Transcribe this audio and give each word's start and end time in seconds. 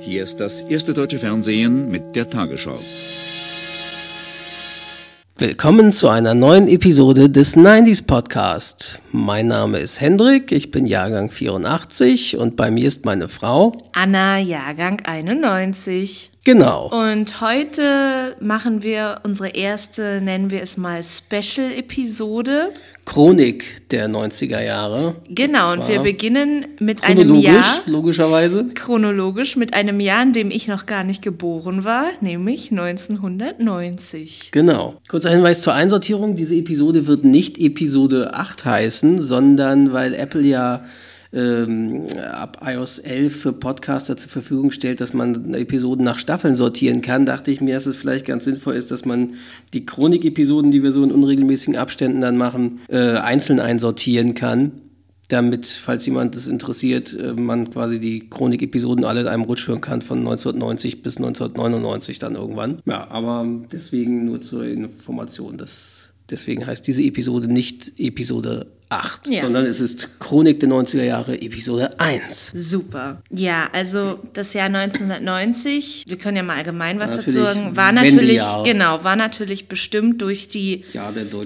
Hier 0.00 0.22
ist 0.22 0.40
das 0.40 0.62
erste 0.62 0.94
deutsche 0.94 1.18
Fernsehen 1.18 1.90
mit 1.90 2.14
der 2.14 2.28
Tagesschau. 2.28 2.78
Willkommen 5.38 5.92
zu 5.92 6.08
einer 6.08 6.34
neuen 6.34 6.68
Episode 6.68 7.28
des 7.28 7.56
90s 7.56 8.06
Podcast. 8.06 9.00
Mein 9.12 9.48
Name 9.48 9.78
ist 9.78 10.00
Hendrik, 10.00 10.52
ich 10.52 10.70
bin 10.70 10.86
Jahrgang 10.86 11.30
84 11.30 12.36
und 12.36 12.56
bei 12.56 12.70
mir 12.70 12.86
ist 12.86 13.04
meine 13.04 13.28
Frau 13.28 13.76
Anna, 13.92 14.38
Jahrgang 14.38 15.00
91. 15.04 16.30
Genau. 16.46 16.88
Und 16.92 17.40
heute 17.40 18.36
machen 18.38 18.84
wir 18.84 19.16
unsere 19.24 19.48
erste, 19.48 20.20
nennen 20.20 20.52
wir 20.52 20.62
es 20.62 20.76
mal, 20.76 21.02
Special-Episode. 21.02 22.70
Chronik 23.04 23.88
der 23.90 24.08
90er 24.08 24.62
Jahre. 24.62 25.16
Genau, 25.28 25.72
und 25.72 25.88
wir 25.88 26.02
beginnen 26.02 26.66
mit 26.78 27.02
einem 27.02 27.16
Chronologisch, 27.16 27.52
Jahr, 27.52 27.82
logischerweise. 27.86 28.68
chronologisch, 28.76 29.56
mit 29.56 29.74
einem 29.74 29.98
Jahr, 29.98 30.22
in 30.22 30.34
dem 30.34 30.52
ich 30.52 30.68
noch 30.68 30.86
gar 30.86 31.02
nicht 31.02 31.20
geboren 31.20 31.84
war, 31.84 32.10
nämlich 32.20 32.70
1990. 32.70 34.50
Genau. 34.52 35.00
Kurzer 35.08 35.30
Hinweis 35.30 35.62
zur 35.62 35.74
Einsortierung. 35.74 36.36
Diese 36.36 36.54
Episode 36.54 37.08
wird 37.08 37.24
nicht 37.24 37.58
Episode 37.58 38.34
8 38.34 38.64
heißen, 38.64 39.20
sondern 39.20 39.92
weil 39.92 40.14
Apple 40.14 40.42
ja 40.42 40.84
ähm, 41.32 42.06
ab 42.32 42.62
iOS 42.64 42.98
11 42.98 43.40
für 43.40 43.52
Podcaster 43.52 44.16
zur 44.16 44.28
Verfügung 44.28 44.70
stellt, 44.70 45.00
dass 45.00 45.14
man 45.14 45.54
Episoden 45.54 46.04
nach 46.04 46.18
Staffeln 46.18 46.56
sortieren 46.56 47.02
kann, 47.02 47.26
dachte 47.26 47.50
ich 47.50 47.60
mir, 47.60 47.74
dass 47.74 47.86
es 47.86 47.96
vielleicht 47.96 48.26
ganz 48.26 48.44
sinnvoll 48.44 48.74
ist, 48.74 48.90
dass 48.90 49.04
man 49.04 49.34
die 49.74 49.86
Chronik-Episoden, 49.86 50.70
die 50.70 50.82
wir 50.82 50.92
so 50.92 51.02
in 51.02 51.12
unregelmäßigen 51.12 51.76
Abständen 51.76 52.20
dann 52.20 52.36
machen, 52.36 52.80
äh, 52.88 53.16
einzeln 53.16 53.60
einsortieren 53.60 54.34
kann. 54.34 54.72
Damit, 55.28 55.66
falls 55.66 56.06
jemand 56.06 56.36
das 56.36 56.46
interessiert, 56.46 57.18
äh, 57.18 57.32
man 57.32 57.70
quasi 57.70 57.98
die 57.98 58.30
Chronik-Episoden 58.30 59.04
alle 59.04 59.22
in 59.22 59.26
einem 59.26 59.42
Rutsch 59.42 59.66
hören 59.66 59.80
kann, 59.80 60.02
von 60.02 60.18
1990 60.18 61.02
bis 61.02 61.16
1999 61.16 62.20
dann 62.20 62.36
irgendwann. 62.36 62.78
Ja, 62.84 63.08
aber 63.10 63.44
deswegen 63.72 64.24
nur 64.24 64.40
zur 64.40 64.64
Information, 64.66 65.56
dass 65.56 66.12
deswegen 66.30 66.66
heißt 66.66 66.86
diese 66.86 67.02
Episode 67.02 67.48
nicht 67.48 67.92
Episode 67.98 68.66
8, 68.88 69.26
Ja. 69.28 69.42
sondern 69.42 69.66
es 69.66 69.80
ist 69.80 70.20
Chronik 70.20 70.60
der 70.60 70.68
90er 70.68 71.02
Jahre, 71.02 71.40
Episode 71.40 71.98
1. 71.98 72.52
Super. 72.54 73.20
Ja, 73.30 73.68
also 73.72 74.20
das 74.32 74.52
Jahr 74.54 74.66
1990, 74.68 76.04
wir 76.06 76.16
können 76.18 76.36
ja 76.36 76.42
mal 76.44 76.56
allgemein 76.56 77.00
was 77.00 77.10
dazu 77.10 77.30
Natürlich 77.30 77.42
sagen, 77.44 77.76
war 77.76 77.90
natürlich, 77.92 78.42
genau, 78.64 79.02
war 79.02 79.16
natürlich 79.16 79.66
bestimmt 79.68 80.22
durch 80.22 80.46
die 80.48 80.84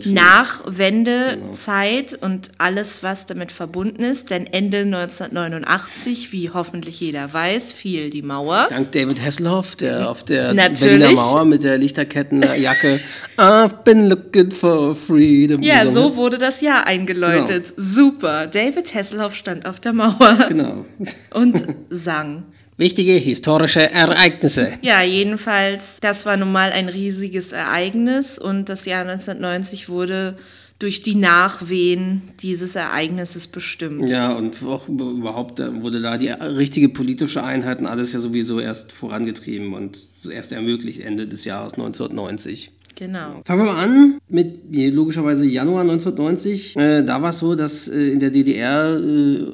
Nachwendezeit 0.04 2.18
und 2.20 2.50
alles, 2.58 3.02
was 3.02 3.26
damit 3.26 3.52
verbunden 3.52 4.02
ist. 4.02 4.30
Denn 4.30 4.46
Ende 4.46 4.78
1989, 4.80 6.32
wie 6.32 6.50
hoffentlich 6.50 7.00
jeder 7.00 7.32
weiß, 7.32 7.72
fiel 7.72 8.10
die 8.10 8.22
Mauer. 8.22 8.66
Dank 8.68 8.92
David 8.92 9.22
Hasselhoff, 9.22 9.76
der 9.76 10.10
auf 10.10 10.24
der 10.24 10.54
Natürlich. 10.54 10.98
Berliner 10.98 11.12
Mauer 11.12 11.44
mit 11.44 11.62
der 11.62 11.78
Lichterkettenjacke 11.78 13.00
I've 13.36 13.82
been 13.84 14.08
looking 14.08 14.50
for 14.50 14.94
freedom. 14.94 15.62
Ja, 15.62 15.86
so 15.86 16.16
wurde 16.16 16.38
das 16.38 16.60
Jahr 16.60 16.86
eingeläutet. 16.86 17.29
Super. 17.76 18.46
David 18.46 18.94
Hasselhoff 18.94 19.34
stand 19.34 19.66
auf 19.66 19.80
der 19.80 19.92
Mauer. 19.92 20.46
Genau. 20.48 20.84
und 21.34 21.64
sang. 21.90 22.44
Wichtige 22.76 23.12
historische 23.12 23.90
Ereignisse. 23.90 24.70
Ja, 24.80 25.02
jedenfalls, 25.02 25.98
das 26.00 26.24
war 26.24 26.38
nun 26.38 26.50
mal 26.50 26.72
ein 26.72 26.88
riesiges 26.88 27.52
Ereignis 27.52 28.38
und 28.38 28.70
das 28.70 28.86
Jahr 28.86 29.02
1990 29.02 29.90
wurde 29.90 30.36
durch 30.80 31.02
die 31.02 31.14
Nachwehen 31.14 32.22
dieses 32.40 32.74
Ereignisses 32.74 33.46
bestimmt. 33.48 34.10
Ja, 34.10 34.32
und 34.32 34.62
auch 34.64 34.88
überhaupt 34.88 35.60
äh, 35.60 35.82
wurde 35.82 36.00
da 36.00 36.16
die 36.16 36.30
richtige 36.30 36.88
politische 36.88 37.44
Einheit 37.44 37.80
und 37.80 37.86
alles 37.86 38.14
ja 38.14 38.18
sowieso 38.18 38.60
erst 38.60 38.90
vorangetrieben 38.90 39.74
und 39.74 40.00
erst 40.28 40.52
ermöglicht 40.52 41.00
Ende 41.00 41.28
des 41.28 41.44
Jahres 41.44 41.74
1990. 41.74 42.72
Genau. 43.00 43.40
Fangen 43.46 43.64
wir 43.64 43.72
mal 43.72 43.82
an 43.82 44.18
mit 44.28 44.74
logischerweise 44.74 45.46
Januar 45.46 45.80
1990. 45.80 46.76
Äh, 46.76 47.02
da 47.02 47.22
war 47.22 47.30
es 47.30 47.38
so, 47.38 47.54
dass 47.54 47.88
äh, 47.88 48.12
in 48.12 48.20
der 48.20 48.30
DDR, 48.30 49.00
äh, 49.00 49.46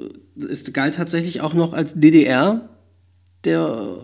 es 0.50 0.72
galt 0.72 0.96
tatsächlich 0.96 1.40
auch 1.42 1.54
noch 1.54 1.72
als 1.72 1.94
DDR. 1.94 2.68
Der 3.46 3.60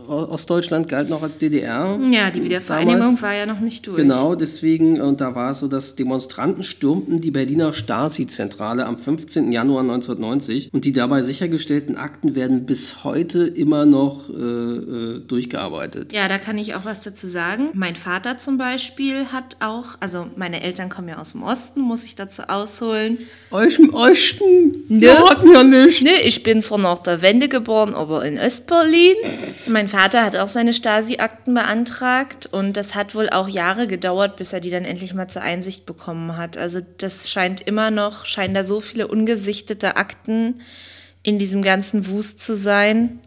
Ostdeutschland 0.08 0.88
galt 0.88 1.08
noch 1.10 1.22
als 1.22 1.36
DDR. 1.36 1.98
Ja, 2.10 2.30
die 2.30 2.44
Wiedervereinigung 2.44 3.00
Damals. 3.00 3.22
war 3.22 3.34
ja 3.34 3.44
noch 3.44 3.58
nicht 3.60 3.86
durch. 3.86 3.96
Genau, 3.96 4.34
deswegen, 4.36 5.00
und 5.00 5.20
da 5.20 5.34
war 5.34 5.50
es 5.50 5.58
so, 5.58 5.66
dass 5.68 5.96
Demonstranten 5.96 6.62
stürmten 6.62 7.20
die 7.20 7.30
Berliner 7.32 7.72
Stasi-Zentrale 7.72 8.86
am 8.86 8.98
15. 8.98 9.50
Januar 9.50 9.80
1990 9.82 10.72
und 10.72 10.84
die 10.84 10.92
dabei 10.92 11.22
sichergestellten 11.22 11.96
Akten 11.96 12.34
werden 12.34 12.66
bis 12.66 13.02
heute 13.04 13.44
immer 13.46 13.84
noch 13.84 14.28
äh, 14.30 14.32
äh, 14.34 15.20
durchgearbeitet. 15.26 16.12
Ja, 16.12 16.28
da 16.28 16.38
kann 16.38 16.56
ich 16.56 16.74
auch 16.76 16.84
was 16.84 17.00
dazu 17.00 17.26
sagen. 17.26 17.70
Mein 17.74 17.96
Vater 17.96 18.38
zum 18.38 18.58
Beispiel 18.58 19.26
hat 19.32 19.56
auch, 19.60 19.96
also 20.00 20.26
meine 20.36 20.62
Eltern 20.62 20.88
kommen 20.88 21.08
ja 21.08 21.18
aus 21.18 21.32
dem 21.32 21.42
Osten, 21.42 21.80
muss 21.80 22.04
ich 22.04 22.14
dazu 22.14 22.42
ausholen. 22.48 23.18
Euch 23.50 23.78
im 23.80 23.92
Osten, 23.92 24.84
Ne? 24.88 25.00
wir 25.02 25.18
hatten 25.28 25.52
ja 25.52 25.64
nicht. 25.64 26.02
Ne, 26.02 26.10
ich 26.24 26.42
bin 26.42 26.62
zwar 26.62 26.78
nach 26.78 26.98
der 26.98 27.22
Wende 27.22 27.48
geboren, 27.48 27.94
aber 27.94 28.24
in 28.24 28.38
Ostberlin. 28.38 29.14
Mein 29.66 29.88
Vater 29.88 30.24
hat 30.24 30.36
auch 30.36 30.48
seine 30.48 30.72
Stasi-Akten 30.72 31.54
beantragt 31.54 32.46
und 32.46 32.76
das 32.76 32.94
hat 32.94 33.14
wohl 33.14 33.30
auch 33.30 33.48
Jahre 33.48 33.86
gedauert, 33.86 34.36
bis 34.36 34.52
er 34.52 34.60
die 34.60 34.70
dann 34.70 34.84
endlich 34.84 35.14
mal 35.14 35.28
zur 35.28 35.42
Einsicht 35.42 35.86
bekommen 35.86 36.36
hat. 36.36 36.56
Also 36.56 36.80
das 36.98 37.30
scheint 37.30 37.60
immer 37.60 37.90
noch, 37.90 38.26
scheinen 38.26 38.54
da 38.54 38.64
so 38.64 38.80
viele 38.80 39.08
ungesichtete 39.08 39.96
Akten 39.96 40.56
in 41.22 41.38
diesem 41.38 41.62
ganzen 41.62 42.08
Wust 42.08 42.40
zu 42.40 42.56
sein, 42.56 43.20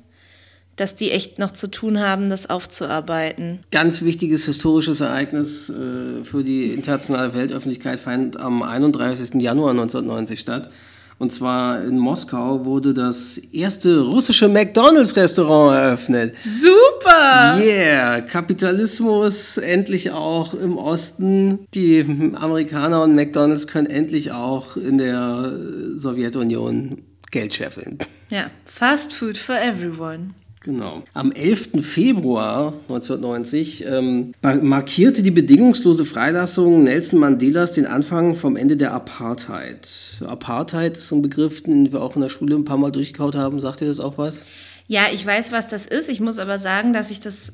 dass 0.76 0.96
die 0.96 1.12
echt 1.12 1.40
noch 1.40 1.52
zu 1.52 1.70
tun 1.72 2.00
haben, 2.00 2.30
das 2.30 2.50
aufzuarbeiten. 2.50 3.60
Ganz 3.72 4.02
wichtiges 4.02 4.46
historisches 4.46 5.00
Ereignis 5.00 5.70
äh, 5.70 6.24
für 6.24 6.44
die 6.44 6.74
internationale 6.74 7.34
Weltöffentlichkeit 7.34 8.00
fand 8.00 8.38
am 8.38 8.62
31. 8.62 9.42
Januar 9.42 9.72
1990 9.72 10.40
statt. 10.40 10.70
Und 11.18 11.32
zwar 11.32 11.82
in 11.84 11.98
Moskau 11.98 12.66
wurde 12.66 12.94
das 12.94 13.38
erste 13.38 14.02
russische 14.02 14.50
McDonalds-Restaurant 14.50 15.74
eröffnet. 15.74 16.36
Super! 16.44 17.58
Yeah, 17.62 18.22
Kapitalismus 18.22 19.58
endlich 19.58 20.12
auch 20.12 20.54
im 20.54 20.78
Osten. 20.78 21.60
Die 21.74 22.34
Amerikaner 22.36 23.04
und 23.04 23.16
McDonalds 23.16 23.68
können 23.68 23.88
endlich 23.88 24.34
auch 24.34 24.76
in 24.76 24.98
der 24.98 25.54
Sowjetunion 25.96 27.02
Geld 27.32 27.54
scheffeln. 27.54 27.98
Ja, 28.30 28.50
Fast 28.66 29.14
Food 29.14 29.38
for 29.38 29.56
everyone. 29.56 30.34
Genau. 30.66 31.04
Am 31.14 31.32
11. 31.32 31.86
Februar 31.86 32.74
1990 32.90 33.86
ähm, 33.86 34.34
markierte 34.42 35.22
die 35.22 35.30
bedingungslose 35.30 36.06
Freilassung 36.06 36.84
Nelson 36.84 37.20
Mandelas 37.20 37.74
den 37.74 37.86
Anfang 37.86 38.34
vom 38.34 38.56
Ende 38.56 38.76
der 38.76 38.92
Apartheid. 38.92 39.88
Apartheid 40.26 40.98
ist 40.98 41.08
so 41.08 41.18
ein 41.18 41.22
Begriff, 41.22 41.62
den 41.62 41.92
wir 41.92 42.02
auch 42.02 42.16
in 42.16 42.24
der 42.24 42.30
Schule 42.30 42.56
ein 42.56 42.66
paar 42.66 42.80
Mal 42.80 42.92
durchgekaut 42.92 43.36
haben. 43.36 43.60
Sagt 43.60 43.82
ihr 43.82 43.88
das 43.88 44.00
auch 44.00 44.18
was? 44.18 44.42
Ja, 44.88 45.04
ich 45.14 45.24
weiß, 45.24 45.52
was 45.52 45.68
das 45.68 45.86
ist. 45.86 46.10
Ich 46.10 46.20
muss 46.20 46.40
aber 46.40 46.58
sagen, 46.58 46.94
dass 46.94 47.12
ich 47.12 47.20
das 47.20 47.54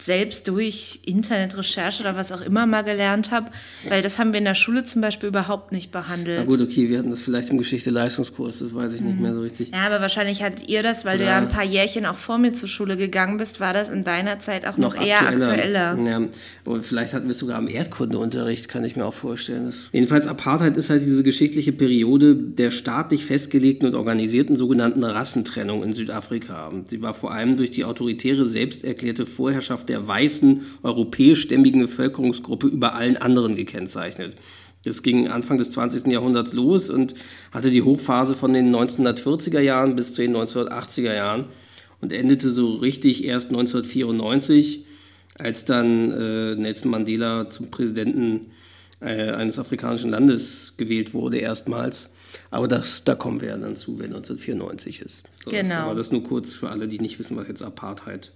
selbst 0.00 0.46
durch 0.48 1.00
Internetrecherche 1.06 2.02
oder 2.02 2.16
was 2.16 2.30
auch 2.30 2.42
immer 2.42 2.66
mal 2.66 2.82
gelernt 2.82 3.30
habe, 3.30 3.50
weil 3.88 4.02
das 4.02 4.18
haben 4.18 4.32
wir 4.32 4.38
in 4.38 4.44
der 4.44 4.54
Schule 4.54 4.84
zum 4.84 5.00
Beispiel 5.00 5.28
überhaupt 5.30 5.72
nicht 5.72 5.90
Na 5.94 6.00
behandelt. 6.00 6.46
gut, 6.46 6.60
okay, 6.60 6.88
wir 6.90 6.98
hatten 6.98 7.10
das 7.10 7.20
vielleicht 7.20 7.48
im 7.48 7.58
Geschichte-Leistungskurs, 7.58 8.58
das 8.58 8.74
weiß 8.74 8.92
ich 8.94 9.00
nicht 9.00 9.18
mehr 9.18 9.34
so 9.34 9.40
richtig. 9.40 9.70
Ja, 9.72 9.86
aber 9.86 10.00
wahrscheinlich 10.00 10.42
hattet 10.42 10.68
ihr 10.68 10.82
das, 10.82 11.04
weil 11.04 11.18
du 11.18 11.24
Ja. 11.24 11.30
ja 11.30 11.36
ein 11.38 11.48
paar 11.48 11.64
Jährchen 11.64 12.04
auch 12.06 12.16
vor 12.16 12.36
mir 12.38 12.52
zur 12.52 12.68
Schule 12.68 12.96
gegangen 12.96 13.38
bist, 13.38 13.58
war 13.60 13.72
das 13.72 13.88
in 13.88 14.04
deiner 14.04 14.38
Zeit 14.38 14.66
auch 14.66 14.76
noch, 14.76 14.94
eher 15.00 15.26
aktueller. 15.26 15.96
Ja, 16.06 16.20
aber 16.66 16.82
vielleicht 16.82 17.12
hatten 17.14 17.26
wir 17.26 17.32
es 17.32 17.38
sogar 17.38 17.56
am 17.56 17.68
Erdkundeunterricht, 17.68 18.68
kann 18.68 18.84
ich 18.84 18.96
mir 18.96 19.06
auch 19.06 19.14
vorstellen. 19.14 19.66
Das 19.66 19.80
Jedenfalls 19.92 20.26
Apartheid 20.26 20.76
ist 20.76 20.90
halt 20.90 21.02
diese 21.02 21.22
geschichtliche 21.22 21.72
Periode 21.72 22.34
der 22.36 22.70
staatlich 22.70 23.24
festgelegten 23.24 23.88
und 23.88 23.94
organisierten 23.94 24.56
sogenannten 24.56 25.02
Rassentrennung 25.04 25.82
in 25.82 25.94
Südafrika. 25.94 26.68
Und 26.68 26.90
Sie 26.90 27.00
war 27.02 27.14
vor 27.14 27.32
allem 27.32 27.56
durch 27.56 27.70
die 27.70 27.84
autoritäre, 27.84 28.44
selbst 28.44 28.84
erklärte 28.84 29.24
Der 29.86 30.06
weißen, 30.06 30.62
europäischstämmigen 30.82 31.80
Bevölkerungsgruppe 31.80 32.66
über 32.66 32.94
allen 32.94 33.16
anderen 33.16 33.56
gekennzeichnet. 33.56 34.34
Das 34.84 35.02
ging 35.02 35.26
Anfang 35.28 35.58
des 35.58 35.70
20. 35.70 36.06
Jahrhunderts 36.12 36.52
los 36.52 36.90
und 36.90 37.14
hatte 37.50 37.70
die 37.70 37.82
Hochphase 37.82 38.34
von 38.34 38.52
den 38.52 38.74
1940er 38.74 39.60
Jahren 39.60 39.96
bis 39.96 40.14
zu 40.14 40.22
den 40.22 40.36
1980er 40.36 41.12
Jahren 41.14 41.46
und 42.00 42.12
endete 42.12 42.50
so 42.50 42.74
richtig 42.76 43.24
erst 43.24 43.48
1994, 43.48 44.84
als 45.38 45.64
dann 45.64 46.12
äh, 46.12 46.54
Nelson 46.54 46.90
Mandela 46.90 47.50
zum 47.50 47.70
Präsidenten 47.70 48.52
äh, 49.00 49.30
eines 49.32 49.58
afrikanischen 49.58 50.10
Landes 50.10 50.74
gewählt 50.76 51.14
wurde, 51.14 51.38
erstmals. 51.38 52.12
Aber 52.50 52.68
das, 52.68 53.02
da 53.04 53.14
kommen 53.14 53.40
wir 53.40 53.48
ja 53.48 53.56
dann 53.56 53.76
zu, 53.76 53.98
wenn 53.98 54.14
1994 54.14 55.00
ist. 55.00 55.24
So, 55.44 55.50
Das, 55.50 55.62
Genau. 55.62 55.74
aber 55.74 55.94
das 55.94 56.12
nur 56.12 56.22
kurz 56.22 56.52
für 56.52 56.70
alle, 56.70 56.86
die 56.86 56.98
nicht 57.00 57.18
wissen, 57.18 57.36
was 57.36 57.48
jetzt 57.48 57.62
Apartheid 57.62 58.30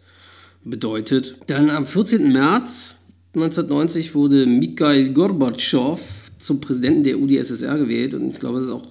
bedeutet. 0.65 1.37
Dann 1.47 1.71
am 1.71 1.87
14. 1.87 2.33
März 2.33 2.95
1990 3.35 4.15
wurde 4.15 4.47
Mikhail 4.47 5.12
Gorbatschow 5.12 6.01
zum 6.39 6.61
Präsidenten 6.61 7.05
der 7.05 7.19
UdSSR 7.19 7.79
gewählt 7.79 8.15
und 8.15 8.31
ich 8.31 8.41
glaube, 8.41 8.59
das 8.59 8.67
ist 8.67 8.73
auch 8.73 8.89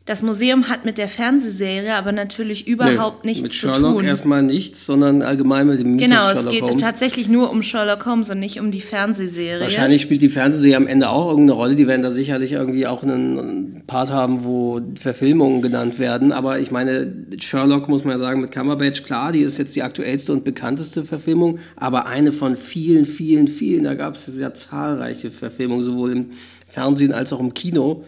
Das 0.08 0.22
Museum 0.22 0.70
hat 0.70 0.86
mit 0.86 0.98
der 0.98 1.10
Fernsehserie 1.10 1.94
aber 1.94 2.14
natürlich 2.14 2.66
überhaupt 2.66 3.26
Nee, 3.26 3.32
nichts 3.32 3.44
mit 3.44 3.52
zu 3.52 3.58
Sherlock 3.58 3.98
tun. 3.98 4.06
erstmal 4.06 4.42
nichts, 4.42 4.86
sondern 4.86 5.22
allgemein 5.22 5.68
mit 5.68 5.82
dem 5.82 5.98
Genau, 5.98 6.28
es 6.28 6.32
Sherlock 6.32 6.52
geht 6.54 6.62
Holmes. 6.62 6.82
tatsächlich 6.82 7.28
nur 7.28 7.52
um 7.52 7.62
Sherlock 7.62 8.06
Holmes 8.06 8.30
und 8.30 8.40
nicht 8.40 8.62
um 8.62 8.72
die 8.72 8.80
Fernsehserie. 8.80 9.60
Wahrscheinlich 9.60 10.02
spielt 10.02 10.22
die 10.22 10.30
Fernsehserie 10.30 10.78
am 10.78 10.88
Ende 10.88 11.10
auch 11.10 11.28
irgendeine 11.28 11.58
Rolle. 11.60 11.76
Die 11.76 11.88
werden 11.88 12.04
da 12.04 12.12
sicherlich 12.12 12.54
irgendwie 12.54 12.88
auch 12.88 13.04
einen 13.04 13.84
Part 13.86 14.10
haben, 14.10 14.46
wo 14.46 14.80
Verfilmungen 14.98 15.62
genannt 15.62 16.00
werden. 16.00 16.32
Aber 16.32 16.58
ich 16.60 16.72
meine, 16.72 17.14
Sherlock 17.40 17.90
muss 17.90 18.06
man 18.06 18.14
ja 18.14 18.20
sagen, 18.20 18.40
mit 18.40 18.54
Cumberbatch, 18.54 19.04
klar, 19.04 19.34
die 19.34 19.42
ist 19.42 19.58
jetzt 19.58 19.76
die 19.76 19.84
aktuellste 19.84 20.32
und 20.32 20.46
bekannteste 20.46 21.04
Verfilmung, 21.04 21.60
aber 21.76 22.06
eine 22.08 22.32
von 22.32 22.56
vielen, 22.56 23.06
vielen, 23.06 23.50
vielen. 23.50 23.84
Da 23.84 23.94
gab 23.96 24.16
es 24.16 24.32
ja 24.40 24.54
zahlreiche 24.54 25.32
Verfilmungen, 25.32 25.84
sowohl 25.84 26.14
im 26.14 26.26
Fernsehen 26.66 27.12
als 27.12 27.34
auch 27.34 27.42
im 27.42 27.54
Kino. 27.54 28.06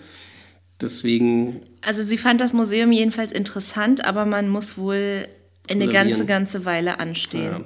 Deswegen, 0.81 1.57
Also 1.85 2.03
sie 2.03 2.17
fand 2.17 2.41
das 2.41 2.53
Museum 2.53 2.91
jedenfalls 2.91 3.31
interessant, 3.31 4.05
aber 4.05 4.25
man 4.25 4.49
muss 4.49 4.77
wohl 4.77 5.27
eine 5.69 5.87
ganze, 5.87 6.25
ganze 6.25 6.65
Weile 6.65 6.99
anstehen. 6.99 7.51
ja, 7.51 7.61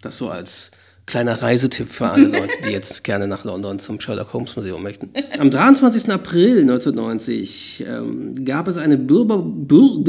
das 0.00 0.18
so 0.18 0.30
als 0.30 0.70
kleiner 1.08 1.42
Reisetipp 1.42 1.88
für 1.88 2.10
alle 2.10 2.26
Leute, 2.26 2.54
die 2.64 2.70
jetzt 2.70 3.02
gerne 3.04 3.26
nach 3.26 3.44
London 3.44 3.78
zum 3.78 3.98
Sherlock 4.00 4.34
Holmes 4.34 4.56
Museum 4.56 4.82
möchten. 4.82 5.10
Am 5.38 5.50
23. 5.50 6.10
April 6.10 6.60
1990 6.60 7.86
ähm, 7.88 8.44
gab 8.44 8.68
es 8.68 8.76
eine 8.78 8.98
Bürger, 8.98 9.38
Bür, 9.38 10.04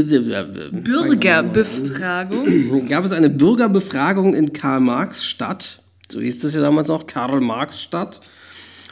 Bürgerbefragung. 0.72 2.88
gab 2.90 3.06
es 3.06 3.14
eine 3.14 3.30
Bürgerbefragung 3.30 4.36
in 4.36 4.52
Karl-Marx-Stadt. 4.54 5.80
So 6.12 6.20
hieß 6.20 6.44
es 6.44 6.54
ja 6.54 6.62
damals 6.62 6.90
noch, 6.90 7.08
Karl-Marx-Stadt. 7.08 8.20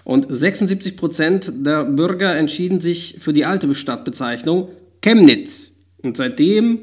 Und 0.08 0.28
76 0.30 0.96
Prozent 0.96 1.52
der 1.54 1.84
Bürger 1.84 2.34
entschieden 2.34 2.80
sich 2.80 3.18
für 3.20 3.34
die 3.34 3.44
alte 3.44 3.76
Stadtbezeichnung 3.76 4.70
Chemnitz. 5.02 5.74
Und 6.02 6.16
seitdem, 6.16 6.80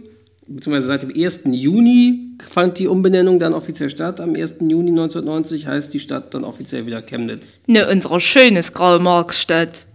beziehungsweise 0.47 0.88
seit 0.88 1.05
dem 1.05 1.11
1. 1.11 1.44
Juni, 1.47 2.37
fand 2.47 2.79
die 2.79 2.87
Umbenennung 2.87 3.41
dann 3.41 3.55
offiziell 3.55 3.88
statt. 3.88 4.21
Am 4.21 4.35
1. 4.35 4.56
Juni 4.61 4.91
1990 4.91 5.67
heißt 5.67 5.94
die 5.94 6.00
Stadt 6.00 6.35
dann 6.35 6.44
offiziell 6.44 6.85
wieder 6.85 7.00
Chemnitz. 7.00 7.61
ne, 7.67 7.88
unsere 7.91 8.21
schönes 8.21 8.75
Karl-Marx-Stadt. 8.75 9.87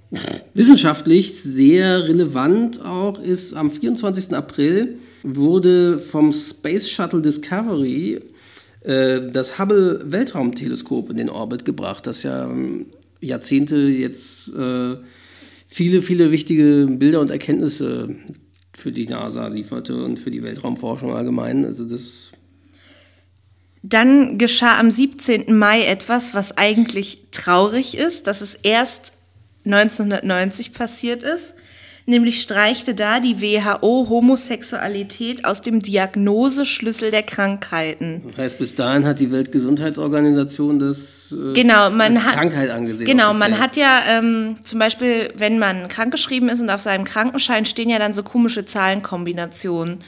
Wissenschaftlich 0.55 1.39
sehr 1.39 2.07
relevant 2.07 2.83
auch 2.83 3.19
ist 3.19 3.53
am 3.53 3.69
24. 3.69 4.33
April 4.33 4.95
wurde 5.21 5.99
vom 5.99 6.33
Space 6.33 6.89
Shuttle 6.89 7.21
Discovery 7.21 8.21
äh, 8.81 9.21
das 9.31 9.59
Hubble 9.59 10.01
Weltraumteleskop 10.07 11.11
in 11.11 11.17
den 11.17 11.29
Orbit 11.29 11.63
gebracht, 11.63 12.07
das 12.07 12.23
ja 12.23 12.45
ähm, 12.45 12.87
Jahrzehnte 13.21 13.77
jetzt 13.77 14.53
äh, 14.55 14.97
viele, 15.67 16.01
viele 16.01 16.31
wichtige 16.31 16.87
Bilder 16.89 17.19
und 17.19 17.29
Erkenntnisse 17.29 18.15
für 18.73 18.91
die 18.91 19.07
NASA 19.07 19.47
lieferte 19.47 20.03
und 20.03 20.19
für 20.19 20.31
die 20.31 20.43
Weltraumforschung 20.43 21.13
allgemein. 21.13 21.65
Also 21.65 21.85
das 21.85 22.31
Dann 23.83 24.37
geschah 24.37 24.79
am 24.79 24.91
17. 24.91 25.57
Mai 25.57 25.85
etwas, 25.85 26.33
was 26.33 26.57
eigentlich 26.57 27.27
traurig 27.31 27.97
ist, 27.97 28.27
dass 28.27 28.41
es 28.41 28.55
erst 28.55 29.13
1990 29.65 30.73
passiert 30.73 31.23
ist. 31.23 31.55
Nämlich 32.09 32.41
streichte 32.41 32.95
da 32.95 33.19
die 33.19 33.39
WHO 33.39 34.07
Homosexualität 34.09 35.45
aus 35.45 35.61
dem 35.61 35.79
Diagnoseschlüssel 35.79 37.11
der 37.11 37.21
Krankheiten. 37.21 38.23
das 38.25 38.37
heißt, 38.37 38.57
bis 38.57 38.73
dahin 38.73 39.05
hat 39.05 39.19
die 39.19 39.31
Weltgesundheitsorganisation 39.31 40.79
das 40.79 41.31
äh, 41.31 41.53
Genau, 41.53 41.91
man 41.91 42.17
als 42.17 42.25
hat 42.25 42.33
Krankheit 42.33 42.71
angesehen. 42.71 43.05
Genau, 43.05 43.35
man 43.35 43.59
hat 43.59 43.77
ja 43.77 44.01
ähm, 44.07 44.55
zum 44.63 44.79
Beispiel, 44.79 45.31
wenn 45.37 45.59
man 45.59 45.87
krankgeschrieben 45.87 46.49
ist 46.49 46.61
und 46.61 46.71
auf 46.71 46.81
seinem 46.81 47.03
Krankenschein 47.05 47.65
stehen 47.65 47.89
ja 47.89 47.99
dann 47.99 48.13
so 48.13 48.23
komische 48.23 48.65
Zahlenkombinationen. 48.65 49.99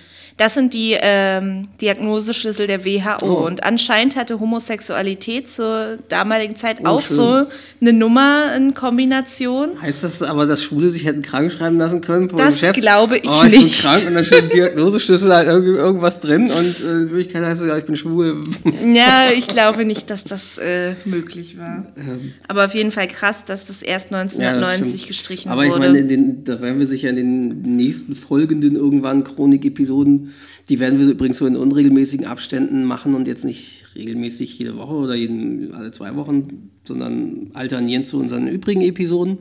Das 0.41 0.55
sind 0.55 0.73
die 0.73 0.95
ähm, 0.99 1.67
Diagnoseschlüssel 1.81 2.65
der 2.65 2.83
WHO. 2.83 3.17
Oh. 3.21 3.45
Und 3.45 3.63
anscheinend 3.63 4.15
hatte 4.15 4.39
Homosexualität 4.39 5.51
zur 5.51 5.97
damaligen 6.09 6.55
Zeit 6.55 6.77
Oh, 6.83 6.87
auch 6.87 7.01
schön. 7.01 7.15
so 7.15 7.45
eine 7.79 7.93
Nummer 7.93 8.51
in 8.57 8.73
Kombination. 8.73 9.79
Heißt 9.79 10.03
das 10.03 10.23
aber, 10.23 10.47
dass 10.47 10.63
Schwule 10.63 10.89
sich 10.89 11.05
hätten 11.05 11.21
krank 11.21 11.51
schreiben 11.51 11.77
lassen 11.77 12.01
können? 12.01 12.27
Das 12.29 12.59
Chef? 12.59 12.75
glaube 12.75 13.19
ich 13.19 13.29
oh, 13.29 13.41
ich 13.45 13.51
Bin 13.51 13.63
nicht. 13.65 13.83
krank 13.83 14.03
und 14.07 14.15
dann 14.15 14.25
steht 14.25 14.51
Diagnoseschlüssel 14.51 15.31
halt 15.31 15.47
irgend- 15.47 15.77
irgendwas 15.77 16.19
drin 16.19 16.49
und 16.49 16.79
äh, 16.83 16.91
in 16.91 17.09
Wirklichkeit 17.11 17.45
heißt 17.45 17.61
es 17.61 17.67
ja, 17.67 17.77
ich 17.77 17.85
bin 17.85 17.95
schwul. 17.95 18.43
Ja, 18.95 19.29
ich 19.31 19.47
glaube 19.47 19.85
nicht, 19.85 20.09
dass 20.09 20.23
das 20.23 20.57
äh, 20.57 20.95
möglich 21.05 21.55
war. 21.59 21.85
Ähm. 21.95 22.33
Aber 22.47 22.65
auf 22.65 22.73
jeden 22.73 22.91
Fall 22.91 23.05
krass, 23.07 23.45
dass 23.45 23.67
das 23.67 23.83
erst 23.83 24.11
1990 24.11 25.07
gestrichen 25.07 25.51
Aber 25.51 25.65
ich 25.65 25.69
wurde. 25.71 25.81
meine, 25.81 25.99
in 25.99 26.07
den, 26.07 26.43
da 26.45 26.59
werden 26.61 26.79
wir 26.79 26.87
sicher 26.87 27.09
in 27.09 27.15
den 27.15 27.47
nächsten 27.75 28.15
folgenden 28.15 28.75
irgendwann 28.75 29.23
Chronik-Episoden, 29.23 30.30
die 30.69 30.79
werden 30.79 30.99
wir 30.99 31.07
übrigens 31.07 31.37
so 31.37 31.45
in 31.45 31.55
unregelmäßigen 31.55 32.25
Abständen 32.25 32.83
machen 32.83 33.15
und 33.15 33.27
jetzt 33.27 33.43
nicht 33.43 33.85
regelmäßig 33.95 34.57
jede 34.57 34.77
Woche 34.77 34.93
oder 34.93 35.15
jeden, 35.15 35.73
alle 35.73 35.91
zwei 35.91 36.15
Wochen, 36.15 36.69
sondern 36.83 37.51
alternieren 37.53 38.05
zu 38.05 38.19
unseren 38.19 38.47
übrigen 38.47 38.81
Episoden. 38.81 39.39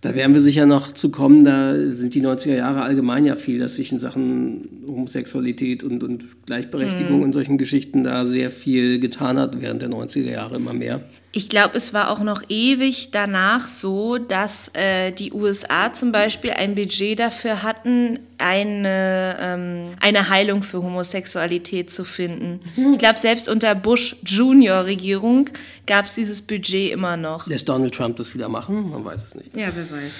Da 0.00 0.14
werden 0.14 0.34
wir 0.34 0.42
sicher 0.42 0.66
noch 0.66 0.92
zu 0.92 1.10
kommen, 1.10 1.44
da 1.44 1.74
sind 1.90 2.14
die 2.14 2.20
90er 2.20 2.56
Jahre 2.56 2.82
allgemein 2.82 3.24
ja 3.24 3.36
viel, 3.36 3.58
dass 3.58 3.76
sich 3.76 3.90
in 3.90 3.98
Sachen 3.98 4.68
Homosexualität 4.86 5.82
und, 5.82 6.02
und 6.02 6.44
Gleichberechtigung 6.44 7.22
und 7.22 7.32
solchen 7.32 7.56
Geschichten 7.56 8.04
da 8.04 8.26
sehr 8.26 8.50
viel 8.50 9.00
getan 9.00 9.38
hat, 9.38 9.62
während 9.62 9.80
der 9.80 9.88
90er 9.88 10.30
Jahre 10.30 10.56
immer 10.56 10.74
mehr. 10.74 11.00
Ich 11.36 11.48
glaube, 11.48 11.76
es 11.76 11.92
war 11.92 12.12
auch 12.12 12.20
noch 12.20 12.42
ewig 12.48 13.10
danach 13.10 13.66
so, 13.66 14.18
dass 14.18 14.70
äh, 14.74 15.10
die 15.10 15.32
USA 15.32 15.92
zum 15.92 16.12
Beispiel 16.12 16.50
ein 16.52 16.76
Budget 16.76 17.18
dafür 17.18 17.64
hatten, 17.64 18.20
eine, 18.38 19.36
ähm, 19.40 19.88
eine 20.00 20.28
Heilung 20.28 20.62
für 20.62 20.80
Homosexualität 20.80 21.90
zu 21.90 22.04
finden. 22.04 22.60
Ich 22.92 22.98
glaube, 22.98 23.18
selbst 23.18 23.48
unter 23.48 23.74
Bush 23.74 24.14
Junior-Regierung 24.24 25.50
gab 25.88 26.06
es 26.06 26.14
dieses 26.14 26.40
Budget 26.40 26.92
immer 26.92 27.16
noch. 27.16 27.48
Lässt 27.48 27.68
Donald 27.68 27.92
Trump 27.92 28.16
das 28.16 28.32
wieder 28.32 28.48
machen? 28.48 28.90
Man 28.90 29.04
weiß 29.04 29.24
es 29.24 29.34
nicht. 29.34 29.56
Ja, 29.56 29.72
wer 29.74 29.90
weiß. 29.90 30.12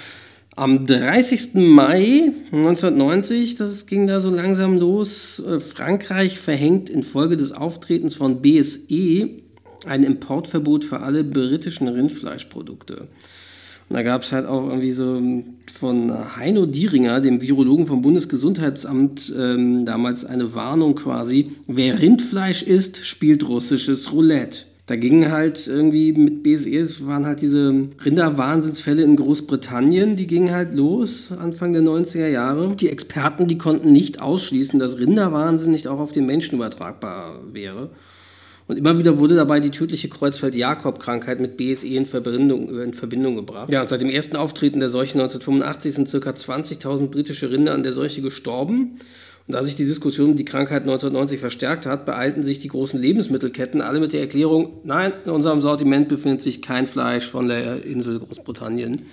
Am 0.57 0.85
30. 0.85 1.53
Mai 1.55 2.29
1990, 2.51 3.55
das 3.55 3.85
ging 3.85 4.05
da 4.05 4.19
so 4.19 4.29
langsam 4.29 4.77
los, 4.77 5.39
äh, 5.39 5.61
Frankreich 5.61 6.39
verhängt 6.39 6.89
infolge 6.89 7.37
des 7.37 7.53
Auftretens 7.53 8.15
von 8.15 8.41
BSE 8.41 9.44
ein 9.85 10.03
Importverbot 10.03 10.85
für 10.85 10.99
alle 10.99 11.23
britischen 11.23 11.87
Rindfleischprodukte. 11.87 13.07
Und 13.87 13.95
da 13.95 14.01
gab 14.01 14.23
es 14.23 14.31
halt 14.31 14.47
auch 14.47 14.67
irgendwie 14.67 14.93
so 14.93 15.21
von 15.71 16.35
Heino 16.35 16.65
Dieringer, 16.65 17.21
dem 17.21 17.41
Virologen 17.41 17.85
vom 17.85 18.01
Bundesgesundheitsamt, 18.01 19.33
ähm, 19.37 19.85
damals 19.85 20.25
eine 20.25 20.55
Warnung 20.55 20.95
quasi, 20.95 21.51
wer 21.67 22.01
Rindfleisch 22.01 22.63
isst, 22.63 23.05
spielt 23.05 23.47
russisches 23.47 24.11
Roulette. 24.11 24.65
Da 24.87 24.95
gingen 24.95 25.31
halt 25.31 25.67
irgendwie 25.67 26.13
mit 26.13 26.43
BSE, 26.43 26.77
es 26.77 27.07
waren 27.07 27.25
halt 27.25 27.41
diese 27.41 27.73
Rinderwahnsinnsfälle 28.03 29.01
in 29.01 29.15
Großbritannien, 29.15 30.15
die 30.15 30.27
gingen 30.27 30.51
halt 30.51 30.75
los 30.75 31.31
Anfang 31.31 31.73
der 31.73 31.81
90er 31.81 32.27
Jahre. 32.27 32.75
Die 32.75 32.89
Experten, 32.89 33.47
die 33.47 33.57
konnten 33.57 33.91
nicht 33.91 34.21
ausschließen, 34.21 34.79
dass 34.79 34.99
Rinderwahnsinn 34.99 35.71
nicht 35.71 35.87
auch 35.87 35.99
auf 35.99 36.11
den 36.11 36.27
Menschen 36.27 36.55
übertragbar 36.55 37.39
wäre. 37.51 37.89
Und 38.67 38.77
immer 38.77 38.97
wieder 38.97 39.19
wurde 39.19 39.35
dabei 39.35 39.59
die 39.59 39.69
tödliche 39.69 40.09
Kreuzfeld-Jakob-Krankheit 40.09 41.39
mit 41.39 41.55
BSE 41.55 41.87
in 41.87 42.07
Verbindung, 42.07 42.81
in 42.81 42.93
Verbindung 42.95 43.35
gebracht. 43.35 43.71
Ja, 43.71 43.81
und 43.81 43.89
seit 43.89 44.01
dem 44.01 44.09
ersten 44.09 44.35
Auftreten 44.37 44.79
der 44.79 44.89
Seuche 44.89 45.19
1985 45.19 45.93
sind 45.93 46.09
ca. 46.09 46.31
20.000 46.31 47.07
britische 47.07 47.51
Rinder 47.51 47.73
an 47.73 47.83
der 47.83 47.93
Seuche 47.93 48.21
gestorben. 48.21 48.99
Und 49.47 49.53
da 49.53 49.63
sich 49.63 49.75
die 49.75 49.85
Diskussion 49.85 50.31
um 50.31 50.37
die 50.37 50.45
Krankheit 50.45 50.81
1990 50.81 51.39
verstärkt 51.39 51.85
hat, 51.85 52.07
beeilten 52.07 52.43
sich 52.43 52.57
die 52.57 52.69
großen 52.69 52.99
Lebensmittelketten 52.99 53.81
alle 53.81 53.99
mit 53.99 54.13
der 54.13 54.21
Erklärung, 54.21 54.79
nein, 54.83 55.13
in 55.23 55.31
unserem 55.31 55.61
Sortiment 55.61 56.09
befindet 56.09 56.41
sich 56.41 56.63
kein 56.63 56.87
Fleisch 56.87 57.29
von 57.29 57.47
der 57.47 57.85
Insel 57.85 58.19
Großbritannien. 58.19 59.03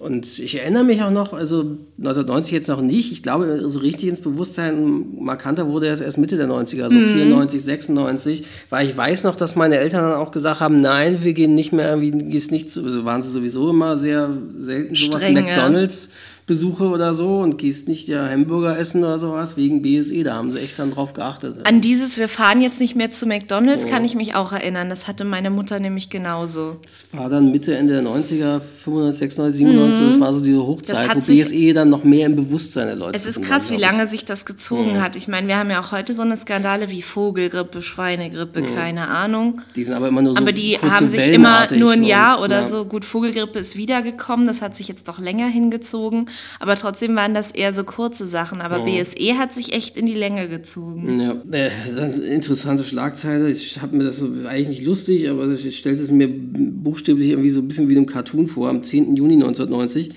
Und 0.00 0.38
ich 0.38 0.58
erinnere 0.58 0.82
mich 0.82 1.02
auch 1.02 1.10
noch, 1.10 1.34
also 1.34 1.76
1990 1.98 2.52
jetzt 2.54 2.68
noch 2.68 2.80
nicht, 2.80 3.12
ich 3.12 3.22
glaube, 3.22 3.68
so 3.68 3.80
richtig 3.80 4.08
ins 4.08 4.22
Bewusstsein 4.22 5.04
markanter 5.18 5.68
wurde 5.68 5.88
es 5.88 6.00
erst 6.00 6.16
Mitte 6.16 6.38
der 6.38 6.48
90er, 6.48 6.90
so 6.90 6.98
mhm. 6.98 7.12
94, 7.12 7.62
96, 7.62 8.46
weil 8.70 8.88
ich 8.88 8.96
weiß 8.96 9.24
noch, 9.24 9.36
dass 9.36 9.56
meine 9.56 9.76
Eltern 9.76 10.08
dann 10.08 10.18
auch 10.18 10.32
gesagt 10.32 10.60
haben, 10.60 10.80
nein, 10.80 11.22
wir 11.22 11.34
gehen 11.34 11.54
nicht 11.54 11.74
mehr, 11.74 11.90
irgendwie, 11.90 12.12
gehst 12.30 12.50
nicht 12.50 12.70
zu, 12.70 12.82
also 12.82 13.04
waren 13.04 13.22
sie 13.22 13.28
sowieso 13.28 13.68
immer 13.68 13.98
sehr 13.98 14.30
selten 14.58 14.94
sowas, 14.94 15.20
Streng, 15.20 15.34
McDonalds. 15.34 16.06
Ja 16.06 16.12
Besuche 16.50 16.88
oder 16.88 17.14
so 17.14 17.38
und 17.38 17.58
gehst 17.58 17.86
nicht 17.86 18.08
ja 18.08 18.28
Hamburger 18.28 18.76
essen 18.76 19.04
oder 19.04 19.20
sowas 19.20 19.56
wegen 19.56 19.82
BSE. 19.82 20.24
Da 20.24 20.34
haben 20.34 20.50
sie 20.50 20.58
echt 20.58 20.80
dann 20.80 20.90
drauf 20.90 21.12
geachtet. 21.12 21.64
An 21.64 21.80
dieses, 21.80 22.18
wir 22.18 22.28
fahren 22.28 22.60
jetzt 22.60 22.80
nicht 22.80 22.96
mehr 22.96 23.12
zu 23.12 23.24
McDonalds, 23.24 23.84
oh. 23.84 23.88
kann 23.88 24.04
ich 24.04 24.16
mich 24.16 24.34
auch 24.34 24.50
erinnern. 24.50 24.90
Das 24.90 25.06
hatte 25.06 25.24
meine 25.24 25.50
Mutter 25.50 25.78
nämlich 25.78 26.10
genauso. 26.10 26.78
Das 26.82 27.20
war 27.20 27.30
dann 27.30 27.52
Mitte, 27.52 27.76
Ende 27.76 27.92
der 27.92 28.02
90er, 28.02 28.58
95, 28.58 29.18
96, 29.20 29.58
97. 29.58 30.00
Mhm. 30.00 30.06
Das 30.10 30.18
war 30.18 30.34
so 30.34 30.40
diese 30.40 30.66
Hochzeit, 30.66 31.14
wo 31.14 31.20
BSE 31.20 31.72
dann 31.72 31.88
noch 31.88 32.02
mehr 32.02 32.26
im 32.26 32.34
Bewusstsein 32.34 32.88
der 32.88 32.96
Leute 32.96 33.16
Es 33.16 33.28
ist 33.28 33.42
krass, 33.42 33.70
wie 33.70 33.76
lange 33.76 34.06
sich 34.06 34.24
das 34.24 34.44
gezogen 34.44 34.94
mhm. 34.94 35.00
hat. 35.00 35.14
Ich 35.14 35.28
meine, 35.28 35.46
wir 35.46 35.56
haben 35.56 35.70
ja 35.70 35.80
auch 35.80 35.92
heute 35.92 36.14
so 36.14 36.22
eine 36.22 36.36
Skandale 36.36 36.90
wie 36.90 37.02
Vogelgrippe, 37.02 37.80
Schweinegrippe, 37.80 38.62
mhm. 38.62 38.74
keine 38.74 39.06
Ahnung. 39.06 39.60
Die 39.76 39.84
sind 39.84 39.94
aber 39.94 40.08
immer 40.08 40.22
nur 40.22 40.34
so 40.34 40.40
Aber 40.40 40.50
die 40.50 40.78
haben 40.78 41.06
sich 41.06 41.28
immer 41.28 41.68
nur 41.76 41.92
ein 41.92 42.02
Jahr 42.02 42.42
oder 42.42 42.62
ja. 42.62 42.66
so. 42.66 42.86
Gut, 42.86 43.04
Vogelgrippe 43.04 43.60
ist 43.60 43.76
wiedergekommen. 43.76 44.48
Das 44.48 44.62
hat 44.62 44.74
sich 44.74 44.88
jetzt 44.88 45.06
doch 45.06 45.20
länger 45.20 45.46
hingezogen. 45.46 46.26
Aber 46.58 46.76
trotzdem 46.76 47.16
waren 47.16 47.34
das 47.34 47.50
eher 47.50 47.72
so 47.72 47.84
kurze 47.84 48.26
Sachen. 48.26 48.60
Aber 48.60 48.80
oh. 48.80 48.84
BSE 48.84 49.38
hat 49.38 49.52
sich 49.52 49.72
echt 49.72 49.96
in 49.96 50.06
die 50.06 50.14
Länge 50.14 50.48
gezogen. 50.48 51.20
Ja, 51.20 51.36
äh, 51.52 52.34
interessante 52.34 52.84
Schlagzeile. 52.84 53.50
Ich 53.50 53.80
habe 53.80 53.96
mir 53.96 54.04
das 54.04 54.18
so, 54.18 54.28
eigentlich 54.46 54.68
nicht 54.68 54.84
lustig, 54.84 55.28
aber 55.28 55.50
ich 55.50 55.76
stellte 55.76 56.02
es 56.02 56.10
mir 56.10 56.28
buchstäblich 56.28 57.28
irgendwie 57.28 57.50
so 57.50 57.60
ein 57.60 57.68
bisschen 57.68 57.88
wie 57.88 57.96
einem 57.96 58.06
Cartoon 58.06 58.48
vor. 58.48 58.68
Am 58.68 58.82
10. 58.82 59.16
Juni 59.16 59.34
1990. 59.34 60.12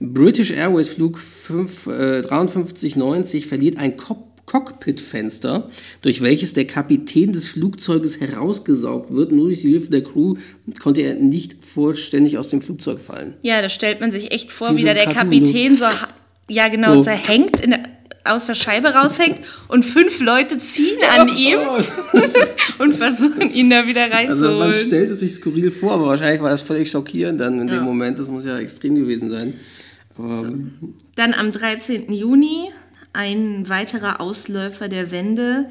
British 0.00 0.52
Airways 0.52 0.88
Flug 0.88 1.18
5, 1.18 1.86
äh, 1.88 2.22
5390 2.22 3.46
verliert 3.46 3.78
ein 3.78 3.96
Kopf 3.96 4.27
Cockpitfenster, 4.48 5.68
durch 6.00 6.22
welches 6.22 6.54
der 6.54 6.66
Kapitän 6.66 7.34
des 7.34 7.48
Flugzeuges 7.48 8.18
herausgesaugt 8.18 9.12
wird. 9.12 9.30
Nur 9.30 9.48
durch 9.48 9.60
die 9.60 9.68
Hilfe 9.68 9.90
der 9.90 10.02
Crew 10.02 10.36
konnte 10.80 11.02
er 11.02 11.14
nicht 11.14 11.56
vollständig 11.64 12.38
aus 12.38 12.48
dem 12.48 12.62
Flugzeug 12.62 12.98
fallen. 13.00 13.34
Ja, 13.42 13.60
da 13.60 13.68
stellt 13.68 14.00
man 14.00 14.10
sich 14.10 14.32
echt 14.32 14.50
vor, 14.50 14.72
wie, 14.72 14.78
wie 14.78 14.86
so 14.86 14.94
der 14.94 15.06
Kapitän 15.06 15.76
so, 15.76 15.84
ja 16.48 16.68
genau, 16.68 16.96
so, 16.96 17.02
so 17.02 17.10
hängt 17.10 17.62
der, 17.62 17.80
aus 18.24 18.46
der 18.46 18.54
Scheibe 18.54 18.88
raushängt 18.88 19.38
und 19.68 19.84
fünf 19.84 20.20
Leute 20.20 20.58
ziehen 20.58 20.98
an 21.10 21.28
ihm 21.28 21.60
und 22.78 22.94
versuchen 22.94 23.52
ihn 23.52 23.68
da 23.68 23.86
wieder 23.86 24.10
reinzuholen. 24.10 24.62
Also 24.62 24.78
man 24.78 24.86
stellt 24.86 25.10
es 25.10 25.20
sich 25.20 25.34
skurril 25.34 25.70
vor, 25.70 25.92
aber 25.92 26.06
wahrscheinlich 26.06 26.40
war 26.40 26.50
das 26.50 26.62
völlig 26.62 26.90
schockierend 26.90 27.38
dann 27.38 27.60
in 27.60 27.68
ja. 27.68 27.74
dem 27.74 27.84
Moment. 27.84 28.18
Das 28.18 28.28
muss 28.28 28.46
ja 28.46 28.58
extrem 28.58 28.94
gewesen 28.94 29.30
sein. 29.30 29.54
So. 30.16 30.52
Dann 31.14 31.34
am 31.34 31.52
13. 31.52 32.12
Juni 32.12 32.70
ein 33.12 33.68
weiterer 33.68 34.20
Ausläufer 34.20 34.88
der 34.88 35.10
Wende, 35.10 35.66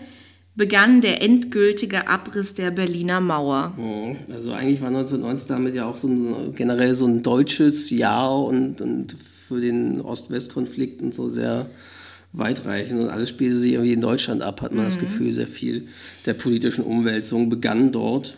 begann 0.58 1.02
der 1.02 1.22
endgültige 1.22 2.08
Abriss 2.08 2.56
der 2.56 2.72
Berliner 2.72 3.22
Mauer. 3.22 3.74
Mhm. 3.78 4.18
Also 4.34 4.52
eigentlich 4.52 4.82
war 4.82 4.88
1990 4.88 5.48
damit 5.48 5.76
ja 5.76 5.86
auch 5.86 5.96
so 5.96 6.08
ein, 6.08 6.56
generell 6.56 6.96
so 6.96 7.06
ein 7.06 7.22
deutsches 7.22 7.92
Jahr 7.92 8.44
und, 8.44 8.82
und 8.82 9.16
für 9.48 9.62
den 9.62 10.02
Ost-West-Konflikt 10.02 11.02
und 11.04 11.14
so 11.14 11.30
sehr 11.30 11.68
weitreichend 12.34 13.00
und 13.00 13.10
alles 13.10 13.30
spielte 13.30 13.56
sich 13.56 13.74
irgendwie 13.74 13.94
in 13.94 14.02
Deutschland 14.02 14.42
ab, 14.42 14.62
hat 14.62 14.74
man 14.74 14.86
mhm. 14.86 14.90
das 14.90 15.00
Gefühl, 15.00 15.32
sehr 15.32 15.48
viel 15.48 15.88
der 16.26 16.34
politischen 16.34 16.84
Umwälzung 16.84 17.50
begann 17.50 17.92
dort. 17.92 18.38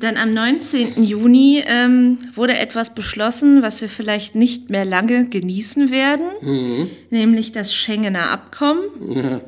Dann 0.00 0.16
am 0.16 0.32
19. 0.32 1.04
Juni 1.04 1.62
ähm, 1.66 2.18
wurde 2.34 2.56
etwas 2.56 2.94
beschlossen, 2.94 3.62
was 3.62 3.82
wir 3.82 3.88
vielleicht 3.88 4.34
nicht 4.34 4.70
mehr 4.70 4.86
lange 4.86 5.28
genießen 5.28 5.90
werden, 5.90 6.26
mhm. 6.40 6.90
nämlich 7.10 7.52
das 7.52 7.74
Schengener 7.74 8.30
Abkommen. 8.30 8.82
Ja. 9.10 9.40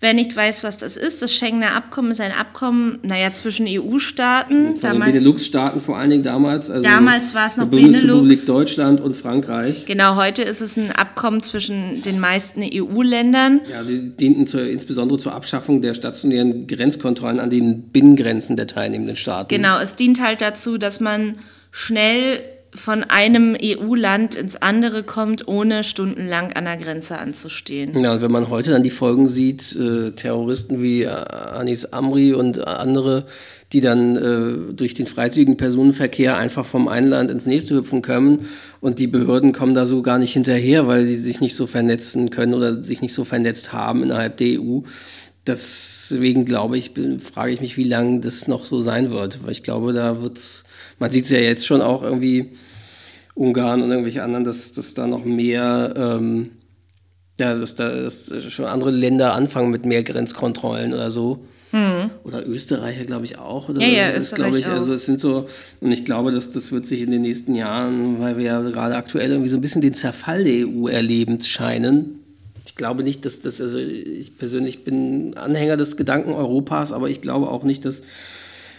Wer 0.00 0.14
nicht 0.14 0.36
weiß, 0.36 0.62
was 0.62 0.78
das 0.78 0.96
ist, 0.96 1.22
das 1.22 1.32
Schengener 1.32 1.74
Abkommen 1.74 2.12
ist 2.12 2.20
ein 2.20 2.30
Abkommen, 2.30 3.00
naja, 3.02 3.32
zwischen 3.32 3.66
EU-Staaten. 3.68 4.72
Von 4.72 4.80
damals, 4.80 5.06
den 5.06 5.12
Benelux-Staaten 5.14 5.80
vor 5.80 5.96
allen 5.96 6.10
Dingen 6.10 6.22
damals. 6.22 6.70
Also 6.70 6.88
damals 6.88 7.34
war 7.34 7.48
es 7.48 7.56
noch 7.56 7.66
Bundesrepublik 7.66 8.46
Deutschland 8.46 9.00
und 9.00 9.16
Frankreich. 9.16 9.86
Genau, 9.86 10.14
heute 10.14 10.42
ist 10.42 10.60
es 10.60 10.76
ein 10.76 10.92
Abkommen 10.92 11.42
zwischen 11.42 12.00
den 12.02 12.20
meisten 12.20 12.62
EU-Ländern. 12.62 13.62
Ja, 13.68 13.82
die 13.82 14.10
dienten 14.10 14.46
zur, 14.46 14.68
insbesondere 14.68 15.18
zur 15.18 15.34
Abschaffung 15.34 15.82
der 15.82 15.94
stationären 15.94 16.68
Grenzkontrollen 16.68 17.40
an 17.40 17.50
den 17.50 17.88
Binnengrenzen 17.88 18.56
der 18.56 18.68
teilnehmenden 18.68 19.16
Staaten. 19.16 19.48
Genau, 19.48 19.80
es 19.80 19.96
dient 19.96 20.22
halt 20.22 20.40
dazu, 20.40 20.78
dass 20.78 21.00
man 21.00 21.34
schnell 21.72 22.40
von 22.78 23.04
einem 23.04 23.56
EU-Land 23.60 24.34
ins 24.34 24.56
andere 24.56 25.02
kommt, 25.02 25.46
ohne 25.48 25.84
stundenlang 25.84 26.52
an 26.52 26.64
der 26.64 26.76
Grenze 26.76 27.18
anzustehen. 27.18 27.98
Ja, 28.00 28.14
und 28.14 28.22
wenn 28.22 28.32
man 28.32 28.48
heute 28.48 28.70
dann 28.70 28.82
die 28.82 28.90
Folgen 28.90 29.28
sieht, 29.28 29.76
äh, 29.76 30.12
Terroristen 30.12 30.82
wie 30.82 31.02
äh, 31.02 31.08
Anis 31.08 31.86
Amri 31.86 32.32
und 32.32 32.66
andere, 32.66 33.26
die 33.72 33.80
dann 33.80 34.16
äh, 34.16 34.72
durch 34.72 34.94
den 34.94 35.06
freizügigen 35.06 35.56
Personenverkehr 35.56 36.38
einfach 36.38 36.64
vom 36.64 36.88
einen 36.88 37.08
Land 37.08 37.30
ins 37.30 37.46
nächste 37.46 37.74
hüpfen 37.74 38.00
können 38.00 38.48
und 38.80 38.98
die 38.98 39.06
Behörden 39.06 39.52
kommen 39.52 39.74
da 39.74 39.84
so 39.84 40.00
gar 40.02 40.18
nicht 40.18 40.32
hinterher, 40.32 40.86
weil 40.86 41.04
sie 41.04 41.16
sich 41.16 41.40
nicht 41.40 41.54
so 41.54 41.66
vernetzen 41.66 42.30
können 42.30 42.54
oder 42.54 42.82
sich 42.82 43.02
nicht 43.02 43.12
so 43.12 43.24
vernetzt 43.24 43.72
haben 43.72 44.02
innerhalb 44.02 44.38
der 44.38 44.60
EU. 44.60 44.80
Deswegen 45.46 46.44
glaube 46.44 46.78
ich, 46.78 46.92
frage 47.22 47.52
ich 47.52 47.60
mich, 47.60 47.76
wie 47.76 47.84
lange 47.84 48.20
das 48.20 48.48
noch 48.48 48.66
so 48.66 48.80
sein 48.80 49.10
wird, 49.10 49.44
weil 49.44 49.52
ich 49.52 49.62
glaube, 49.62 49.92
da 49.92 50.22
wird 50.22 50.38
es 50.38 50.64
man 50.98 51.10
sieht 51.10 51.24
es 51.24 51.30
ja 51.30 51.38
jetzt 51.38 51.66
schon 51.66 51.80
auch 51.80 52.02
irgendwie, 52.02 52.50
Ungarn 53.38 53.82
und 53.82 53.90
irgendwelche 53.90 54.22
anderen, 54.22 54.44
dass, 54.44 54.72
dass 54.72 54.94
da 54.94 55.06
noch 55.06 55.24
mehr, 55.24 55.94
ähm, 55.96 56.50
ja, 57.38 57.54
dass 57.54 57.76
da 57.76 57.88
dass 57.88 58.32
schon 58.50 58.64
andere 58.64 58.90
Länder 58.90 59.34
anfangen 59.34 59.70
mit 59.70 59.86
mehr 59.86 60.02
Grenzkontrollen 60.02 60.92
oder 60.92 61.10
so. 61.10 61.44
Mhm. 61.70 62.10
Oder 62.24 62.46
Österreicher, 62.48 63.04
glaube 63.04 63.26
ich, 63.26 63.38
auch. 63.38 63.68
Oder 63.68 63.82
ja, 63.82 63.88
ja, 63.88 64.08
ist, 64.08 64.34
glaube 64.34 64.58
ich, 64.58 64.66
auch. 64.66 64.72
also 64.72 64.92
es 64.94 65.06
sind 65.06 65.20
so, 65.20 65.48
und 65.80 65.92
ich 65.92 66.04
glaube, 66.04 66.32
dass 66.32 66.50
das 66.50 66.72
wird 66.72 66.88
sich 66.88 67.02
in 67.02 67.10
den 67.10 67.22
nächsten 67.22 67.54
Jahren, 67.54 68.20
weil 68.20 68.38
wir 68.38 68.44
ja 68.44 68.60
gerade 68.60 68.96
aktuell 68.96 69.30
irgendwie 69.30 69.50
so 69.50 69.58
ein 69.58 69.60
bisschen 69.60 69.82
den 69.82 69.94
Zerfall 69.94 70.44
der 70.44 70.66
EU 70.66 70.88
erleben 70.88 71.40
scheinen. 71.40 72.20
Ich 72.66 72.74
glaube 72.74 73.02
nicht, 73.02 73.24
dass 73.24 73.40
das, 73.40 73.60
also 73.60 73.76
ich 73.76 74.36
persönlich 74.38 74.84
bin 74.84 75.36
Anhänger 75.36 75.76
des 75.76 75.96
Gedanken 75.96 76.32
Europas, 76.32 76.90
aber 76.90 77.08
ich 77.10 77.20
glaube 77.20 77.48
auch 77.50 77.64
nicht, 77.64 77.84
dass 77.84 78.02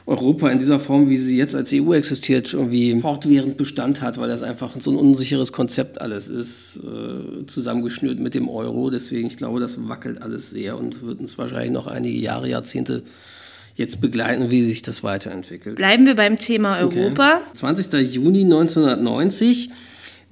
Europa 0.10 0.50
in 0.50 0.58
dieser 0.58 0.80
Form, 0.80 1.08
wie 1.08 1.18
sie 1.18 1.38
jetzt 1.38 1.54
als 1.54 1.72
EU 1.72 1.94
existiert, 1.94 2.52
irgendwie 2.54 3.00
fortwährend 3.00 3.58
Bestand 3.58 4.02
hat, 4.02 4.18
weil 4.18 4.28
das 4.28 4.42
einfach 4.42 4.76
so 4.80 4.90
ein 4.90 4.98
unsicheres 4.98 5.54
Konzept 5.54 6.02
alles 6.02 6.28
ist, 6.28 6.78
äh, 6.78 7.46
zusammengeschnürt 7.46 8.20
mit 8.20 8.34
dem 8.34 8.50
Euro. 8.50 8.90
Deswegen, 8.90 9.28
ich 9.28 9.38
glaube, 9.38 9.60
das 9.60 9.88
wackelt 9.88 10.24
alles 10.24 10.50
sehr 10.50 10.78
und 10.78 11.04
wird 11.04 11.20
uns 11.20 11.38
wahrscheinlich 11.38 11.72
noch 11.72 11.86
einige 11.86 12.18
Jahre, 12.18 12.50
Jahrzehnte 12.50 13.04
jetzt 13.76 14.02
begleiten, 14.02 14.50
wie 14.50 14.62
sich 14.62 14.82
das 14.82 15.04
weiterentwickelt. 15.04 15.76
Bleiben 15.76 16.08
wir 16.08 16.16
beim 16.16 16.40
Thema 16.40 16.80
Europa. 16.80 17.42
Okay. 17.46 17.58
20. 17.78 18.16
Juni 18.16 18.46
1990 18.46 19.70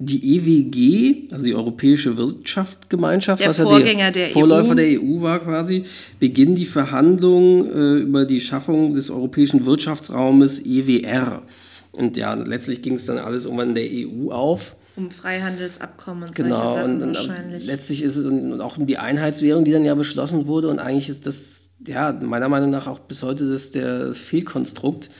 die 0.00 0.36
EWG, 0.36 1.32
also 1.32 1.44
die 1.44 1.54
Europäische 1.54 2.16
Wirtschaftsgemeinschaft, 2.16 3.42
der 3.42 3.50
was 3.50 3.60
Vorgänger 3.60 4.06
ja 4.06 4.10
der 4.12 4.28
Vorläufer 4.28 4.70
EU. 4.70 4.74
der 4.74 5.02
EU 5.02 5.22
war 5.22 5.40
quasi, 5.40 5.82
beginnen 6.20 6.54
die 6.54 6.66
Verhandlungen 6.66 7.66
äh, 7.66 8.02
über 8.02 8.24
die 8.24 8.40
Schaffung 8.40 8.94
des 8.94 9.10
Europäischen 9.10 9.66
Wirtschaftsraumes 9.66 10.64
EWR. 10.64 11.42
Und 11.90 12.16
ja, 12.16 12.34
letztlich 12.34 12.82
ging 12.82 12.94
es 12.94 13.06
dann 13.06 13.18
alles 13.18 13.44
irgendwann 13.44 13.70
in 13.70 13.74
der 13.74 13.88
EU 13.90 14.30
auf. 14.30 14.76
Um 14.94 15.10
Freihandelsabkommen 15.10 16.28
und 16.28 16.34
genau, 16.34 16.56
solche 16.56 16.78
Sachen 16.78 17.02
und, 17.02 17.16
wahrscheinlich. 17.16 17.66
Letztlich 17.66 18.02
ist 18.02 18.16
es 18.16 18.60
auch 18.60 18.78
um 18.78 18.86
die 18.86 18.98
Einheitswährung, 18.98 19.64
die 19.64 19.72
dann 19.72 19.84
ja 19.84 19.96
beschlossen 19.96 20.46
wurde. 20.46 20.68
Und 20.68 20.78
eigentlich 20.78 21.08
ist 21.08 21.26
das, 21.26 21.70
ja, 21.84 22.12
meiner 22.12 22.48
Meinung 22.48 22.70
nach 22.70 22.86
auch 22.86 23.00
bis 23.00 23.24
heute 23.24 23.50
das, 23.50 23.72
der, 23.72 24.06
das 24.06 24.18
Fehlkonstrukt 24.18 25.10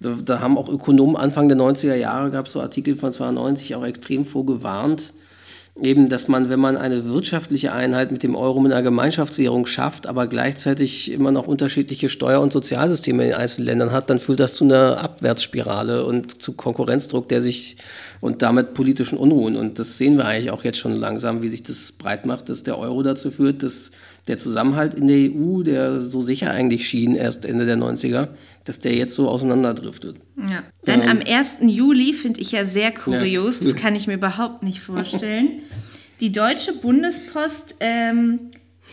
Da, 0.00 0.16
da 0.24 0.40
haben 0.40 0.56
auch 0.56 0.68
Ökonomen 0.68 1.16
Anfang 1.16 1.48
der 1.48 1.58
90er 1.58 1.94
Jahre, 1.94 2.30
gab 2.30 2.46
es 2.46 2.52
so 2.52 2.60
Artikel 2.60 2.96
von 2.96 3.12
92, 3.12 3.74
auch 3.74 3.84
extrem 3.84 4.24
vorgewarnt, 4.24 5.12
eben, 5.80 6.08
dass 6.08 6.26
man, 6.26 6.48
wenn 6.48 6.58
man 6.58 6.76
eine 6.76 7.04
wirtschaftliche 7.04 7.72
Einheit 7.72 8.10
mit 8.10 8.22
dem 8.22 8.34
Euro 8.34 8.60
mit 8.60 8.72
einer 8.72 8.82
Gemeinschaftswährung 8.82 9.66
schafft, 9.66 10.06
aber 10.06 10.26
gleichzeitig 10.26 11.12
immer 11.12 11.32
noch 11.32 11.46
unterschiedliche 11.46 12.08
Steuer- 12.08 12.40
und 12.40 12.52
Sozialsysteme 12.52 13.24
in 13.24 13.30
den 13.30 13.38
einzelnen 13.38 13.66
Ländern 13.66 13.92
hat, 13.92 14.10
dann 14.10 14.20
führt 14.20 14.40
das 14.40 14.54
zu 14.54 14.64
einer 14.64 14.98
Abwärtsspirale 15.02 16.04
und 16.04 16.42
zu 16.42 16.52
Konkurrenzdruck, 16.52 17.28
der 17.28 17.42
sich 17.42 17.76
und 18.20 18.42
damit 18.42 18.74
politischen 18.74 19.18
Unruhen. 19.18 19.56
Und 19.56 19.78
das 19.78 19.98
sehen 19.98 20.16
wir 20.16 20.26
eigentlich 20.26 20.50
auch 20.50 20.64
jetzt 20.64 20.78
schon 20.78 20.96
langsam, 20.96 21.42
wie 21.42 21.48
sich 21.48 21.62
das 21.62 21.92
breit 21.92 22.26
macht, 22.26 22.48
dass 22.48 22.62
der 22.62 22.78
Euro 22.78 23.02
dazu 23.02 23.30
führt, 23.30 23.62
dass 23.62 23.92
der 24.28 24.38
Zusammenhalt 24.38 24.94
in 24.94 25.08
der 25.08 25.16
EU, 25.16 25.62
der 25.62 26.02
so 26.02 26.22
sicher 26.22 26.50
eigentlich 26.50 26.88
schien 26.88 27.14
erst 27.14 27.44
Ende 27.44 27.66
der 27.66 27.76
90er, 27.76 28.28
dass 28.64 28.80
der 28.80 28.94
jetzt 28.94 29.14
so 29.14 29.28
auseinanderdriftet. 29.28 30.16
Ja. 30.36 30.62
Dann 30.84 31.02
am 31.02 31.20
1. 31.26 31.58
Juli 31.62 32.12
finde 32.12 32.40
ich 32.40 32.52
ja 32.52 32.64
sehr 32.64 32.92
kurios, 32.92 33.60
ja. 33.60 33.66
das 33.70 33.76
kann 33.80 33.96
ich 33.96 34.06
mir 34.06 34.14
überhaupt 34.14 34.62
nicht 34.62 34.80
vorstellen. 34.80 35.62
Die 36.20 36.32
Deutsche 36.32 36.74
Bundespost 36.74 37.76
ähm, 37.80 38.50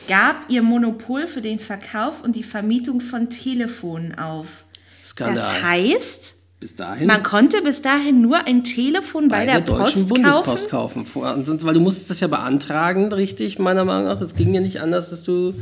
gab 0.08 0.50
ihr 0.50 0.62
Monopol 0.62 1.28
für 1.28 1.42
den 1.42 1.60
Verkauf 1.60 2.24
und 2.24 2.36
die 2.36 2.44
Vermietung 2.44 3.02
von 3.02 3.30
Telefonen 3.30 4.18
auf. 4.18 4.64
Skandal. 5.04 5.36
Das 5.36 5.64
heißt, 5.64 6.37
bis 6.60 6.76
dahin. 6.76 7.08
Man 7.08 7.22
konnte 7.24 7.62
bis 7.62 7.82
dahin 7.82 8.22
nur 8.22 8.46
ein 8.46 8.64
Telefon 8.64 9.28
bei, 9.28 9.40
bei 9.40 9.46
der, 9.46 9.62
der 9.62 9.76
Deutschen 9.76 10.08
Post 10.08 10.10
Bundespost 10.10 10.70
kaufen. 10.70 11.06
kaufen. 11.06 11.64
Weil 11.64 11.74
du 11.74 11.80
musstest 11.80 12.10
das 12.10 12.20
ja 12.20 12.28
beantragen, 12.28 13.12
richtig, 13.14 13.60
meiner 13.60 13.86
Meinung 13.86 14.06
nach. 14.06 14.22
Es 14.22 14.36
ging 14.36 14.54
ja 14.54 14.62
nicht 14.62 14.82
anders, 14.82 15.12
dass 15.12 15.24
du, 15.24 15.54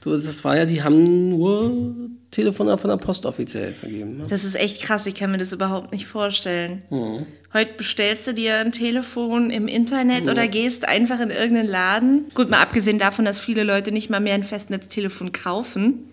du. 0.00 0.16
Das 0.16 0.44
war 0.44 0.56
ja, 0.56 0.66
die 0.66 0.82
haben 0.82 1.28
nur 1.28 1.94
Telefone 2.32 2.78
von 2.78 2.90
der 2.90 2.96
Post 2.96 3.26
offiziell 3.26 3.74
vergeben. 3.74 4.18
Ne? 4.18 4.26
Das 4.28 4.44
ist 4.44 4.56
echt 4.56 4.82
krass, 4.82 5.06
ich 5.06 5.14
kann 5.14 5.30
mir 5.30 5.38
das 5.38 5.52
überhaupt 5.52 5.92
nicht 5.92 6.06
vorstellen. 6.06 6.82
Mhm. 6.90 7.26
Heute 7.52 7.74
bestellst 7.76 8.26
du 8.28 8.34
dir 8.34 8.58
ein 8.58 8.72
Telefon 8.72 9.50
im 9.50 9.66
Internet 9.66 10.26
ja. 10.26 10.32
oder 10.32 10.46
gehst 10.46 10.86
einfach 10.86 11.18
in 11.18 11.30
irgendeinen 11.30 11.68
Laden. 11.68 12.24
Gut, 12.34 12.48
mal 12.48 12.60
abgesehen 12.60 12.98
davon, 13.00 13.24
dass 13.24 13.40
viele 13.40 13.64
Leute 13.64 13.90
nicht 13.90 14.10
mal 14.10 14.20
mehr 14.20 14.34
ein 14.34 14.44
Festnetztelefon 14.44 15.32
kaufen. 15.32 16.09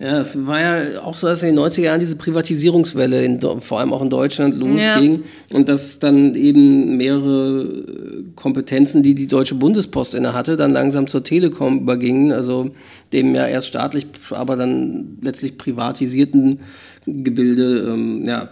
Ja, 0.00 0.22
es 0.22 0.46
war 0.46 0.60
ja 0.60 1.02
auch 1.02 1.14
so, 1.14 1.26
dass 1.26 1.42
in 1.42 1.54
den 1.54 1.62
90er 1.62 1.82
Jahren 1.82 2.00
diese 2.00 2.16
Privatisierungswelle, 2.16 3.22
in, 3.22 3.38
vor 3.60 3.80
allem 3.80 3.92
auch 3.92 4.00
in 4.00 4.08
Deutschland, 4.08 4.56
losging. 4.56 5.24
Ja. 5.50 5.56
Und 5.56 5.68
dass 5.68 5.98
dann 5.98 6.34
eben 6.36 6.96
mehrere 6.96 7.64
äh, 7.64 8.24
Kompetenzen, 8.34 9.02
die 9.02 9.14
die 9.14 9.26
Deutsche 9.26 9.56
Bundespost 9.56 10.14
inne 10.14 10.32
hatte, 10.32 10.56
dann 10.56 10.72
langsam 10.72 11.06
zur 11.06 11.22
Telekom 11.22 11.80
übergingen. 11.80 12.32
Also 12.32 12.70
dem 13.12 13.34
ja 13.34 13.46
erst 13.46 13.68
staatlich, 13.68 14.06
aber 14.30 14.56
dann 14.56 15.18
letztlich 15.20 15.58
privatisierten 15.58 16.60
Gebilde, 17.04 17.90
ähm, 17.92 18.24
ja, 18.24 18.48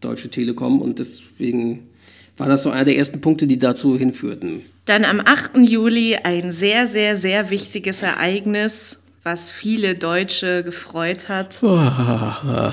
Deutsche 0.00 0.28
Telekom. 0.28 0.80
Und 0.80 1.00
deswegen 1.00 1.88
war 2.36 2.46
das 2.48 2.62
so 2.62 2.70
einer 2.70 2.84
der 2.84 2.96
ersten 2.96 3.20
Punkte, 3.20 3.48
die 3.48 3.58
dazu 3.58 3.98
hinführten. 3.98 4.62
Dann 4.84 5.04
am 5.04 5.18
8. 5.18 5.56
Juli 5.68 6.18
ein 6.22 6.52
sehr, 6.52 6.86
sehr, 6.86 7.16
sehr 7.16 7.50
wichtiges 7.50 8.04
Ereignis 8.04 8.98
was 9.26 9.50
viele 9.50 9.94
Deutsche 9.94 10.62
gefreut 10.62 11.30
hat. 11.30 11.62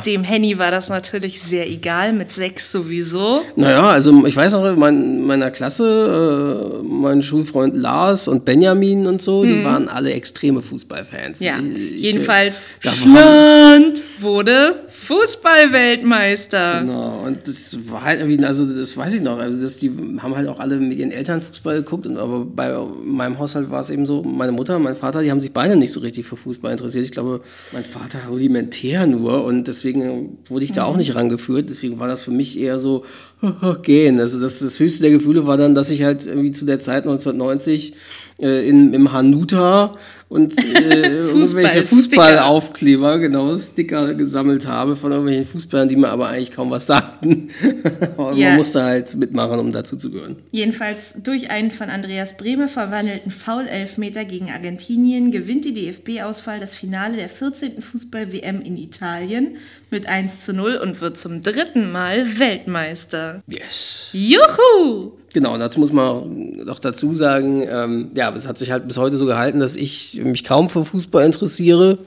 Dem 0.05 0.23
Henny 0.25 0.59
war 0.59 0.69
das 0.69 0.89
natürlich 0.89 1.41
sehr 1.41 1.69
egal, 1.69 2.11
mit 2.11 2.29
sechs 2.29 2.73
sowieso. 2.73 3.41
Naja, 3.55 3.87
also 3.87 4.25
ich 4.25 4.35
weiß 4.35 4.51
noch, 4.53 4.65
in 4.65 4.77
mein, 4.77 5.25
meiner 5.25 5.49
Klasse, 5.49 6.81
äh, 6.81 6.83
mein 6.85 7.21
Schulfreund 7.21 7.77
Lars 7.77 8.27
und 8.27 8.43
Benjamin 8.43 9.07
und 9.07 9.21
so, 9.21 9.43
hm. 9.43 9.49
die 9.49 9.63
waren 9.63 9.87
alle 9.87 10.11
extreme 10.11 10.61
Fußballfans. 10.61 11.39
Ja, 11.39 11.57
ich, 11.59 12.01
jedenfalls 12.01 12.65
Schland 12.81 14.01
wurde 14.19 14.83
Fußballweltmeister. 14.89 16.81
Genau, 16.81 17.23
und 17.25 17.47
das 17.47 17.77
war 17.89 18.03
halt 18.03 18.19
irgendwie, 18.19 18.43
also 18.43 18.65
das 18.65 18.97
weiß 18.97 19.13
ich 19.13 19.21
noch, 19.21 19.39
also 19.39 19.63
das, 19.63 19.77
die 19.77 19.89
haben 20.19 20.35
halt 20.35 20.49
auch 20.49 20.59
alle 20.59 20.75
mit 20.75 20.97
ihren 20.97 21.11
Eltern 21.11 21.41
Fußball 21.41 21.77
geguckt, 21.77 22.05
und, 22.05 22.17
aber 22.17 22.43
bei 22.43 22.77
meinem 23.05 23.39
Haushalt 23.39 23.71
war 23.71 23.79
es 23.79 23.89
eben 23.89 24.05
so, 24.05 24.21
meine 24.21 24.51
Mutter 24.51 24.75
und 24.75 24.83
mein 24.83 24.97
Vater, 24.97 25.21
die 25.21 25.31
haben 25.31 25.39
sich 25.39 25.53
beide 25.53 25.77
nicht 25.77 25.93
so 25.93 26.01
richtig 26.01 26.25
für 26.25 26.40
Fußball 26.41 26.71
interessiert. 26.71 27.05
Ich 27.05 27.11
glaube, 27.11 27.41
mein 27.71 27.85
Vater 27.85 28.19
rudimentär 28.29 29.07
nur 29.07 29.43
und 29.43 29.67
deswegen 29.67 30.39
wurde 30.47 30.65
ich 30.65 30.73
da 30.73 30.83
auch 30.83 30.97
nicht 30.97 31.15
rangeführt. 31.15 31.69
Deswegen 31.69 31.99
war 31.99 32.07
das 32.07 32.23
für 32.23 32.31
mich 32.31 32.59
eher 32.59 32.79
so, 32.79 33.05
gehen. 33.83 34.19
Also 34.19 34.39
das, 34.39 34.59
das 34.59 34.79
höchste 34.79 35.03
der 35.03 35.11
Gefühle 35.11 35.45
war 35.47 35.57
dann, 35.57 35.75
dass 35.75 35.89
ich 35.89 36.03
halt 36.03 36.25
irgendwie 36.25 36.51
zu 36.51 36.65
der 36.65 36.79
Zeit 36.79 37.03
1990 37.03 37.93
äh, 38.41 38.67
in, 38.67 38.93
im 38.93 39.11
Hanuta 39.11 39.95
und 40.29 40.57
äh, 40.57 41.17
irgendwelche 41.27 41.83
Fußballaufkleber, 41.83 43.19
genau, 43.19 43.57
Sticker 43.57 44.13
gesammelt 44.13 44.65
habe 44.65 44.95
von 44.95 45.11
irgendwelchen 45.11 45.45
Fußballern, 45.45 45.89
die 45.89 45.95
mir 45.95 46.09
aber 46.09 46.29
eigentlich 46.29 46.51
kaum 46.51 46.71
was 46.71 46.87
sagten. 46.87 47.49
aber 48.17 48.33
ja. 48.33 48.49
man 48.49 48.57
musste 48.59 48.81
halt 48.81 49.13
mitmachen, 49.15 49.59
um 49.59 49.71
dazu 49.71 49.97
zu 49.97 50.09
gehören. 50.09 50.37
Jedenfalls 50.51 51.15
durch 51.21 51.51
einen 51.51 51.71
von 51.71 51.89
Andreas 51.89 52.37
Brehme 52.37 52.67
verwandelten 52.67 53.31
Foul-Elfmeter 53.31 54.25
gegen 54.25 54.49
Argentinien 54.49 55.31
gewinnt 55.31 55.65
die 55.65 55.73
DFB-Auswahl 55.73 56.59
das 56.59 56.75
Finale 56.75 57.17
der 57.17 57.29
14. 57.29 57.81
Fußball-WM 57.81 58.61
in 58.61 58.77
Italien 58.77 59.57
mit 59.89 60.07
1 60.07 60.45
zu 60.45 60.53
0 60.53 60.77
und 60.77 61.01
wird 61.01 61.17
zum 61.17 61.43
dritten 61.43 61.91
Mal 61.91 62.39
Weltmeister. 62.39 63.30
Yes. 63.47 64.09
Juhu! 64.13 65.11
Genau, 65.33 65.57
dazu 65.57 65.79
muss 65.79 65.93
man 65.93 66.65
noch 66.65 66.79
dazu 66.79 67.13
sagen, 67.13 67.65
ähm, 67.69 68.11
ja, 68.15 68.33
es 68.35 68.47
hat 68.47 68.57
sich 68.57 68.71
halt 68.71 68.87
bis 68.87 68.97
heute 68.97 69.17
so 69.17 69.25
gehalten, 69.25 69.59
dass 69.59 69.75
ich 69.75 70.19
mich 70.23 70.43
kaum 70.43 70.69
für 70.69 70.83
Fußball 70.83 71.25
interessiere. 71.25 71.99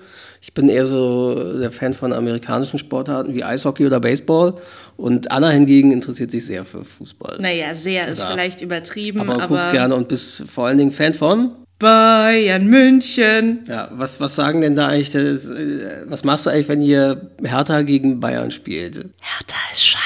Ich 0.43 0.53
bin 0.53 0.69
eher 0.69 0.87
so 0.87 1.59
der 1.59 1.73
Fan 1.73 1.95
von 1.95 2.13
amerikanischen 2.13 2.79
Sportarten 2.79 3.35
wie 3.35 3.43
Eishockey 3.43 3.87
oder 3.87 3.99
Baseball. 3.99 4.55
Und 4.99 5.33
Anna 5.33 5.49
hingegen 5.49 5.91
interessiert 5.91 6.31
sich 6.31 6.45
sehr 6.45 6.67
für 6.67 6.85
Fußball. 6.85 7.39
Naja, 7.41 7.75
sehr 7.75 8.09
ist 8.09 8.21
ja. 8.21 8.31
vielleicht 8.31 8.61
übertrieben, 8.61 9.21
aber, 9.21 9.43
aber 9.43 9.57
guckt 9.57 9.73
gerne 9.73 9.95
und 9.95 10.09
bist 10.09 10.45
vor 10.53 10.67
allen 10.67 10.77
Dingen 10.77 10.93
Fan 10.93 11.15
von 11.15 11.53
Bayern 11.79 12.67
München. 12.67 13.61
Ja, 13.67 13.91
was, 13.93 14.21
was 14.21 14.37
sagen 14.37 14.61
denn 14.61 14.77
da 14.77 14.89
eigentlich, 14.89 15.11
das, 15.11 15.47
äh, 15.47 16.03
was 16.07 16.25
machst 16.25 16.47
du 16.47 16.51
eigentlich, 16.51 16.69
wenn 16.69 16.83
ihr 16.83 17.31
Hertha 17.43 17.83
gegen 17.83 18.21
Bayern 18.21 18.51
spielt? 18.51 18.97
Hertha 18.97 19.57
ist 19.73 19.85
scheiße. 19.85 20.04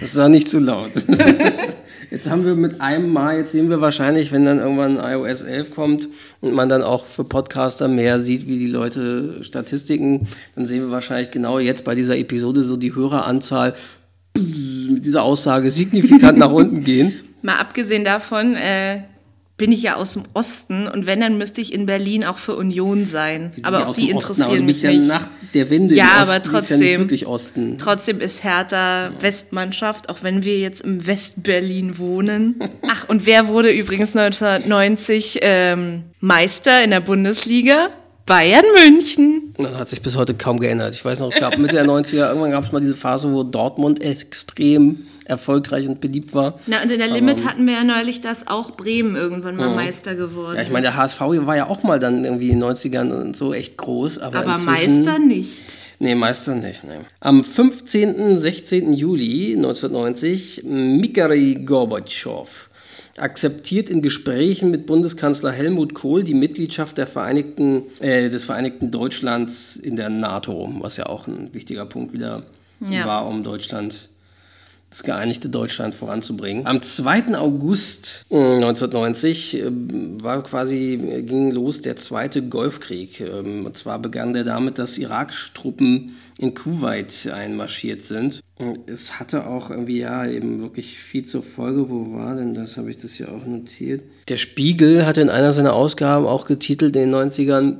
Das 0.00 0.02
ist 0.02 0.18
doch 0.18 0.28
nicht 0.28 0.48
zu 0.48 0.58
laut. 0.58 0.92
Jetzt 2.10 2.30
haben 2.30 2.44
wir 2.44 2.54
mit 2.54 2.80
einem 2.80 3.12
Mal, 3.12 3.38
jetzt 3.38 3.50
sehen 3.50 3.70
wir 3.70 3.80
wahrscheinlich, 3.80 4.30
wenn 4.30 4.44
dann 4.44 4.60
irgendwann 4.60 4.98
iOS 4.98 5.42
11 5.42 5.74
kommt 5.74 6.08
und 6.40 6.54
man 6.54 6.68
dann 6.68 6.82
auch 6.82 7.06
für 7.06 7.24
Podcaster 7.24 7.88
mehr 7.88 8.20
sieht, 8.20 8.46
wie 8.46 8.60
die 8.60 8.68
Leute 8.68 9.42
Statistiken, 9.42 10.28
dann 10.54 10.68
sehen 10.68 10.82
wir 10.82 10.90
wahrscheinlich 10.92 11.32
genau 11.32 11.58
jetzt 11.58 11.84
bei 11.84 11.96
dieser 11.96 12.16
Episode 12.16 12.62
so 12.62 12.76
die 12.76 12.94
Höreranzahl 12.94 13.74
mit 14.36 15.04
dieser 15.04 15.24
Aussage 15.24 15.72
signifikant 15.72 16.38
nach 16.38 16.52
unten 16.52 16.82
gehen. 16.84 17.14
Mal 17.42 17.56
abgesehen 17.56 18.04
davon, 18.04 18.54
äh, 18.54 19.00
bin 19.56 19.70
ich 19.70 19.82
ja 19.82 19.94
aus 19.94 20.14
dem 20.14 20.24
Osten 20.32 20.88
und 20.88 21.06
wenn, 21.06 21.20
dann 21.20 21.38
müsste 21.38 21.60
ich 21.60 21.72
in 21.72 21.86
Berlin 21.86 22.24
auch 22.24 22.38
für 22.38 22.56
Union 22.56 23.06
sein. 23.06 23.52
Aber 23.62 23.88
auch 23.88 23.94
die 23.94 24.10
interessieren 24.10 24.50
Osten, 24.50 24.66
mich 24.66 24.82
ja 24.82 24.90
nicht. 24.90 25.06
nach 25.06 25.28
der 25.54 25.70
Wende 25.70 25.94
ja, 25.94 26.10
aber 26.16 26.42
trotzdem, 26.42 27.08
ist 27.08 27.20
ja 27.20 27.28
trotzdem 27.78 28.20
ist 28.20 28.42
Hertha 28.42 29.12
Westmannschaft, 29.20 30.08
auch 30.08 30.22
wenn 30.22 30.42
wir 30.42 30.58
jetzt 30.58 30.80
im 30.80 31.06
West-Berlin 31.06 31.98
wohnen. 31.98 32.56
Ach, 32.88 33.08
und 33.08 33.26
wer 33.26 33.46
wurde 33.46 33.70
übrigens 33.70 34.16
1990 34.16 35.38
ähm, 35.42 36.02
Meister 36.18 36.82
in 36.82 36.90
der 36.90 37.00
Bundesliga? 37.00 37.90
Bayern 38.26 38.64
München. 38.74 39.43
Das 39.56 39.74
hat 39.74 39.88
sich 39.88 40.02
bis 40.02 40.16
heute 40.16 40.34
kaum 40.34 40.58
geändert. 40.58 40.94
Ich 40.94 41.04
weiß 41.04 41.20
noch, 41.20 41.28
es 41.28 41.40
gab 41.40 41.56
Mitte 41.58 41.76
der 41.76 41.86
90er, 41.86 42.28
irgendwann 42.28 42.50
gab 42.50 42.64
es 42.64 42.72
mal 42.72 42.80
diese 42.80 42.96
Phase, 42.96 43.32
wo 43.32 43.44
Dortmund 43.44 44.02
extrem 44.02 45.06
erfolgreich 45.24 45.88
und 45.88 46.00
beliebt 46.00 46.34
war. 46.34 46.58
Na, 46.66 46.82
und 46.82 46.90
in 46.90 46.98
der 46.98 47.08
Limit 47.08 47.40
Aber, 47.40 47.50
hatten 47.50 47.66
wir 47.66 47.74
ja 47.74 47.84
neulich, 47.84 48.20
dass 48.20 48.46
auch 48.46 48.72
Bremen 48.72 49.16
irgendwann 49.16 49.56
mal 49.56 49.70
ja. 49.70 49.74
Meister 49.74 50.14
geworden 50.14 50.52
ist. 50.52 50.56
Ja, 50.56 50.62
ich 50.62 50.70
meine, 50.70 50.84
der 50.84 50.96
HSV 50.96 51.20
war 51.20 51.56
ja 51.56 51.68
auch 51.68 51.82
mal 51.82 51.98
dann 51.98 52.24
irgendwie 52.24 52.50
in 52.50 52.60
den 52.60 52.68
90ern 52.68 53.10
und 53.12 53.36
so 53.36 53.54
echt 53.54 53.76
groß. 53.76 54.18
Aber, 54.18 54.40
aber 54.40 54.58
Meister 54.58 55.18
nicht. 55.18 55.62
Nee, 55.98 56.14
Meister 56.14 56.54
nicht, 56.54 56.84
nee. 56.84 56.98
Am 57.20 57.44
15. 57.44 58.40
16. 58.40 58.92
Juli 58.92 59.54
1990 59.56 60.64
Mikhail 60.64 61.64
Gorbatschow 61.64 62.48
akzeptiert 63.16 63.90
in 63.90 64.02
Gesprächen 64.02 64.70
mit 64.70 64.86
Bundeskanzler 64.86 65.52
Helmut 65.52 65.94
Kohl 65.94 66.24
die 66.24 66.34
Mitgliedschaft 66.34 66.98
der 66.98 67.06
Vereinigten, 67.06 67.84
äh, 68.00 68.30
des 68.30 68.44
Vereinigten 68.44 68.90
Deutschlands 68.90 69.76
in 69.76 69.96
der 69.96 70.10
NATO, 70.10 70.72
was 70.80 70.96
ja 70.96 71.06
auch 71.06 71.26
ein 71.26 71.52
wichtiger 71.54 71.86
Punkt 71.86 72.12
wieder 72.12 72.42
ja. 72.88 73.06
war, 73.06 73.26
um 73.26 73.44
Deutschland 73.44 74.08
das 74.94 75.02
geeinigte 75.02 75.48
Deutschland 75.48 75.96
voranzubringen. 75.96 76.68
Am 76.68 76.80
2. 76.80 77.36
August 77.36 78.26
1990 78.30 79.56
äh, 79.56 79.62
war 80.22 80.44
quasi, 80.44 81.22
ging 81.26 81.50
los 81.50 81.80
der 81.80 81.96
zweite 81.96 82.42
Golfkrieg. 82.42 83.20
Ähm, 83.20 83.66
und 83.66 83.76
zwar 83.76 83.98
begann 83.98 84.34
der 84.34 84.44
damit, 84.44 84.78
dass 84.78 84.96
irakische 84.96 85.52
Truppen 85.52 86.14
in 86.38 86.54
Kuwait 86.54 87.28
einmarschiert 87.32 88.04
sind. 88.04 88.38
Und 88.56 88.88
es 88.88 89.18
hatte 89.18 89.48
auch 89.48 89.70
irgendwie 89.70 89.98
ja 89.98 90.28
eben 90.28 90.60
wirklich 90.60 90.96
viel 90.96 91.26
zur 91.26 91.42
Folge. 91.42 91.90
Wo 91.90 92.14
war 92.14 92.36
denn 92.36 92.54
das? 92.54 92.76
Habe 92.76 92.90
ich 92.90 92.98
das 92.98 93.18
ja 93.18 93.26
auch 93.26 93.44
notiert. 93.44 94.02
Der 94.28 94.36
Spiegel 94.36 95.06
hatte 95.06 95.22
in 95.22 95.28
einer 95.28 95.52
seiner 95.52 95.72
Ausgaben 95.72 96.24
auch 96.24 96.46
getitelt 96.46 96.94
in 96.94 97.10
den 97.10 97.14
90ern 97.14 97.78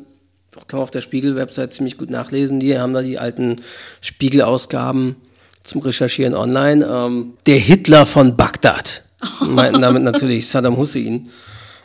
Das 0.50 0.66
kann 0.66 0.78
man 0.78 0.82
auf 0.82 0.90
der 0.90 1.00
Spiegel-Website 1.00 1.74
ziemlich 1.74 1.96
gut 1.96 2.10
nachlesen. 2.10 2.58
Die 2.58 2.76
haben 2.76 2.92
da 2.92 3.02
die 3.02 3.20
alten 3.20 3.60
Spiegel-Ausgaben 4.00 5.14
zum 5.64 5.80
Recherchieren 5.80 6.34
online. 6.34 6.86
Ähm, 6.88 7.32
der 7.46 7.58
Hitler 7.58 8.06
von 8.06 8.36
Bagdad. 8.36 9.02
Meinten 9.40 9.80
damit 9.80 10.02
natürlich 10.02 10.46
Saddam 10.46 10.76
Hussein. 10.76 11.30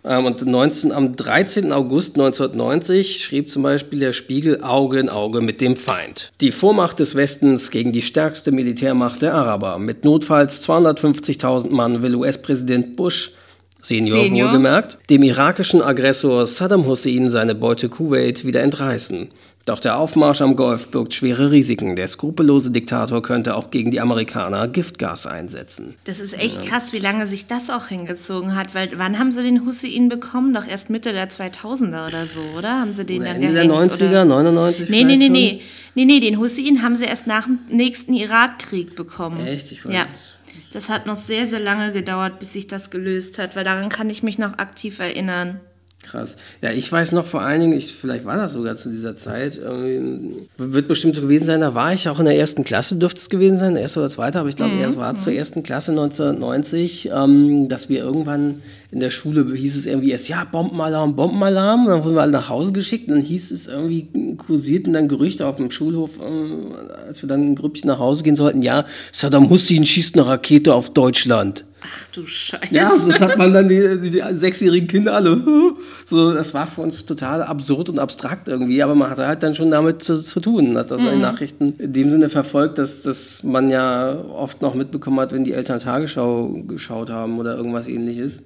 Ähm, 0.03 0.25
und 0.25 0.45
19, 0.45 0.91
am 0.91 1.15
13. 1.15 1.71
August 1.71 2.15
1990 2.15 3.23
schrieb 3.23 3.49
zum 3.49 3.63
Beispiel 3.63 3.99
der 3.99 4.13
Spiegel 4.13 4.63
Auge 4.63 4.99
in 4.99 5.09
Auge 5.09 5.41
mit 5.41 5.61
dem 5.61 5.75
Feind. 5.75 6.31
Die 6.41 6.51
Vormacht 6.51 6.99
des 6.99 7.15
Westens 7.15 7.71
gegen 7.71 7.91
die 7.91 8.01
stärkste 8.01 8.51
Militärmacht 8.51 9.21
der 9.21 9.33
Araber. 9.33 9.79
Mit 9.79 10.05
notfalls 10.05 10.67
250.000 10.67 11.71
Mann 11.71 12.01
will 12.01 12.15
US-Präsident 12.15 12.95
Bush 12.95 13.31
Senior, 13.81 14.23
Senior. 14.23 14.47
wohlgemerkt, 14.49 14.97
dem 15.09 15.23
irakischen 15.23 15.81
Aggressor 15.81 16.45
Saddam 16.45 16.85
Hussein 16.85 17.29
seine 17.29 17.55
Beute 17.55 17.87
Kuwait 17.87 18.45
wieder 18.45 18.61
entreißen. 18.61 19.29
Doch 19.69 19.79
der 19.79 19.99
Aufmarsch 19.99 20.41
am 20.41 20.55
Golf 20.55 20.89
birgt 20.89 21.13
schwere 21.13 21.51
Risiken. 21.51 21.95
Der 21.95 22.07
skrupellose 22.07 22.71
Diktator 22.71 23.21
könnte 23.21 23.55
auch 23.55 23.69
gegen 23.69 23.91
die 23.91 24.01
Amerikaner 24.01 24.67
Giftgas 24.67 25.27
einsetzen. 25.27 25.93
Das 26.05 26.19
ist 26.19 26.33
echt 26.33 26.63
krass, 26.63 26.91
wie 26.91 26.97
lange 26.97 27.27
sich 27.27 27.45
das 27.45 27.69
auch 27.69 27.85
hingezogen 27.85 28.55
hat, 28.55 28.73
weil 28.73 28.89
wann 28.97 29.19
haben 29.19 29.31
sie 29.31 29.43
den 29.43 29.67
Hussein 29.67 30.09
bekommen? 30.09 30.55
Doch 30.55 30.65
erst 30.65 30.89
Mitte 30.89 31.13
der 31.13 31.29
2000er 31.29 32.07
oder 32.07 32.25
so, 32.25 32.41
oder? 32.57 32.79
Haben 32.79 32.93
sie 32.93 33.05
den 33.05 33.23
dann 33.23 33.35
Ende 33.35 33.53
der 33.53 33.67
gehängt? 33.67 33.91
90er, 33.91 34.09
oder? 34.09 34.25
99 34.25 34.89
Nee, 34.89 35.03
nee, 35.03 35.17
nee, 35.17 35.29
nee. 35.29 35.61
Nee, 35.93 36.05
nee, 36.05 36.19
den 36.19 36.39
Hussein 36.39 36.81
haben 36.81 36.95
sie 36.95 37.05
erst 37.05 37.27
nach 37.27 37.45
dem 37.45 37.59
nächsten 37.69 38.15
Irakkrieg 38.15 38.95
bekommen. 38.95 39.45
Echt? 39.45 39.71
Ich 39.71 39.85
weiß 39.85 39.93
Ja. 39.93 40.07
Das 40.73 40.89
hat 40.89 41.05
noch 41.05 41.15
sehr, 41.15 41.45
sehr 41.45 41.59
lange 41.59 41.91
gedauert, 41.91 42.39
bis 42.39 42.53
sich 42.53 42.65
das 42.65 42.89
gelöst 42.89 43.37
hat, 43.37 43.55
weil 43.55 43.65
daran 43.65 43.89
kann 43.89 44.09
ich 44.09 44.23
mich 44.23 44.39
noch 44.39 44.57
aktiv 44.57 44.97
erinnern. 44.97 45.59
Krass. 46.09 46.37
Ja, 46.61 46.71
ich 46.71 46.91
weiß 46.91 47.11
noch 47.11 47.27
vor 47.27 47.41
allen 47.41 47.61
Dingen, 47.61 47.73
ich, 47.73 47.93
vielleicht 47.93 48.25
war 48.25 48.35
das 48.35 48.53
sogar 48.53 48.75
zu 48.75 48.89
dieser 48.89 49.15
Zeit, 49.15 49.61
wird 49.61 50.87
bestimmt 50.87 51.15
so 51.15 51.21
gewesen 51.21 51.45
sein, 51.45 51.61
da 51.61 51.75
war 51.75 51.93
ich 51.93 52.09
auch 52.09 52.19
in 52.19 52.25
der 52.25 52.35
ersten 52.35 52.63
Klasse, 52.63 52.95
dürfte 52.95 53.19
es 53.19 53.29
gewesen 53.29 53.59
sein, 53.59 53.75
erste 53.75 53.99
oder 53.99 54.09
zweite, 54.09 54.39
aber 54.39 54.49
ich 54.49 54.55
glaube, 54.55 54.73
es 54.83 54.97
war 54.97 55.15
zur 55.15 55.33
ersten 55.33 55.61
Klasse 55.61 55.91
1990, 55.91 57.11
ähm, 57.13 57.69
dass 57.69 57.89
wir 57.89 57.99
irgendwann 57.99 58.63
in 58.91 58.99
der 58.99 59.11
Schule 59.11 59.45
hieß 59.53 59.75
es 59.75 59.85
irgendwie 59.85 60.11
erst, 60.11 60.29
ja, 60.29 60.43
Bombenalarm, 60.45 61.15
Bombenalarm, 61.15 61.85
und 61.85 61.91
dann 61.91 62.03
wurden 62.03 62.15
wir 62.15 62.21
alle 62.21 62.31
nach 62.31 62.49
Hause 62.49 62.71
geschickt 62.71 63.07
und 63.07 63.15
dann 63.15 63.23
hieß 63.23 63.51
es 63.51 63.67
irgendwie, 63.67 64.07
kursierten 64.37 64.93
dann 64.93 65.07
Gerüchte 65.07 65.45
auf 65.45 65.57
dem 65.57 65.69
Schulhof, 65.69 66.19
ähm, 66.19 66.71
als 67.07 67.21
wir 67.21 67.29
dann 67.29 67.51
ein 67.51 67.55
Grüppchen 67.55 67.87
nach 67.87 67.99
Hause 67.99 68.23
gehen 68.23 68.35
sollten, 68.35 68.63
ja, 68.63 68.85
Saddam 69.11 69.49
Hussein 69.49 69.85
schießt 69.85 70.17
eine 70.17 70.25
Rakete 70.25 70.73
auf 70.73 70.91
Deutschland. 70.93 71.65
Ach 71.81 72.07
du 72.11 72.25
Scheiße. 72.25 72.67
Ja, 72.71 72.91
das 73.07 73.21
hat 73.21 73.37
man 73.37 73.53
dann 73.53 73.69
die, 73.69 73.99
die, 74.01 74.11
die 74.11 74.23
sechsjährigen 74.33 74.87
Kinder 74.87 75.13
alle. 75.13 75.41
So, 76.05 76.33
das 76.33 76.55
war 76.55 76.65
für 76.65 76.81
uns 76.81 77.05
total 77.05 77.43
absurd 77.43 77.87
und 77.89 77.99
abstrakt 77.99 78.47
irgendwie, 78.47 78.81
aber 78.81 78.95
man 78.95 79.11
hatte 79.11 79.27
halt 79.27 79.43
dann 79.43 79.53
schon 79.53 79.69
damit 79.69 80.01
zu, 80.01 80.19
zu 80.19 80.39
tun. 80.39 80.75
Hat 80.75 80.89
das 80.89 81.01
in 81.01 81.07
den 81.11 81.21
Nachrichten 81.21 81.75
in 81.77 81.93
dem 81.93 82.09
Sinne 82.09 82.29
verfolgt, 82.29 82.79
dass, 82.79 83.03
dass 83.03 83.43
man 83.43 83.69
ja 83.69 84.17
oft 84.35 84.63
noch 84.63 84.73
mitbekommen 84.73 85.19
hat, 85.19 85.33
wenn 85.33 85.43
die 85.43 85.53
Eltern 85.53 85.79
Tagesschau 85.79 86.63
geschaut 86.67 87.11
haben 87.11 87.37
oder 87.37 87.55
irgendwas 87.55 87.87
ähnliches. 87.87 88.39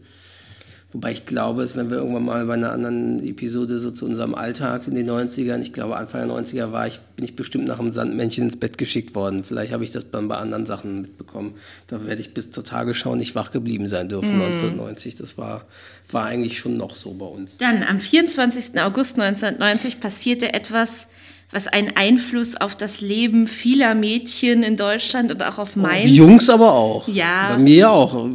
Wobei 0.93 1.11
ich 1.11 1.25
glaube, 1.25 1.67
wenn 1.73 1.89
wir 1.89 1.97
irgendwann 1.97 2.23
mal 2.23 2.45
bei 2.45 2.53
einer 2.53 2.71
anderen 2.71 3.27
Episode 3.27 3.79
so 3.79 3.89
zu 3.89 4.05
unserem 4.05 4.35
Alltag 4.35 4.87
in 4.87 4.93
den 4.93 5.09
90ern, 5.09 5.59
ich 5.59 5.73
glaube 5.73 5.97
Anfang 5.97 6.27
der 6.27 6.37
90er 6.37 6.71
war 6.71 6.85
ich, 6.85 6.99
bin 7.15 7.25
ich 7.25 7.35
bestimmt 7.35 7.65
nach 7.65 7.79
einem 7.79 7.91
Sandmännchen 7.91 8.43
ins 8.43 8.57
Bett 8.57 8.77
geschickt 8.77 9.15
worden. 9.15 9.43
Vielleicht 9.43 9.73
habe 9.73 9.83
ich 9.83 9.91
das 9.91 10.11
dann 10.11 10.27
bei 10.27 10.37
anderen 10.37 10.67
Sachen 10.67 11.01
mitbekommen. 11.01 11.55
Da 11.87 12.05
werde 12.05 12.21
ich 12.21 12.35
bis 12.35 12.51
zur 12.51 12.63
Tagesschau 12.63 13.15
nicht 13.15 13.33
wach 13.33 13.49
geblieben 13.49 13.87
sein 13.87 14.07
dürfen, 14.07 14.39
1990. 14.39 15.15
Das 15.15 15.35
war, 15.35 15.65
war 16.11 16.25
eigentlich 16.25 16.59
schon 16.59 16.77
noch 16.77 16.95
so 16.95 17.13
bei 17.13 17.25
uns. 17.25 17.57
Dann 17.57 17.81
am 17.81 17.99
24. 17.99 18.79
August 18.79 19.19
1990 19.19 19.99
passierte 19.99 20.53
etwas, 20.53 21.07
was 21.53 21.67
einen 21.67 21.95
Einfluss 21.95 22.55
auf 22.55 22.75
das 22.75 22.99
Leben 22.99 23.47
vieler 23.47 23.93
Mädchen 23.93 24.63
in 24.63 24.75
Deutschland 24.75 25.31
und 25.31 25.43
auch 25.43 25.59
auf 25.59 25.75
Mainz. 25.75 26.09
Jungs 26.09 26.49
aber 26.49 26.73
auch. 26.73 27.07
Ja. 27.07 27.49
Bei 27.53 27.59
mir 27.59 27.91
auch. 27.91 28.27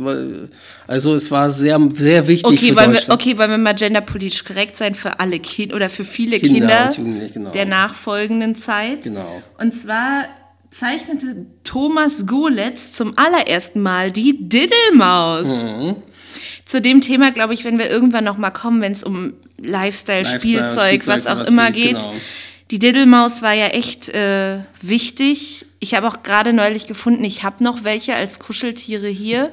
Also 0.87 1.15
es 1.15 1.31
war 1.31 1.51
sehr, 1.51 1.81
sehr 1.95 2.27
wichtig 2.29 2.45
Okay 2.47 2.71
für 2.71 2.77
wollen, 2.77 2.91
wir, 2.91 2.99
Deutschland. 2.99 3.21
okay, 3.21 3.39
wollen 3.39 3.51
wir 3.51 3.59
mal 3.59 3.75
genderpolitisch 3.75 4.45
korrekt 4.45 4.77
sein 4.77 4.95
für 4.95 5.19
alle 5.19 5.41
Kinder 5.41 5.75
oder 5.75 5.91
für 5.91 6.05
viele 6.05 6.39
Kinder 6.39 6.91
Kinder, 6.91 7.29
genau. 7.29 7.51
der 7.51 7.67
nachfolgenden 7.67 8.55
Zeit. 8.55 9.03
Genau. 9.03 9.43
Und 9.59 9.75
zwar 9.75 10.27
zeichnete 10.71 11.47
Thomas 11.65 12.27
Goletz 12.27 12.93
zum 12.93 13.19
allerersten 13.19 13.81
Mal 13.81 14.13
die 14.13 14.49
Diddlemaus. 14.49 15.47
Mhm. 15.47 15.97
Zu 16.65 16.81
dem 16.81 17.01
Thema, 17.01 17.33
glaube 17.33 17.55
ich, 17.55 17.65
wenn 17.65 17.79
wir 17.79 17.91
irgendwann 17.91 18.25
noch 18.25 18.37
mal 18.37 18.51
kommen, 18.51 18.83
wenn 18.83 18.93
es 18.93 19.03
um 19.03 19.33
Lifestyle, 19.57 20.23
Lifestyle, 20.23 20.25
Spielzeug, 20.25 21.07
was 21.07 21.23
Spielzeug, 21.23 21.33
auch 21.33 21.37
sowas 21.37 21.49
immer 21.49 21.71
geht, 21.71 21.99
geht. 21.99 21.99
genau. 21.99 22.15
Die 22.71 22.79
Diddlemaus 22.79 23.41
war 23.41 23.55
ja 23.55 23.69
echt 23.69 24.11
äh, 24.11 24.61
wichtig. 24.83 25.65
Ich 25.81 25.95
habe 25.95 26.07
auch 26.07 26.23
gerade 26.23 26.53
neulich 26.53 26.87
gefunden, 26.87 27.25
ich 27.25 27.43
habe 27.43 27.65
noch 27.65 27.83
welche 27.85 28.15
als 28.15 28.39
Kuscheltiere 28.39 29.09
hier. 29.09 29.53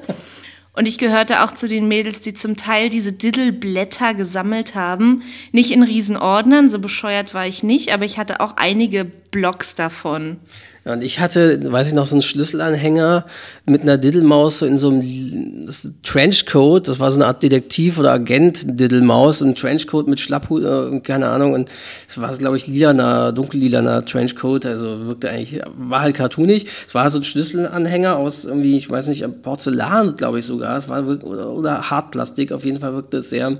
Und 0.74 0.86
ich 0.86 0.98
gehörte 0.98 1.42
auch 1.42 1.52
zu 1.52 1.68
den 1.68 1.88
Mädels, 1.88 2.20
die 2.20 2.34
zum 2.34 2.56
Teil 2.56 2.90
diese 2.90 3.12
Diddleblätter 3.12 4.12
gesammelt 4.12 4.74
haben. 4.74 5.22
Nicht 5.50 5.70
in 5.70 5.82
Riesenordnern, 5.82 6.68
so 6.68 6.78
bescheuert 6.78 7.32
war 7.32 7.46
ich 7.46 7.62
nicht, 7.62 7.94
aber 7.94 8.04
ich 8.04 8.18
hatte 8.18 8.40
auch 8.40 8.56
einige 8.58 9.10
Blocks 9.36 9.74
davon. 9.74 10.38
Und 10.84 11.02
ich 11.02 11.20
hatte, 11.20 11.60
weiß 11.70 11.88
ich 11.88 11.94
noch, 11.94 12.06
so 12.06 12.14
einen 12.14 12.22
Schlüsselanhänger 12.22 13.26
mit 13.66 13.82
einer 13.82 13.98
Diddlemaus 13.98 14.62
in 14.62 14.78
so 14.78 14.88
einem 14.88 15.68
Trenchcoat. 16.02 16.88
Das 16.88 17.00
war 17.00 17.10
so 17.10 17.18
eine 17.18 17.26
Art 17.26 17.42
Detektiv- 17.42 17.98
oder 17.98 18.12
Agent-Diddlemaus. 18.12 19.42
Ein 19.42 19.54
Trenchcoat 19.56 20.06
mit 20.08 20.20
Schlapphut, 20.20 20.62
äh, 20.62 21.00
keine 21.00 21.28
Ahnung. 21.28 21.52
Und 21.52 21.68
es 22.08 22.18
war, 22.18 22.34
glaube 22.36 22.56
ich, 22.56 22.66
lilaner, 22.66 23.32
dunkellilaner 23.32 24.06
Trenchcoat. 24.06 24.64
Also 24.64 25.06
wirkte 25.06 25.28
eigentlich, 25.28 25.60
war 25.76 26.00
halt 26.00 26.16
cartoonig. 26.16 26.66
Es 26.88 26.94
war 26.94 27.10
so 27.10 27.18
ein 27.18 27.24
Schlüsselanhänger 27.24 28.16
aus 28.16 28.46
irgendwie, 28.46 28.78
ich 28.78 28.88
weiß 28.88 29.08
nicht, 29.08 29.26
Porzellan, 29.42 30.16
glaube 30.16 30.38
ich 30.38 30.46
sogar. 30.46 30.78
Es 30.78 30.88
war 30.88 31.04
oder, 31.04 31.50
oder 31.50 31.90
Hartplastik. 31.90 32.52
Auf 32.52 32.64
jeden 32.64 32.78
Fall 32.78 32.94
wirkte 32.94 33.18
es 33.18 33.28
sehr. 33.28 33.58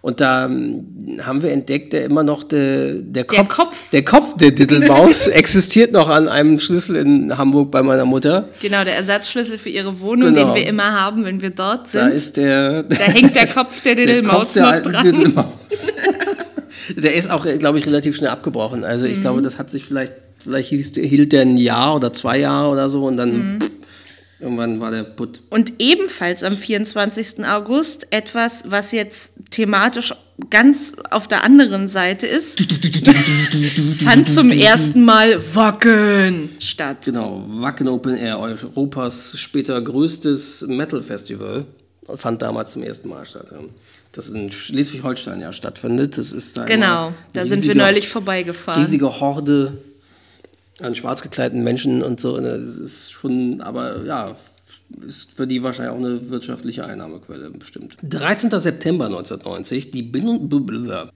Und 0.00 0.20
da 0.20 0.44
ähm, 0.46 1.18
haben 1.26 1.42
wir 1.42 1.50
entdeckt, 1.50 1.92
der 1.92 2.04
immer 2.04 2.22
noch 2.22 2.44
de, 2.44 3.02
der, 3.02 3.24
Kopf, 3.24 3.48
Kopf. 3.48 3.90
der 3.90 4.04
Kopf 4.04 4.36
der 4.36 4.52
Diddlemaus 4.52 5.26
existiert 5.42 5.90
noch 5.92 6.08
an 6.08 6.28
einem 6.28 6.60
Schlüssel 6.60 6.96
in 6.96 7.36
Hamburg 7.36 7.70
bei 7.72 7.82
meiner 7.82 8.04
Mutter. 8.04 8.48
Genau, 8.60 8.84
der 8.84 8.94
Ersatzschlüssel 8.96 9.58
für 9.58 9.70
ihre 9.70 9.98
Wohnung, 10.00 10.32
Genau. 10.34 10.54
den 10.54 10.62
wir 10.62 10.66
immer 10.68 10.92
haben, 10.92 11.24
wenn 11.24 11.40
wir 11.42 11.50
dort 11.50 11.86
Da 11.92 12.04
sind. 12.04 12.12
ist 12.14 12.36
der, 12.36 12.84
Da 12.84 12.94
hängt 12.96 13.34
der 13.34 13.46
Kopf 13.48 13.80
der 13.82 13.94
der 13.96 14.06
Diddlemaus 14.06 14.38
Kopf 14.38 14.52
der 14.54 14.62
noch 14.62 14.70
alten 14.72 14.92
dran. 14.92 15.04
Diddlemaus. 15.04 15.46
der 16.96 17.14
ist 17.14 17.30
auch, 17.30 17.44
glaube 17.58 17.78
ich, 17.78 17.86
relativ 17.86 18.16
schnell 18.16 18.30
abgebrochen. 18.30 18.84
Also 18.84 19.04
Mhm. 19.04 19.10
ich 19.12 19.20
glaube, 19.20 19.42
das 19.42 19.58
hat 19.58 19.70
sich 19.70 19.84
vielleicht, 19.84 20.12
vielleicht 20.38 20.68
hielt, 20.68 20.94
hielt 20.96 21.32
der 21.32 21.42
ein 21.42 21.56
Jahr 21.56 21.96
oder 21.96 22.12
zwei 22.12 22.38
Jahre 22.38 22.70
oder 22.70 22.88
so 22.88 23.04
und 23.06 23.16
dann 23.16 23.30
Mhm. 23.54 23.58
Irgendwann 24.40 24.80
war 24.80 24.90
der 24.90 25.04
putt. 25.04 25.42
Und 25.50 25.74
ebenfalls 25.78 26.42
am 26.42 26.56
24. 26.56 27.44
August 27.46 28.06
etwas, 28.10 28.64
was 28.70 28.92
jetzt 28.92 29.32
thematisch 29.50 30.14
ganz 30.50 30.92
auf 31.10 31.26
der 31.26 31.42
anderen 31.42 31.88
Seite 31.88 32.26
ist, 32.26 32.60
fand 34.04 34.28
zum 34.28 34.50
ersten 34.50 35.04
Mal 35.04 35.40
Wacken 35.54 36.50
statt. 36.60 37.04
Genau, 37.04 37.44
Wacken 37.48 37.88
Open 37.88 38.16
Air, 38.16 38.38
Europas 38.38 39.38
später 39.38 39.80
größtes 39.80 40.66
Metal-Festival, 40.68 41.66
fand 42.14 42.42
damals 42.42 42.72
zum 42.72 42.82
ersten 42.82 43.08
Mal 43.08 43.26
statt. 43.26 43.46
Das 44.12 44.30
in 44.30 44.50
Schleswig-Holstein 44.50 45.40
ja 45.40 45.52
stattfindet. 45.52 46.16
Das 46.16 46.32
ist 46.32 46.64
Genau, 46.66 47.12
da 47.32 47.44
sind 47.44 47.64
wir 47.64 47.74
neulich 47.74 48.08
vorbeigefahren. 48.08 48.82
Riesige 48.82 49.20
Horde 49.20 49.78
an 50.80 50.94
schwarz 50.94 51.22
gekleideten 51.22 51.64
Menschen 51.64 52.02
und 52.02 52.20
so. 52.20 52.38
Das 52.40 52.76
ist 52.76 53.10
schon, 53.10 53.60
aber 53.60 54.04
ja, 54.04 54.36
ist 55.06 55.34
für 55.36 55.46
die 55.46 55.62
wahrscheinlich 55.62 55.92
auch 55.92 55.98
eine 55.98 56.30
wirtschaftliche 56.30 56.84
Einnahmequelle 56.84 57.50
bestimmt. 57.50 57.96
13. 58.02 58.50
September 58.58 59.06
1990, 59.06 59.90
die, 59.90 60.02
Bin 60.02 60.48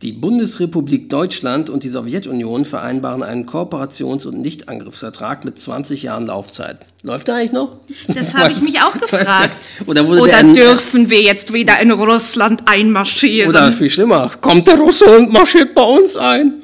die 0.03 0.13
Bundesrepublik 0.13 1.09
Deutschland 1.09 1.71
und 1.71 1.83
die 1.83 1.89
Sowjetunion 1.89 2.65
vereinbaren 2.65 3.23
einen 3.23 3.47
Kooperations- 3.47 4.27
und 4.27 4.41
Nichtangriffsvertrag 4.41 5.45
mit 5.45 5.59
20 5.59 6.03
Jahren 6.03 6.27
Laufzeit. 6.27 6.79
Läuft 7.03 7.29
der 7.29 7.37
eigentlich 7.37 7.53
noch? 7.53 7.79
Das 8.09 8.35
habe 8.35 8.53
ich 8.53 8.61
mich 8.61 8.79
auch 8.81 8.93
gefragt. 9.01 9.71
Oder, 9.87 10.07
Oder 10.07 10.43
dürfen 10.53 11.11
wir 11.11 11.23
jetzt 11.23 11.53
wieder 11.53 11.81
in 11.81 11.91
Russland 11.91 12.63
einmarschieren? 12.67 13.49
Oder 13.49 13.73
viel 13.73 13.91
schlimmer, 13.91 14.31
kommt 14.41 14.69
der 14.69 14.79
Russe 14.79 15.07
und 15.07 15.33
marschiert 15.33 15.75
bei 15.75 15.83
uns 15.83 16.17
ein. 16.17 16.62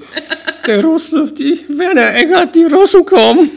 Der 0.67 0.85
Russe, 0.85 1.33
die 1.33 1.61
Werner 1.69 2.15
Eggert, 2.15 2.55
die 2.55 2.65
Russen 2.65 3.05
kommen. 3.07 3.51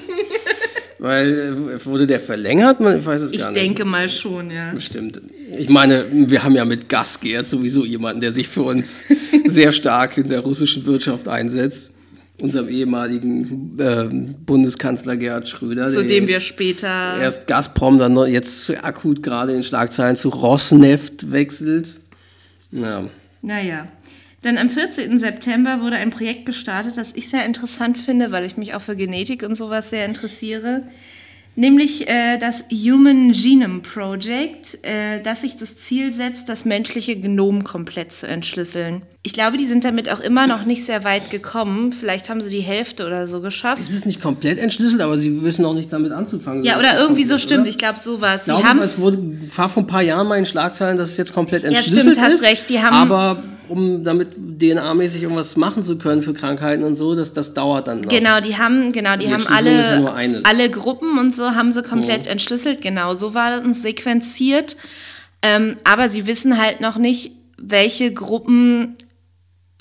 Weil, 1.02 1.80
äh, 1.82 1.86
wurde 1.86 2.06
der 2.06 2.20
verlängert? 2.20 2.78
Ich 2.80 3.06
weiß 3.06 3.22
es 3.22 3.32
ich 3.32 3.40
gar 3.40 3.50
nicht. 3.52 3.60
denke 3.60 3.86
mal 3.86 4.08
schon, 4.08 4.52
ja. 4.52 4.72
Bestimmt. 4.72 5.20
Ich 5.58 5.68
meine, 5.68 6.06
wir 6.12 6.44
haben 6.44 6.56
ja 6.56 6.64
mit 6.64 6.88
Gasgert 6.90 7.48
sowieso 7.48 7.86
jemanden, 7.86 8.22
der 8.22 8.32
sich 8.32 8.48
für 8.48 8.62
uns 8.62 9.04
sehr 9.46 9.72
stark 9.72 10.18
in 10.18 10.30
der 10.30 10.42
russischen 10.42 10.86
Wirtschaft 10.86 11.28
einsetzt. 11.28 11.96
Unserem 12.40 12.70
ehemaligen 12.70 13.78
ähm, 13.80 14.36
Bundeskanzler 14.46 15.18
Gerhard 15.18 15.50
Schröder. 15.50 15.88
Zu 15.88 16.06
dem 16.06 16.28
wir 16.28 16.40
später. 16.40 17.18
Erst 17.20 17.48
Gazprom, 17.48 17.98
dann 17.98 18.14
noch 18.14 18.28
jetzt 18.28 18.72
akut 18.84 19.22
gerade 19.24 19.54
in 19.54 19.64
Schlagzeilen 19.64 20.16
zu 20.16 20.30
Rosneft 20.30 21.32
wechselt. 21.32 21.98
Ja. 22.72 23.06
Naja. 23.42 23.88
Dann 24.42 24.58
am 24.58 24.70
14. 24.70 25.20
September 25.20 25.82
wurde 25.82 25.98
ein 25.98 26.10
Projekt 26.10 26.46
gestartet, 26.46 26.98
das 26.98 27.14
ich 27.16 27.30
sehr 27.30 27.46
interessant 27.46 27.98
finde, 27.98 28.32
weil 28.32 28.46
ich 28.46 28.58
mich 28.58 28.74
auch 28.74 28.82
für 28.82 28.96
Genetik 28.96 29.44
und 29.44 29.56
sowas 29.56 29.92
sehr 29.92 30.06
interessiere. 30.06 30.84
Nämlich 31.56 32.08
äh, 32.08 32.38
das 32.38 32.64
Human 32.72 33.34
Genome 33.34 33.82
Project, 33.82 34.80
äh, 34.84 35.22
das 35.22 35.42
sich 35.42 35.58
das 35.58 35.78
Ziel 35.78 36.14
setzt, 36.14 36.48
das 36.48 36.64
menschliche 36.64 37.18
Genom 37.18 37.64
komplett 37.64 38.14
zu 38.14 38.26
entschlüsseln. 38.26 39.02
Ich 39.24 39.34
glaube, 39.34 39.58
die 39.58 39.68
sind 39.68 39.86
damit 39.86 40.10
auch 40.10 40.20
immer 40.20 40.48
noch 40.48 40.66
nicht 40.66 40.84
sehr 40.84 41.04
weit 41.04 41.30
gekommen. 41.30 41.92
Vielleicht 41.92 42.28
haben 42.30 42.42
sie 42.42 42.50
die 42.50 42.62
Hälfte 42.62 43.06
oder 43.06 43.28
so 43.28 43.40
geschafft. 43.40 43.80
Es 43.80 43.92
ist 43.92 44.08
nicht 44.08 44.20
komplett 44.20 44.58
entschlüsselt, 44.58 45.00
aber 45.00 45.20
sie 45.20 45.44
wissen 45.44 45.64
auch 45.64 45.76
nicht 45.76 45.94
damit 45.94 46.12
anzufangen. 46.12 46.64
Ja, 46.64 46.80
oder 46.80 46.98
irgendwie 47.00 47.26
so 47.26 47.38
stimmt. 47.38 47.62
Oder? 47.62 47.70
Ich 47.70 47.78
glaube, 47.78 48.00
sowas. 48.00 48.46
Sie 48.46 48.52
haben 48.52 48.80
es 48.80 49.00
wurde 49.00 49.20
war 49.56 49.70
vor 49.70 49.84
ein 49.84 49.88
paar 49.88 50.02
Jahren 50.02 50.28
mal 50.28 50.40
in 50.40 50.48
Schlagzeilen, 50.48 50.98
dass 50.98 51.12
es 51.12 51.18
jetzt 51.18 51.34
komplett 51.34 51.64
entschlüsselt 51.64 51.98
ist. 51.98 52.18
Ja, 52.18 52.24
stimmt, 52.24 52.34
ist, 52.34 52.42
hast 52.42 52.50
recht. 52.50 52.70
Die 52.72 52.82
haben 52.82 52.96
aber 52.96 53.44
um 53.72 54.04
damit 54.04 54.36
DNA-mäßig 54.36 55.22
irgendwas 55.22 55.56
machen 55.56 55.86
zu 55.86 55.98
können 55.98 56.22
für 56.22 56.34
Krankheiten 56.34 56.84
und 56.84 56.96
so, 56.96 57.16
das, 57.16 57.34
das 57.34 57.54
dauert 57.54 57.88
dann 57.88 58.02
noch. 58.02 58.10
Genau, 58.10 58.42
die 58.42 58.58
haben, 58.58 58.92
genau, 58.92 59.16
die, 59.16 59.28
die 59.28 59.34
haben 59.34 59.48
alle, 59.48 60.42
alle 60.44 60.70
Gruppen 60.70 61.18
und 61.18 61.34
so 61.34 61.52
haben 61.52 61.72
sie 61.72 61.82
komplett 61.82 62.26
ja. 62.26 62.34
entschlüsselt, 62.34 62.82
genau, 62.82 63.14
so 63.14 63.34
war 63.34 63.62
das 63.62 63.82
sequenziert. 63.82 64.76
Ähm, 65.42 65.78
aber 65.86 66.10
sie 66.10 66.28
wissen 66.28 66.62
halt 66.62 66.82
noch 66.82 66.98
nicht, 66.98 67.32
welche 67.58 68.14
Gruppen 68.14 68.98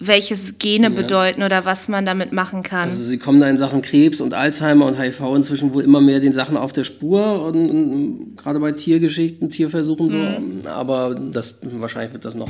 welches 0.01 0.59
Gene 0.59 0.85
ja. 0.85 0.89
bedeuten 0.89 1.43
oder 1.43 1.67
was 1.67 1.87
man 1.89 2.07
damit 2.07 2.33
machen 2.33 2.63
kann. 2.63 2.89
Also 2.89 3.03
sie 3.03 3.19
kommen 3.19 3.39
da 3.39 3.49
in 3.49 3.59
Sachen 3.59 3.83
Krebs 3.83 4.23
und 4.23 4.33
Alzheimer 4.33 4.87
und 4.87 4.99
HIV 4.99 5.21
inzwischen 5.37 5.75
wohl 5.75 5.85
immer 5.85 6.01
mehr 6.01 6.21
den 6.21 6.33
Sachen 6.33 6.57
auf 6.57 6.73
der 6.73 6.85
Spur 6.85 7.43
und, 7.45 7.71
und 7.71 8.37
gerade 8.37 8.59
bei 8.59 8.73
Tiergeschichten, 8.73 9.51
Tierversuchen 9.51 10.07
mhm. 10.07 10.63
so. 10.63 10.69
Aber 10.71 11.15
das 11.15 11.61
wahrscheinlich 11.63 12.15
wird 12.15 12.25
das 12.25 12.35
noch 12.35 12.49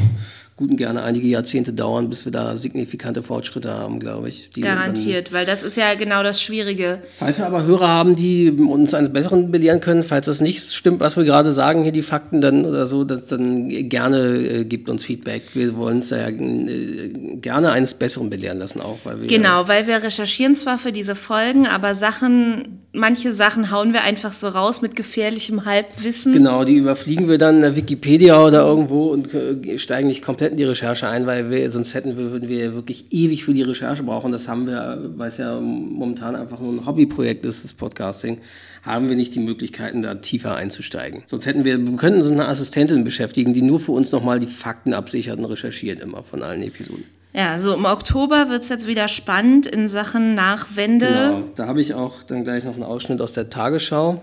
gut 0.60 0.70
und 0.70 0.76
gerne 0.76 1.02
einige 1.02 1.26
Jahrzehnte 1.26 1.72
dauern, 1.72 2.10
bis 2.10 2.26
wir 2.26 2.32
da 2.32 2.56
signifikante 2.58 3.22
Fortschritte 3.22 3.72
haben, 3.72 3.98
glaube 3.98 4.28
ich. 4.28 4.50
Garantiert, 4.52 5.32
weil 5.32 5.46
das 5.46 5.62
ist 5.62 5.76
ja 5.78 5.94
genau 5.94 6.22
das 6.22 6.42
Schwierige. 6.42 7.00
Falls 7.18 7.38
wir 7.38 7.46
aber 7.46 7.64
Hörer 7.64 7.88
haben, 7.88 8.14
die 8.14 8.50
uns 8.50 8.92
eines 8.92 9.10
Besseren 9.10 9.50
belehren 9.50 9.80
können, 9.80 10.02
falls 10.02 10.26
das 10.26 10.42
nicht 10.42 10.62
stimmt, 10.72 11.00
was 11.00 11.16
wir 11.16 11.24
gerade 11.24 11.52
sagen, 11.54 11.82
hier 11.82 11.92
die 11.92 12.02
Fakten 12.02 12.42
dann 12.42 12.66
oder 12.66 12.86
so, 12.86 13.04
das, 13.04 13.26
dann 13.26 13.88
gerne 13.88 14.18
äh, 14.18 14.64
gibt 14.64 14.90
uns 14.90 15.02
Feedback. 15.02 15.44
Wir 15.54 15.74
wollen 15.78 15.96
uns 15.96 16.10
ja 16.10 16.28
äh, 16.28 17.08
gerne 17.40 17.72
eines 17.72 17.94
Besseren 17.94 18.28
belehren 18.28 18.58
lassen 18.58 18.82
auch. 18.82 18.98
Weil 19.04 19.22
wir 19.22 19.28
genau, 19.28 19.66
weil 19.66 19.86
wir 19.86 20.02
recherchieren 20.02 20.54
zwar 20.54 20.76
für 20.76 20.92
diese 20.92 21.14
Folgen, 21.14 21.66
aber 21.66 21.94
Sachen, 21.94 22.80
manche 22.92 23.32
Sachen 23.32 23.70
hauen 23.70 23.94
wir 23.94 24.02
einfach 24.02 24.34
so 24.34 24.48
raus 24.48 24.82
mit 24.82 24.94
gefährlichem 24.94 25.64
Halbwissen. 25.64 26.34
Genau, 26.34 26.64
die 26.64 26.74
überfliegen 26.74 27.28
wir 27.30 27.38
dann 27.38 27.56
in 27.56 27.62
der 27.62 27.76
Wikipedia 27.76 28.44
oder 28.44 28.60
irgendwo 28.60 29.06
und 29.06 29.32
äh, 29.32 29.78
steigen 29.78 30.08
nicht 30.08 30.22
komplett 30.22 30.49
in 30.50 30.56
die 30.56 30.64
Recherche 30.64 31.08
ein, 31.08 31.26
weil 31.26 31.50
wir, 31.50 31.70
sonst 31.70 31.94
hätten 31.94 32.16
wir, 32.16 32.30
würden 32.30 32.48
wir 32.48 32.74
wirklich 32.74 33.06
ewig 33.10 33.44
für 33.44 33.54
die 33.54 33.62
Recherche 33.62 34.02
brauchen. 34.02 34.32
Das 34.32 34.48
haben 34.48 34.66
wir, 34.66 35.10
weil 35.16 35.28
es 35.28 35.38
ja 35.38 35.58
momentan 35.60 36.36
einfach 36.36 36.60
nur 36.60 36.72
ein 36.72 36.86
Hobbyprojekt 36.86 37.44
ist, 37.44 37.64
das 37.64 37.72
Podcasting, 37.72 38.38
haben 38.82 39.08
wir 39.08 39.16
nicht 39.16 39.34
die 39.34 39.40
Möglichkeiten, 39.40 40.02
da 40.02 40.14
tiefer 40.16 40.54
einzusteigen. 40.56 41.22
Sonst 41.26 41.46
hätten 41.46 41.64
wir, 41.64 41.86
wir 41.86 41.96
könnten 41.96 42.20
uns 42.20 42.30
eine 42.30 42.48
Assistentin 42.48 43.04
beschäftigen, 43.04 43.54
die 43.54 43.62
nur 43.62 43.80
für 43.80 43.92
uns 43.92 44.12
nochmal 44.12 44.40
die 44.40 44.46
Fakten 44.46 44.94
absichert 44.94 45.38
und 45.38 45.44
recherchiert 45.44 46.00
immer 46.00 46.22
von 46.22 46.42
allen 46.42 46.62
Episoden. 46.62 47.04
Ja, 47.32 47.58
so 47.58 47.74
im 47.74 47.84
Oktober 47.84 48.48
wird 48.48 48.64
es 48.64 48.68
jetzt 48.68 48.86
wieder 48.86 49.06
spannend 49.06 49.66
in 49.66 49.88
Sachen 49.88 50.34
Nachwende. 50.34 51.06
Genau, 51.06 51.42
da 51.54 51.66
habe 51.66 51.80
ich 51.80 51.94
auch 51.94 52.22
dann 52.24 52.42
gleich 52.42 52.64
noch 52.64 52.74
einen 52.74 52.82
Ausschnitt 52.82 53.20
aus 53.20 53.34
der 53.34 53.48
Tagesschau 53.50 54.20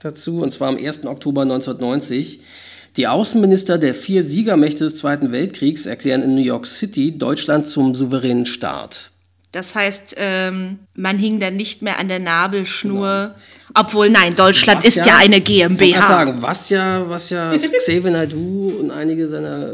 dazu, 0.00 0.42
und 0.42 0.52
zwar 0.52 0.68
am 0.68 0.76
1. 0.76 1.06
Oktober 1.06 1.42
1990. 1.42 2.40
Die 2.96 3.08
Außenminister 3.08 3.78
der 3.78 3.94
vier 3.94 4.22
Siegermächte 4.22 4.84
des 4.84 4.96
Zweiten 4.96 5.32
Weltkriegs 5.32 5.86
erklären 5.86 6.22
in 6.22 6.34
New 6.36 6.42
York 6.42 6.66
City 6.66 7.16
Deutschland 7.18 7.66
zum 7.66 7.94
souveränen 7.94 8.46
Staat. 8.46 9.10
Das 9.50 9.74
heißt, 9.74 10.16
ähm, 10.18 10.80
man 10.94 11.18
hing 11.18 11.40
dann 11.40 11.56
nicht 11.56 11.82
mehr 11.82 11.98
an 11.98 12.08
der 12.08 12.18
Nabelschnur. 12.18 13.34
Genau. 13.34 13.80
Obwohl, 13.86 14.10
nein, 14.10 14.34
Deutschland 14.36 14.78
was 14.78 14.88
ist 14.88 14.98
ja, 14.98 15.06
ja 15.06 15.16
eine 15.18 15.40
GmbH. 15.40 15.84
Ich 15.86 15.96
sagen, 15.96 16.36
was 16.40 16.70
ja, 16.70 17.08
was 17.08 17.30
ja 17.30 17.56
Xavier 17.78 18.10
Naidu 18.10 18.76
und 18.80 18.90
einige 18.90 19.26
seiner 19.26 19.70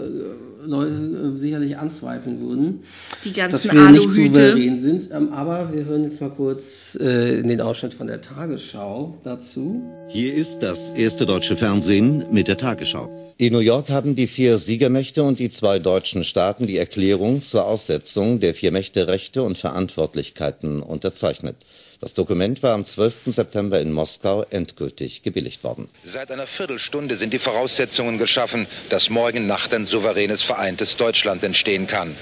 Leute 0.71 0.93
äh, 1.35 1.39
sicherlich 1.39 1.77
anzweifeln 1.77 2.41
würden, 2.41 2.81
die 3.25 3.33
ganzen 3.33 3.69
dass 3.69 3.75
wir 3.75 3.91
nicht 3.91 4.13
souverän 4.13 4.79
sind. 4.79 5.11
Ähm, 5.13 5.33
aber 5.33 5.73
wir 5.73 5.85
hören 5.85 6.05
jetzt 6.05 6.21
mal 6.21 6.31
kurz 6.31 6.97
äh, 7.01 7.41
in 7.41 7.49
den 7.49 7.61
Ausschnitt 7.61 7.93
von 7.95 8.07
der 8.07 8.21
Tagesschau 8.21 9.19
dazu. 9.25 9.83
Hier 10.09 10.35
ist 10.35 10.61
das 10.61 10.91
erste 10.91 11.27
deutsche 11.27 11.57
Fernsehen 11.57 12.25
mit 12.31 12.49
der 12.49 12.57
Tagesschau. 12.57 13.35
In 13.37 13.53
New 13.53 13.59
York 13.59 13.91
haben 13.91 14.15
die 14.15 14.27
vier 14.27 14.59
Siegermächte 14.59 15.23
und 15.23 15.39
die 15.39 15.51
zwei 15.51 15.79
deutschen 15.79 16.25
Staaten 16.25 16.67
die 16.67 16.79
Erklärung 16.79 17.43
zur 17.43 17.67
Aussetzung 17.67 18.41
der 18.41 18.55
vier 18.55 18.73
Mächte 18.73 19.09
Rechte 19.09 19.43
und 19.43 19.59
Verantwortlichkeiten 19.59 20.83
unterzeichnet. 20.83 21.57
Das 22.01 22.15
Dokument 22.15 22.63
war 22.63 22.73
am 22.73 22.87
12. 22.87 23.27
September 23.27 23.79
in 23.79 23.93
Moskau 23.93 24.47
endgültig 24.49 25.21
gebilligt 25.23 25.63
worden. 25.65 25.87
Seit 26.03 26.31
einer 26.31 26.47
Viertelstunde 26.47 27.15
sind 27.15 27.35
die 27.35 27.39
Voraussetzungen 27.39 28.17
geschaffen, 28.17 28.67
dass 28.89 29.11
morgen 29.11 29.47
Nacht 29.47 29.75
ein 29.75 29.85
souveränes, 29.85 30.43
vereintes 30.43 30.97
Deutschland 30.97 31.45
entstehen 31.45 31.87
kann. 31.87 32.17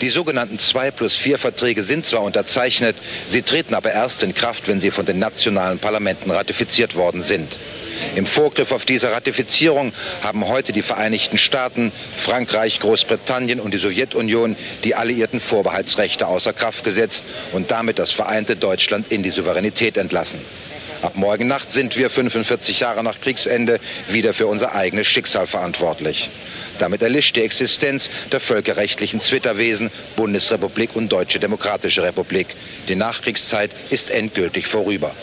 Die 0.00 0.08
sogenannten 0.08 0.58
2 0.58 0.90
plus 0.90 1.16
4 1.16 1.38
Verträge 1.38 1.82
sind 1.82 2.06
zwar 2.06 2.22
unterzeichnet, 2.22 2.96
sie 3.26 3.42
treten 3.42 3.74
aber 3.74 3.92
erst 3.92 4.22
in 4.22 4.34
Kraft, 4.34 4.68
wenn 4.68 4.80
sie 4.80 4.90
von 4.90 5.06
den 5.06 5.18
nationalen 5.18 5.78
Parlamenten 5.78 6.30
ratifiziert 6.30 6.94
worden 6.94 7.22
sind. 7.22 7.56
Im 8.14 8.26
Vorgriff 8.26 8.72
auf 8.72 8.84
diese 8.84 9.10
Ratifizierung 9.10 9.92
haben 10.22 10.46
heute 10.46 10.72
die 10.72 10.82
Vereinigten 10.82 11.38
Staaten, 11.38 11.92
Frankreich, 12.14 12.80
Großbritannien 12.80 13.60
und 13.60 13.74
die 13.74 13.78
Sowjetunion 13.78 14.56
die 14.84 14.94
alliierten 14.94 15.40
Vorbehaltsrechte 15.40 16.26
außer 16.26 16.52
Kraft 16.52 16.84
gesetzt 16.84 17.24
und 17.52 17.70
damit 17.70 17.98
das 17.98 18.12
vereinte 18.12 18.56
Deutschland 18.56 19.10
in 19.10 19.22
die 19.22 19.30
Souveränität 19.30 19.96
entlassen. 19.96 20.40
Ab 21.00 21.14
morgen 21.14 21.46
Nacht 21.46 21.70
sind 21.70 21.96
wir 21.96 22.10
45 22.10 22.80
Jahre 22.80 23.04
nach 23.04 23.20
Kriegsende 23.20 23.78
wieder 24.08 24.34
für 24.34 24.48
unser 24.48 24.74
eigenes 24.74 25.06
Schicksal 25.06 25.46
verantwortlich. 25.46 26.28
Damit 26.80 27.02
erlischt 27.02 27.36
die 27.36 27.42
Existenz 27.42 28.10
der 28.32 28.40
völkerrechtlichen 28.40 29.20
Zwitterwesen 29.20 29.90
Bundesrepublik 30.16 30.96
und 30.96 31.10
Deutsche 31.10 31.38
Demokratische 31.38 32.02
Republik. 32.02 32.48
Die 32.88 32.96
Nachkriegszeit 32.96 33.70
ist 33.90 34.10
endgültig 34.10 34.66
vorüber. 34.66 35.14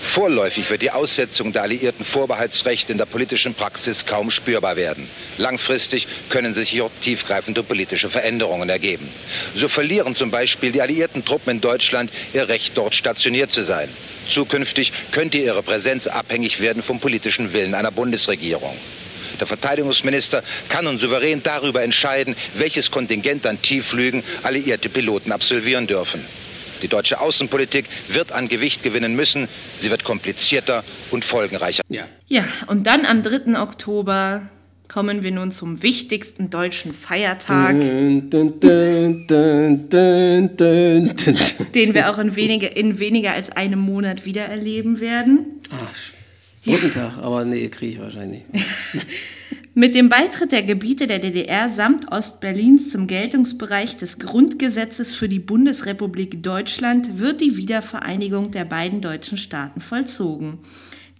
Vorläufig 0.00 0.70
wird 0.70 0.80
die 0.80 0.90
Aussetzung 0.90 1.52
der 1.52 1.62
alliierten 1.62 2.04
Vorbehaltsrechte 2.04 2.92
in 2.92 2.98
der 2.98 3.06
politischen 3.06 3.52
Praxis 3.52 4.06
kaum 4.06 4.30
spürbar 4.30 4.76
werden. 4.76 5.10
Langfristig 5.36 6.06
können 6.30 6.54
sich 6.54 6.70
hier 6.70 6.88
tiefgreifende 7.02 7.62
politische 7.62 8.08
Veränderungen 8.08 8.70
ergeben. 8.70 9.08
So 9.54 9.68
verlieren 9.68 10.14
zum 10.14 10.30
Beispiel 10.30 10.72
die 10.72 10.80
alliierten 10.80 11.24
Truppen 11.26 11.50
in 11.50 11.60
Deutschland 11.60 12.10
ihr 12.32 12.48
Recht, 12.48 12.78
dort 12.78 12.94
stationiert 12.94 13.50
zu 13.50 13.64
sein. 13.64 13.90
Zukünftig 14.28 14.92
könnte 15.10 15.38
ihre 15.38 15.62
Präsenz 15.62 16.06
abhängig 16.06 16.60
werden 16.60 16.82
vom 16.82 17.00
politischen 17.00 17.52
Willen 17.52 17.74
einer 17.74 17.90
Bundesregierung. 17.90 18.76
Der 19.40 19.46
Verteidigungsminister 19.46 20.42
kann 20.68 20.84
nun 20.84 20.98
souverän 20.98 21.42
darüber 21.42 21.82
entscheiden, 21.82 22.34
welches 22.54 22.90
Kontingent 22.90 23.46
an 23.46 23.60
Tiefflügen 23.62 24.22
alliierte 24.42 24.88
Piloten 24.88 25.32
absolvieren 25.32 25.86
dürfen. 25.86 26.24
Die 26.82 26.88
deutsche 26.88 27.20
Außenpolitik 27.20 27.86
wird 28.08 28.32
an 28.32 28.48
Gewicht 28.48 28.82
gewinnen 28.82 29.16
müssen. 29.16 29.48
Sie 29.76 29.90
wird 29.90 30.04
komplizierter 30.04 30.84
und 31.10 31.24
folgenreicher. 31.24 31.82
Ja. 31.88 32.06
ja, 32.26 32.44
und 32.66 32.86
dann 32.86 33.04
am 33.04 33.22
3. 33.22 33.60
Oktober 33.60 34.48
kommen 34.88 35.22
wir 35.22 35.30
nun 35.30 35.50
zum 35.50 35.82
wichtigsten 35.82 36.50
deutschen 36.50 36.92
Feiertag, 36.92 37.80
dun, 37.80 38.30
dun, 38.30 38.60
dun, 38.60 40.56
den 41.74 41.94
wir 41.94 42.10
auch 42.10 42.18
in 42.18 42.34
weniger, 42.36 42.76
in 42.76 42.98
weniger 42.98 43.32
als 43.32 43.50
einem 43.50 43.80
Monat 43.80 44.24
wieder 44.24 44.46
erleben 44.46 45.00
werden. 45.00 45.60
Ach, 45.70 45.94
Brückentag, 46.64 47.16
ja. 47.16 47.22
aber 47.22 47.44
nee, 47.44 47.68
kriege 47.68 47.92
ich 47.92 48.00
wahrscheinlich. 48.00 48.42
Mit 49.74 49.94
dem 49.94 50.08
Beitritt 50.08 50.50
der 50.50 50.64
Gebiete 50.64 51.06
der 51.06 51.20
DDR 51.20 51.68
samt 51.68 52.10
Ostberlins 52.10 52.90
zum 52.90 53.06
Geltungsbereich 53.06 53.96
des 53.96 54.18
Grundgesetzes 54.18 55.14
für 55.14 55.28
die 55.28 55.38
Bundesrepublik 55.38 56.42
Deutschland 56.42 57.20
wird 57.20 57.40
die 57.40 57.56
Wiedervereinigung 57.56 58.50
der 58.50 58.64
beiden 58.64 59.00
deutschen 59.00 59.38
Staaten 59.38 59.80
vollzogen. 59.80 60.58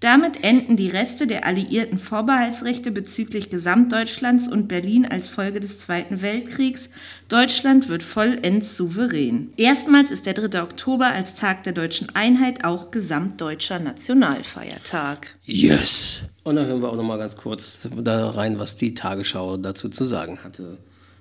Damit 0.01 0.45
enden 0.45 0.77
die 0.77 0.89
Reste 0.89 1.27
der 1.27 1.45
alliierten 1.45 1.99
Vorbehaltsrechte 1.99 2.93
bezüglich 2.93 3.51
Gesamtdeutschlands 3.51 4.49
und 4.49 4.69
Berlin 4.69 5.07
als 5.07 5.27
Folge 5.27 5.59
des 5.59 5.79
Zweiten 5.79 6.23
Weltkriegs. 6.23 6.91
Deutschland 7.29 7.89
wird 7.89 8.05
vollends 8.05 8.77
souverän. 8.77 9.53
Erstmals 9.57 10.13
ist 10.13 10.27
der 10.27 10.35
3. 10.35 10.63
Oktober 10.63 11.07
als 11.07 11.35
Tag 11.35 11.65
der 11.65 11.73
deutschen 11.73 12.15
Einheit 12.15 12.65
auch 12.65 12.93
gesamtdeutscher 12.93 13.81
Nationalfeiertag. 13.81 15.37
Yes! 15.45 16.27
Und 16.45 16.57
dann 16.57 16.67
hören 16.67 16.81
wir 16.81 16.91
auch 16.91 16.97
noch 16.97 17.03
mal 17.03 17.19
ganz 17.19 17.37
kurz 17.37 17.89
da 17.97 18.31
rein, 18.31 18.59
was 18.59 18.77
die 18.77 18.95
Tagesschau 18.95 19.57
dazu 19.57 19.89
zu 19.89 20.05
sagen 20.05 20.39
hatte 20.45 20.79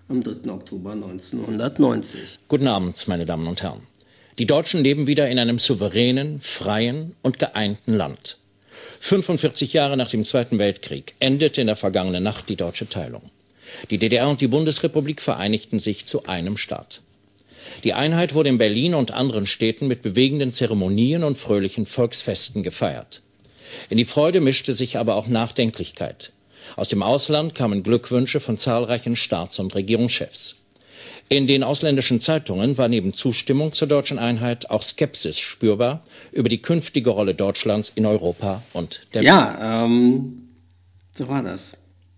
am 0.09 0.23
3. 0.23 0.49
Oktober 0.51 0.91
1990. 0.91 2.39
Guten 2.47 2.67
Abend, 2.67 3.07
meine 3.07 3.25
Damen 3.25 3.47
und 3.47 3.61
Herren. 3.61 3.81
Die 4.39 4.45
Deutschen 4.45 4.83
leben 4.83 5.07
wieder 5.07 5.29
in 5.29 5.39
einem 5.39 5.59
souveränen, 5.59 6.39
freien 6.41 7.15
und 7.23 7.39
geeinten 7.39 7.93
Land. 7.93 8.37
45 8.99 9.73
Jahre 9.73 9.97
nach 9.97 10.09
dem 10.09 10.25
Zweiten 10.25 10.59
Weltkrieg 10.59 11.15
endete 11.19 11.61
in 11.61 11.67
der 11.67 11.75
vergangenen 11.75 12.23
Nacht 12.23 12.49
die 12.49 12.55
deutsche 12.55 12.89
Teilung. 12.89 13.29
Die 13.89 13.97
DDR 13.97 14.29
und 14.29 14.41
die 14.41 14.47
Bundesrepublik 14.47 15.21
vereinigten 15.21 15.79
sich 15.79 16.05
zu 16.05 16.25
einem 16.25 16.57
Staat. 16.57 17.01
Die 17.83 17.93
Einheit 17.93 18.33
wurde 18.33 18.49
in 18.49 18.57
Berlin 18.57 18.95
und 18.95 19.11
anderen 19.11 19.45
Städten 19.45 19.87
mit 19.87 20.01
bewegenden 20.01 20.51
Zeremonien 20.51 21.23
und 21.23 21.37
fröhlichen 21.37 21.85
Volksfesten 21.85 22.63
gefeiert. 22.63 23.21
In 23.89 23.97
die 23.97 24.05
Freude 24.05 24.39
mischte 24.39 24.73
sich 24.73 24.97
aber 24.97 25.15
auch 25.15 25.27
Nachdenklichkeit. 25.27 26.31
Aus 26.75 26.89
dem 26.89 27.03
Ausland 27.03 27.55
kamen 27.55 27.83
Glückwünsche 27.83 28.39
von 28.39 28.57
zahlreichen 28.57 29.15
Staats- 29.15 29.59
und 29.59 29.75
Regierungschefs. 29.75 30.55
In 31.29 31.45
den 31.45 31.63
ausländischen 31.63 32.21
Zeitungen 32.21 32.77
war 32.77 32.87
neben 32.87 33.11
Zustimmung 33.11 33.73
zur 33.73 33.89
deutschen 33.89 34.17
Einheit 34.17 34.69
auch 34.69 34.81
Skepsis 34.81 35.39
spürbar 35.39 36.01
über 36.31 36.47
die 36.47 36.61
künftige 36.61 37.09
Rolle 37.09 37.35
Deutschlands 37.35 37.89
in 37.89 38.05
Europa 38.05 38.63
und 38.71 39.07
der 39.13 39.21
Welt. 39.21 39.27
Ja, 39.27 39.85
ähm, 39.85 40.47
so 41.17 41.27
war 41.27 41.43
das. 41.43 41.75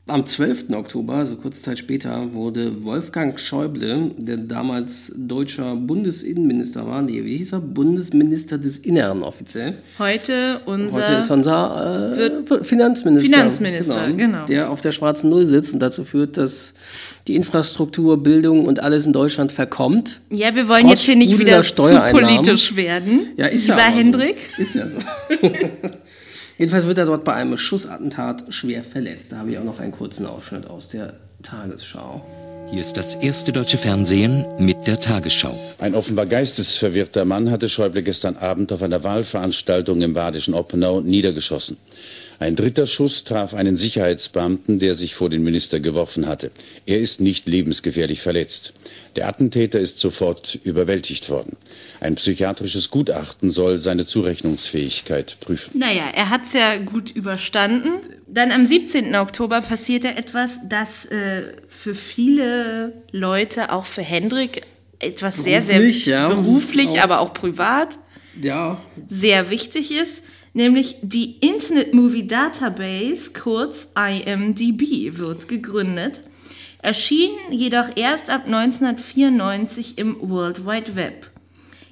Am 0.09 0.25
12. 0.25 0.71
Oktober, 0.71 1.15
also 1.15 1.35
kurze 1.35 1.61
Zeit 1.61 1.79
später, 1.79 2.33
wurde 2.33 2.83
Wolfgang 2.83 3.39
Schäuble, 3.39 4.11
der 4.17 4.37
damals 4.37 5.13
deutscher 5.15 5.75
Bundesinnenminister 5.75 6.87
war, 6.87 7.01
nee, 7.01 7.23
wie 7.23 7.37
hieß 7.37 7.53
er? 7.53 7.59
Bundesminister 7.59 8.57
des 8.57 8.77
Inneren 8.77 9.23
offiziell. 9.23 9.77
Heute 9.97 10.61
unser. 10.65 11.07
Heute 11.07 11.13
ist 11.13 11.31
unser 11.31 12.13
äh, 12.17 12.63
Finanzminister. 12.63 13.31
Finanzminister, 13.31 14.11
genau. 14.11 14.45
Der 14.47 14.69
auf 14.69 14.81
der 14.81 14.91
schwarzen 14.91 15.29
Null 15.29 15.45
sitzt 15.45 15.73
und 15.73 15.79
dazu 15.79 16.03
führt, 16.03 16.37
dass 16.37 16.73
die 17.27 17.35
Infrastruktur, 17.35 18.21
Bildung 18.21 18.65
und 18.65 18.81
alles 18.81 19.05
in 19.05 19.13
Deutschland 19.13 19.51
verkommt. 19.51 20.21
ja, 20.31 20.55
wir 20.55 20.67
wollen 20.67 20.87
jetzt 20.87 21.03
hier 21.03 21.15
nicht 21.15 21.37
wieder 21.37 21.61
zu 21.63 21.73
politisch 22.11 22.75
werden. 22.75 23.27
Ja, 23.37 23.45
ist 23.45 23.67
Lieber 23.67 23.77
ja 23.77 23.85
aber 23.85 23.95
Hendrik. 23.95 24.37
So. 24.57 24.61
Ist 24.63 24.75
ja 24.75 24.87
so. 24.87 24.97
Jedenfalls 26.59 26.85
wird 26.85 26.97
er 26.97 27.05
dort 27.05 27.23
bei 27.23 27.33
einem 27.33 27.55
Schussattentat 27.55 28.43
schwer 28.49 28.83
verletzt. 28.83 29.31
Da 29.31 29.37
habe 29.37 29.51
ich 29.51 29.57
auch 29.57 29.63
noch 29.63 29.79
einen 29.79 29.93
kurzen 29.93 30.25
Ausschnitt 30.25 30.67
aus 30.67 30.89
der 30.89 31.13
Tagesschau. 31.41 32.21
Hier 32.69 32.81
ist 32.81 32.97
das 32.97 33.15
erste 33.15 33.53
deutsche 33.53 33.77
Fernsehen 33.77 34.45
mit 34.59 34.85
der 34.85 34.99
Tagesschau. 34.99 35.57
Ein 35.79 35.95
offenbar 35.95 36.25
geistesverwirrter 36.25 37.23
Mann 37.23 37.49
hatte 37.49 37.69
Schäuble 37.69 38.03
gestern 38.03 38.35
Abend 38.35 38.73
auf 38.73 38.83
einer 38.83 39.05
Wahlveranstaltung 39.05 40.01
im 40.01 40.13
badischen 40.13 40.53
Oppenau 40.53 40.99
niedergeschossen. 40.99 41.77
Ein 42.39 42.55
dritter 42.55 42.87
Schuss 42.87 43.25
traf 43.25 43.53
einen 43.53 43.75
Sicherheitsbeamten, 43.75 44.79
der 44.79 44.95
sich 44.95 45.13
vor 45.13 45.29
den 45.29 45.43
Minister 45.43 45.81
geworfen 45.81 46.25
hatte. 46.25 46.51
Er 46.85 46.99
ist 46.99 47.19
nicht 47.19 47.49
lebensgefährlich 47.49 48.21
verletzt. 48.21 48.73
Der 49.17 49.27
Attentäter 49.27 49.79
ist 49.79 49.99
sofort 49.99 50.57
überwältigt 50.63 51.29
worden. 51.29 51.57
Ein 51.99 52.15
psychiatrisches 52.15 52.91
Gutachten 52.91 53.51
soll 53.51 53.79
seine 53.79 54.05
Zurechnungsfähigkeit 54.05 55.37
prüfen. 55.41 55.77
Naja, 55.77 56.03
er 56.13 56.29
hat 56.29 56.45
es 56.45 56.53
ja 56.53 56.77
gut 56.77 57.09
überstanden. 57.09 57.91
Dann 58.27 58.53
am 58.53 58.65
17. 58.65 59.13
Oktober 59.15 59.59
passierte 59.59 60.09
etwas, 60.15 60.59
das 60.69 61.05
äh, 61.05 61.43
für 61.67 61.93
viele 61.93 62.93
Leute, 63.11 63.73
auch 63.73 63.85
für 63.85 64.01
Hendrik, 64.01 64.61
etwas 64.99 65.37
sehr, 65.43 65.61
sehr 65.61 65.79
Beruflich, 65.79 66.05
ja. 66.05 66.27
beruflich, 66.29 66.89
Auch. 66.89 67.03
aber 67.03 67.19
auch 67.19 67.33
privat, 67.33 67.99
Ja, 68.41 68.81
sehr 69.07 69.49
wichtig 69.49 69.91
ist, 69.91 70.21
nämlich 70.53 70.97
die 71.01 71.37
Internet 71.39 71.93
Movie 71.93 72.27
Database, 72.27 73.31
kurz 73.31 73.87
IMDb, 73.95 75.17
wird 75.17 75.47
gegründet, 75.47 76.21
erschien 76.81 77.31
jedoch 77.51 77.95
erst 77.95 78.29
ab 78.29 78.45
1994 78.45 79.97
im 79.97 80.17
World 80.21 80.65
Wide 80.65 80.95
Web. 80.95 81.29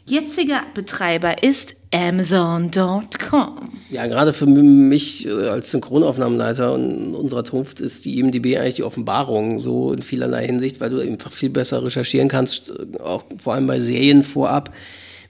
Jetziger 0.10 0.62
Betreiber 0.74 1.44
ist 1.44 1.76
Amazon.com. 1.94 3.72
ja, 3.90 4.08
gerade 4.08 4.32
für 4.32 4.46
mich 4.46 5.28
äh, 5.28 5.32
als 5.32 5.72
Synchronaufnahmenleiter 5.72 6.74
und 6.74 7.14
unserer 7.14 7.44
Zunft 7.44 7.82
ist 7.82 8.06
die 8.06 8.18
IMDB 8.18 8.58
eigentlich 8.58 8.76
die 8.76 8.84
Offenbarung 8.84 9.60
so 9.60 9.92
in 9.92 10.02
vielerlei 10.02 10.46
Hinsicht, 10.46 10.80
weil 10.80 10.92
du 10.92 11.02
einfach 11.02 11.34
viel 11.34 11.50
besser 11.50 11.84
recherchieren 11.84 12.30
kannst, 12.30 12.70
äh, 12.70 13.02
auch 13.02 13.26
vor 13.38 13.54
allem 13.54 13.68
bei 13.68 13.82
Serien 13.82 14.24
vorab. 14.24 14.74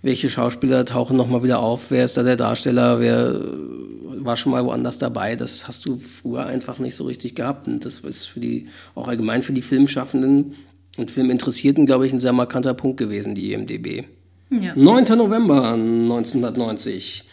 Welche 0.02 0.30
Schauspieler 0.30 0.86
tauchen 0.86 1.18
nochmal 1.18 1.44
wieder 1.44 1.60
auf? 1.60 1.92
Wer 1.92 2.06
ist 2.06 2.18
da 2.18 2.24
der 2.24 2.36
Darsteller? 2.36 3.00
Wer 3.00 3.30
äh, 3.30 4.26
war 4.26 4.38
schon 4.38 4.52
mal 4.52 4.64
woanders 4.64 4.98
dabei? 4.98 5.36
Das 5.36 5.68
hast 5.68 5.86
du 5.86 5.98
früher 5.98 6.46
einfach 6.46 6.80
nicht 6.80 6.96
so 6.96 7.06
richtig 7.06 7.36
gehabt. 7.36 7.68
Und 7.68 7.86
das 7.86 8.00
ist 8.00 8.26
für 8.26 8.40
die, 8.40 8.68
auch 8.96 9.08
allgemein 9.08 9.44
für 9.44 9.54
die 9.54 9.62
Filmschaffenden 9.62 10.56
und 10.98 11.12
Filminteressierten, 11.12 11.86
glaube 11.86 12.08
ich, 12.08 12.14
ein 12.14 12.20
sehr 12.20 12.34
markanter 12.34 12.74
Punkt 12.74 12.98
gewesen, 12.98 13.36
die 13.36 13.54
IMDB. 13.54 14.06
9. 14.50 15.06
November 15.18 15.74
1990. 15.74 17.24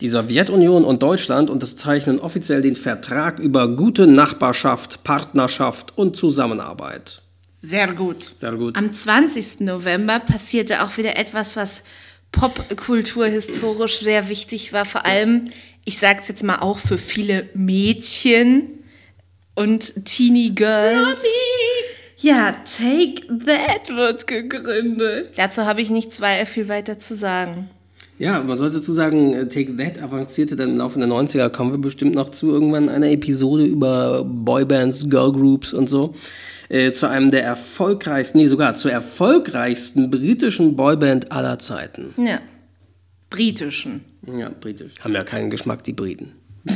Die 0.00 0.08
Sowjetunion 0.08 0.84
und 0.84 1.02
Deutschland 1.02 1.48
unterzeichnen 1.50 2.18
offiziell 2.18 2.62
den 2.62 2.76
Vertrag 2.76 3.38
über 3.38 3.68
gute 3.68 4.06
Nachbarschaft, 4.06 5.04
Partnerschaft 5.04 5.96
und 5.96 6.16
Zusammenarbeit. 6.16 7.22
Sehr 7.60 7.92
gut. 7.94 8.22
Sehr 8.22 8.56
gut. 8.56 8.76
Am 8.76 8.92
20. 8.92 9.60
November 9.60 10.18
passierte 10.18 10.82
auch 10.82 10.96
wieder 10.96 11.16
etwas, 11.16 11.56
was 11.56 11.84
Popkultur 12.32 13.26
historisch 13.26 14.00
sehr 14.00 14.28
wichtig 14.28 14.72
war. 14.72 14.84
Vor 14.84 15.06
allem, 15.06 15.50
ich 15.84 15.98
sage 15.98 16.20
es 16.20 16.28
jetzt 16.28 16.42
mal 16.42 16.58
auch 16.58 16.78
für 16.78 16.98
viele 16.98 17.48
Mädchen 17.54 18.82
und 19.54 20.04
Teenie 20.04 20.54
Girls. 20.54 21.22
Ja, 22.18 22.52
Take 22.52 23.26
That 23.44 23.94
wird 23.94 24.26
gegründet. 24.26 25.32
Dazu 25.36 25.62
habe 25.62 25.80
ich 25.80 25.90
nicht 25.90 26.12
zwei 26.12 26.46
viel 26.46 26.68
weiter 26.68 26.98
zu 26.98 27.14
sagen. 27.14 27.68
Ja, 28.18 28.40
man 28.40 28.56
sollte 28.56 28.76
dazu 28.76 28.92
sagen, 28.92 29.34
äh, 29.34 29.48
Take 29.48 29.76
That 29.76 30.00
avancierte 30.00 30.54
dann 30.54 30.70
im 30.70 30.76
Laufe 30.76 30.98
der 31.00 31.08
90er, 31.08 31.48
kommen 31.48 31.72
wir 31.72 31.78
bestimmt 31.78 32.14
noch 32.14 32.28
zu 32.28 32.52
irgendwann 32.52 32.88
einer 32.88 33.10
Episode 33.10 33.64
über 33.64 34.22
Boybands, 34.24 35.10
Girlgroups 35.10 35.74
und 35.74 35.90
so, 35.90 36.14
äh, 36.72 36.92
zu 36.92 37.06
einem 37.06 37.30
der 37.30 37.44
erfolgreichsten, 37.44 38.38
nee, 38.38 38.46
sogar 38.46 38.74
zur 38.74 38.90
erfolgreichsten 38.90 40.10
britischen 40.10 40.74
Boyband 40.74 41.30
aller 41.30 41.58
Zeiten. 41.58 42.14
Ja. 42.16 42.40
Britischen. 43.28 44.04
Ja, 44.26 44.50
britisch. 44.58 44.92
Haben 45.00 45.14
ja 45.14 45.22
keinen 45.22 45.50
Geschmack, 45.50 45.84
die 45.84 45.92
Briten. 45.92 46.32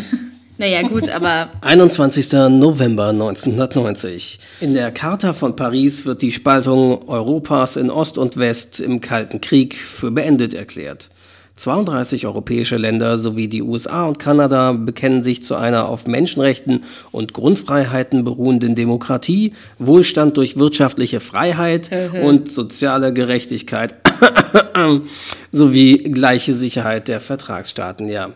Naja, 0.59 0.81
gut, 0.89 1.11
aber 1.11 1.51
21. 1.61 2.33
November 2.33 3.09
1990. 3.09 4.41
In 4.63 4.73
der 4.73 4.91
Charta 4.91 5.35
von 5.35 5.55
Paris 5.55 6.07
wird 6.07 6.23
die 6.23 6.33
Spaltung 6.33 7.07
Europas 7.11 7.77
in 7.77 7.91
Ost 7.91 8.17
und 8.17 8.39
West 8.39 8.81
im 8.81 9.03
Kalten 9.03 9.43
Krieg 9.43 9.75
für 9.75 10.11
beendet 10.11 10.55
erklärt. 10.55 11.11
32 11.57 12.27
europäische 12.27 12.77
Länder 12.77 13.17
sowie 13.17 13.49
die 13.49 13.63
USA 13.63 14.05
und 14.05 14.19
Kanada 14.19 14.73
bekennen 14.73 15.25
sich 15.25 15.43
zu 15.43 15.55
einer 15.55 15.89
auf 15.89 16.07
Menschenrechten 16.07 16.85
und 17.13 17.33
Grundfreiheiten 17.33 18.25
beruhenden 18.25 18.75
Demokratie, 18.75 19.55
Wohlstand 19.79 20.37
durch 20.37 20.59
wirtschaftliche 20.59 21.21
Freiheit 21.21 21.91
und 22.23 22.51
soziale 22.51 23.15
Gerechtigkeit 23.15 23.95
sowie 25.51 25.99
gleiche 25.99 26.53
Sicherheit 26.53 27.09
der 27.09 27.21
Vertragsstaaten. 27.21 28.09
Ja, 28.09 28.35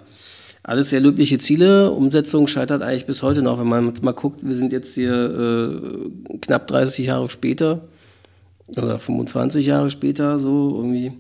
alles 0.63 0.89
sehr 0.89 1.01
löbliche 1.01 1.39
Ziele. 1.39 1.91
Umsetzung 1.91 2.47
scheitert 2.47 2.81
eigentlich 2.81 3.07
bis 3.07 3.23
heute 3.23 3.43
noch, 3.43 3.61
wenn 3.61 3.69
man 3.69 3.93
mal 4.01 4.13
guckt. 4.13 4.41
Wir 4.43 4.55
sind 4.55 4.73
jetzt 4.73 4.95
hier 4.95 5.13
äh, 5.13 6.39
knapp 6.39 6.67
30 6.69 7.07
Jahre 7.07 7.29
später 7.29 7.83
oder 8.77 8.99
25 8.99 9.67
Jahre 9.67 9.91
später, 9.91 10.39
so 10.39 10.75
irgendwie. 10.77 11.13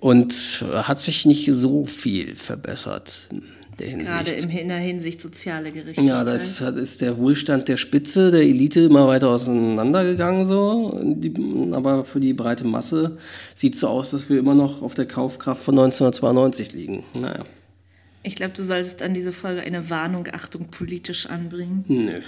Und 0.00 0.64
äh, 0.72 0.76
hat 0.78 1.00
sich 1.02 1.26
nicht 1.26 1.46
so 1.52 1.84
viel 1.84 2.34
verbessert 2.34 3.28
in 3.30 3.42
der 3.78 3.88
Hinsicht. 3.88 4.08
gerade 4.10 4.30
im- 4.32 4.50
in 4.50 4.68
der 4.68 4.78
Hinsicht 4.78 5.20
soziale 5.20 5.70
Gerechtigkeit. 5.72 6.06
Ja, 6.06 6.24
da 6.24 6.32
ist, 6.32 6.60
ist 6.60 7.00
der 7.02 7.18
Wohlstand 7.18 7.68
der 7.68 7.76
Spitze, 7.76 8.30
der 8.30 8.40
Elite 8.42 8.80
immer 8.80 9.06
weiter 9.06 9.28
auseinandergegangen 9.28 10.46
so. 10.46 10.98
Die, 11.02 11.32
aber 11.72 12.04
für 12.04 12.18
die 12.20 12.32
breite 12.32 12.64
Masse 12.64 13.18
sieht 13.54 13.74
es 13.74 13.80
so 13.80 13.88
aus, 13.88 14.10
dass 14.10 14.28
wir 14.30 14.38
immer 14.38 14.54
noch 14.54 14.80
auf 14.82 14.94
der 14.94 15.06
Kaufkraft 15.06 15.62
von 15.62 15.74
1992 15.78 16.72
liegen. 16.72 17.04
Naja, 17.14 17.44
Ich 18.22 18.36
glaube, 18.36 18.52
du 18.56 18.64
solltest 18.64 19.02
an 19.02 19.12
diese 19.14 19.32
Folge 19.32 19.60
eine 19.62 19.88
Warnung, 19.90 20.26
Achtung, 20.32 20.66
politisch 20.70 21.26
anbringen. 21.26 21.84
nö. 21.88 22.20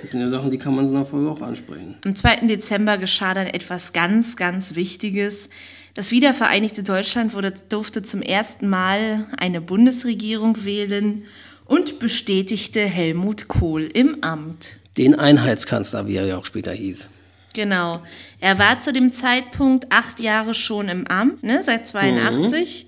Das 0.00 0.10
sind 0.10 0.20
ja 0.20 0.28
Sachen, 0.28 0.50
die 0.50 0.58
kann 0.58 0.74
man 0.74 0.84
in 0.84 0.90
so 0.90 0.96
einer 0.96 1.06
Folge 1.06 1.30
auch 1.30 1.40
ansprechen. 1.42 1.94
Am 2.04 2.14
2. 2.14 2.46
Dezember 2.46 2.98
geschah 2.98 3.32
dann 3.34 3.46
etwas 3.46 3.92
ganz, 3.92 4.36
ganz 4.36 4.74
Wichtiges. 4.74 5.48
Das 5.94 6.10
wiedervereinigte 6.10 6.82
Deutschland 6.82 7.34
wurde, 7.34 7.54
durfte 7.68 8.02
zum 8.02 8.20
ersten 8.20 8.68
Mal 8.68 9.28
eine 9.36 9.60
Bundesregierung 9.60 10.64
wählen 10.64 11.24
und 11.66 12.00
bestätigte 12.00 12.80
Helmut 12.80 13.46
Kohl 13.46 13.84
im 13.84 14.22
Amt. 14.22 14.72
Den 14.96 15.14
Einheitskanzler, 15.14 16.06
wie 16.08 16.16
er 16.16 16.26
ja 16.26 16.36
auch 16.36 16.46
später 16.46 16.72
hieß. 16.72 17.08
Genau. 17.54 18.02
Er 18.40 18.58
war 18.58 18.80
zu 18.80 18.92
dem 18.92 19.12
Zeitpunkt 19.12 19.86
acht 19.90 20.18
Jahre 20.18 20.54
schon 20.54 20.88
im 20.88 21.06
Amt, 21.06 21.44
ne, 21.44 21.62
seit 21.62 21.86
82, 21.86 22.86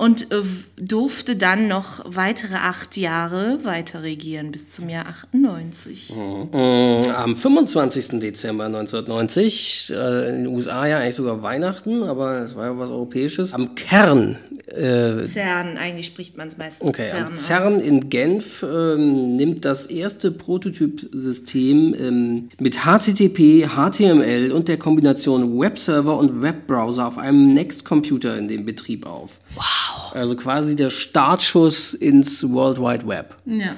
und 0.00 0.32
äh, 0.32 0.40
durfte 0.78 1.36
dann 1.36 1.68
noch 1.68 2.02
weitere 2.06 2.54
acht 2.54 2.96
Jahre 2.96 3.58
weiter 3.64 4.02
regieren 4.02 4.50
bis 4.50 4.72
zum 4.72 4.88
Jahr 4.88 5.06
98. 5.06 6.14
Äh, 6.16 7.10
Am 7.10 7.36
25. 7.36 8.18
Dezember 8.18 8.64
1990, 8.64 9.92
äh, 9.94 10.28
in 10.30 10.44
den 10.44 10.46
USA 10.46 10.86
ja 10.86 11.00
eigentlich 11.00 11.16
sogar 11.16 11.42
Weihnachten, 11.42 12.02
aber 12.02 12.38
es 12.38 12.56
war 12.56 12.64
ja 12.64 12.78
was 12.78 12.88
Europäisches. 12.88 13.52
Am 13.52 13.74
Kern 13.74 14.38
Äh, 14.68 15.24
CERN, 15.24 15.76
eigentlich 15.76 16.06
spricht 16.06 16.36
man 16.38 16.48
es 16.48 16.56
meistens 16.56 16.88
Okay, 16.88 17.08
CERN 17.08 17.26
am 17.26 17.32
aus. 17.34 17.44
CERN 17.44 17.80
in 17.80 18.08
Genf 18.08 18.62
ähm, 18.62 19.36
nimmt 19.36 19.64
das 19.64 19.86
erste 19.86 20.30
Prototypsystem 20.30 21.94
ähm, 21.98 22.48
mit 22.58 22.84
HTTP, 22.84 23.66
HTML 23.68 24.52
und 24.52 24.68
der 24.68 24.78
Kombination 24.78 25.60
Webserver 25.60 26.16
und 26.16 26.40
Webbrowser 26.40 27.08
auf 27.08 27.18
einem 27.18 27.52
Next-Computer 27.52 28.38
in 28.38 28.48
den 28.48 28.64
Betrieb 28.64 29.06
auf. 29.06 29.32
Wow. 29.54 30.12
Also 30.14 30.36
quasi 30.36 30.76
der 30.76 30.90
Startschuss 30.90 31.94
ins 31.94 32.48
World 32.52 32.78
Wide 32.78 33.06
Web. 33.06 33.36
Ja. 33.46 33.76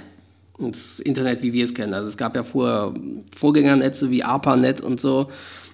ins 0.59 1.01
Internet, 1.01 1.43
wie 1.43 1.53
wir 1.53 1.64
es 1.64 1.75
kennen. 1.75 1.93
Also 1.95 2.09
es 2.09 2.16
gab 2.16 2.37
ja 2.37 2.43
vorher 2.45 2.95
Vorgängernetze 3.35 4.11
wie 4.11 4.23
ARPANET 4.23 4.81
und 4.81 5.01
so 5.01 5.29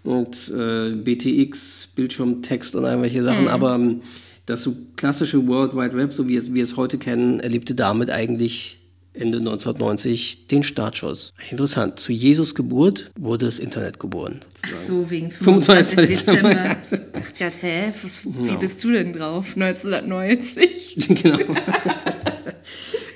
und 0.04 0.50
äh, 0.56 0.90
BTX, 0.92 1.88
Bildschirmtext 1.94 2.74
und 2.74 2.84
irgendwelche 2.84 3.22
Sachen, 3.22 3.42
Mhm. 3.42 3.48
aber 3.48 3.74
ähm, 3.74 4.00
das 4.46 4.62
so 4.62 4.74
klassische 4.96 5.46
World 5.46 5.74
Wide 5.74 5.94
Web, 5.96 6.14
so 6.14 6.26
wie 6.26 6.36
es, 6.36 6.54
wir 6.54 6.62
es 6.62 6.76
heute 6.76 6.96
kennen, 6.96 7.40
erlebte 7.40 7.74
damit 7.74 8.10
eigentlich 8.10 8.77
Ende 9.18 9.38
1990 9.38 10.46
den 10.46 10.62
Startschuss. 10.62 11.32
Interessant, 11.50 11.98
zu 11.98 12.12
Jesus 12.12 12.54
Geburt 12.54 13.10
wurde 13.18 13.46
das 13.46 13.58
Internet 13.58 13.98
geboren. 13.98 14.40
Ach 14.62 14.76
so, 14.76 15.10
wegen 15.10 15.30
25. 15.30 15.94
25. 15.94 16.24
Dezember. 16.24 16.76
Ach 17.14 17.38
Gott, 17.38 17.52
hä? 17.60 17.92
Was, 18.02 18.24
wie 18.24 18.56
bist 18.56 18.84
du 18.84 18.92
denn 18.92 19.12
drauf? 19.12 19.56
1990? 19.56 20.96
genau. 21.22 21.38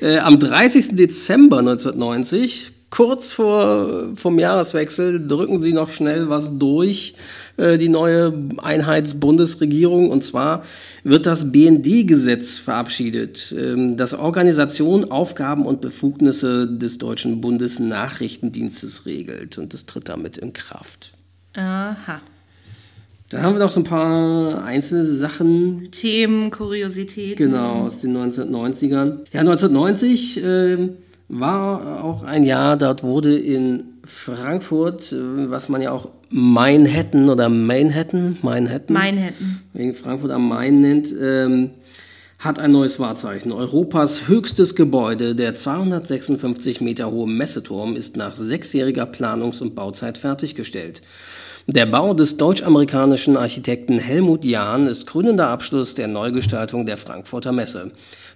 Äh, 0.00 0.18
am 0.18 0.40
30. 0.40 0.96
Dezember 0.96 1.59
1990, 1.59 2.72
kurz 2.93 3.32
vor 3.32 4.11
vom 4.14 4.38
Jahreswechsel, 4.38 5.26
drücken 5.26 5.62
sie 5.62 5.72
noch 5.72 5.88
schnell 5.88 6.28
was 6.28 6.59
durch, 6.59 7.14
äh, 7.57 7.78
die 7.78 7.88
neue 7.88 8.34
Einheitsbundesregierung. 8.59 10.11
Und 10.11 10.22
zwar 10.22 10.62
wird 11.03 11.24
das 11.24 11.51
BND-Gesetz 11.51 12.59
verabschiedet, 12.59 13.55
ähm, 13.59 13.97
das 13.97 14.12
Organisation, 14.12 15.11
Aufgaben 15.11 15.64
und 15.64 15.80
Befugnisse 15.80 16.68
des 16.68 16.99
Deutschen 16.99 17.40
Bundesnachrichtendienstes 17.40 19.07
regelt. 19.07 19.57
Und 19.57 19.72
das 19.72 19.86
tritt 19.86 20.11
damit 20.11 20.36
in 20.36 20.53
Kraft. 20.53 21.14
Aha. 21.55 22.20
Da 23.30 23.40
haben 23.40 23.55
wir 23.55 23.61
noch 23.61 23.70
so 23.70 23.80
ein 23.80 23.84
paar 23.84 24.62
einzelne 24.62 25.05
Sachen, 25.05 25.90
Themen, 25.93 26.51
Kuriositäten. 26.51 27.36
Genau, 27.36 27.86
aus 27.86 28.03
den 28.03 28.14
1990ern. 28.14 29.20
Ja, 29.32 29.40
1990 29.40 30.43
ähm, 30.45 30.90
war 31.33 32.05
auch 32.05 32.22
ein 32.24 32.45
Jahr, 32.45 32.76
dort 32.76 33.03
wurde 33.03 33.39
in 33.39 33.85
Frankfurt, 34.05 35.12
äh, 35.12 35.51
was 35.51 35.68
man 35.68 35.80
ja 35.80 35.91
auch 35.91 36.09
Manhattan 36.28 37.30
oder 37.30 37.49
Manhattan, 37.49 38.37
Manhattan, 38.43 38.95
Manhattan. 38.95 39.62
wegen 39.72 39.95
Frankfurt 39.95 40.30
am 40.30 40.49
Main 40.49 40.80
nennt, 40.83 41.09
ähm, 41.18 41.70
hat 42.39 42.59
ein 42.59 42.72
neues 42.72 43.01
Wahrzeichen. 43.01 43.51
Europas 43.51 44.28
höchstes 44.28 44.74
Gebäude, 44.74 45.35
der 45.35 45.55
256 45.55 46.80
Meter 46.80 47.11
hohe 47.11 47.28
Messeturm, 47.28 47.97
ist 47.97 48.16
nach 48.16 48.37
sechsjähriger 48.37 49.05
Planungs- 49.05 49.62
und 49.62 49.74
Bauzeit 49.74 50.18
fertiggestellt. 50.18 51.03
Der 51.66 51.87
Bau 51.87 52.12
des 52.12 52.37
deutsch-amerikanischen 52.37 53.37
Architekten 53.37 53.99
Helmut 53.99 54.45
Jahn 54.45 54.89
ist 54.89 55.07
krönender 55.07 55.49
Abschluss 55.49 55.95
der 55.95 56.09
Neugestaltung 56.09 56.85
der 56.85 56.99
Frankfurter 56.99 57.53
Messe. 57.53 57.93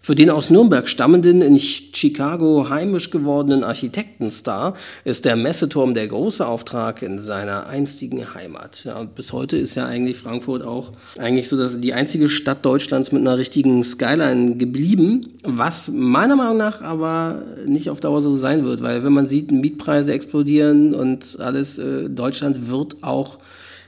Für 0.07 0.15
den 0.15 0.31
aus 0.31 0.51
Nürnberg 0.51 0.87
stammenden, 0.87 1.43
in 1.43 1.59
Chicago 1.59 2.69
heimisch 2.71 3.11
gewordenen 3.11 3.65
Architektenstar 3.65 4.77
ist 5.03 5.25
der 5.25 5.35
Messeturm 5.35 5.95
der 5.95 6.07
große 6.07 6.47
Auftrag 6.47 7.03
in 7.03 7.19
seiner 7.19 7.67
einstigen 7.67 8.33
Heimat. 8.33 8.85
Ja, 8.85 9.03
bis 9.03 9.33
heute 9.33 9.57
ist 9.57 9.75
ja 9.75 9.85
eigentlich 9.85 10.17
Frankfurt 10.19 10.63
auch 10.63 10.93
eigentlich 11.19 11.49
so 11.49 11.59
dass 11.59 11.81
die 11.81 11.93
einzige 11.93 12.29
Stadt 12.29 12.65
Deutschlands 12.65 13.11
mit 13.11 13.23
einer 13.23 13.37
richtigen 13.37 13.83
Skyline 13.83 14.55
geblieben, 14.55 15.27
was 15.43 15.89
meiner 15.89 16.37
Meinung 16.37 16.59
nach 16.59 16.83
aber 16.83 17.43
nicht 17.67 17.91
auf 17.91 17.99
Dauer 17.99 18.23
so 18.23 18.37
sein 18.37 18.65
wird, 18.65 18.83
weil 18.83 19.03
wenn 19.03 19.13
man 19.13 19.29
sieht, 19.29 19.51
Mietpreise 19.51 20.13
explodieren 20.13 20.95
und 20.95 21.37
alles, 21.41 21.81
äh, 21.81 22.09
Deutschland 22.09 22.71
wird 22.71 23.03
auch 23.03 23.39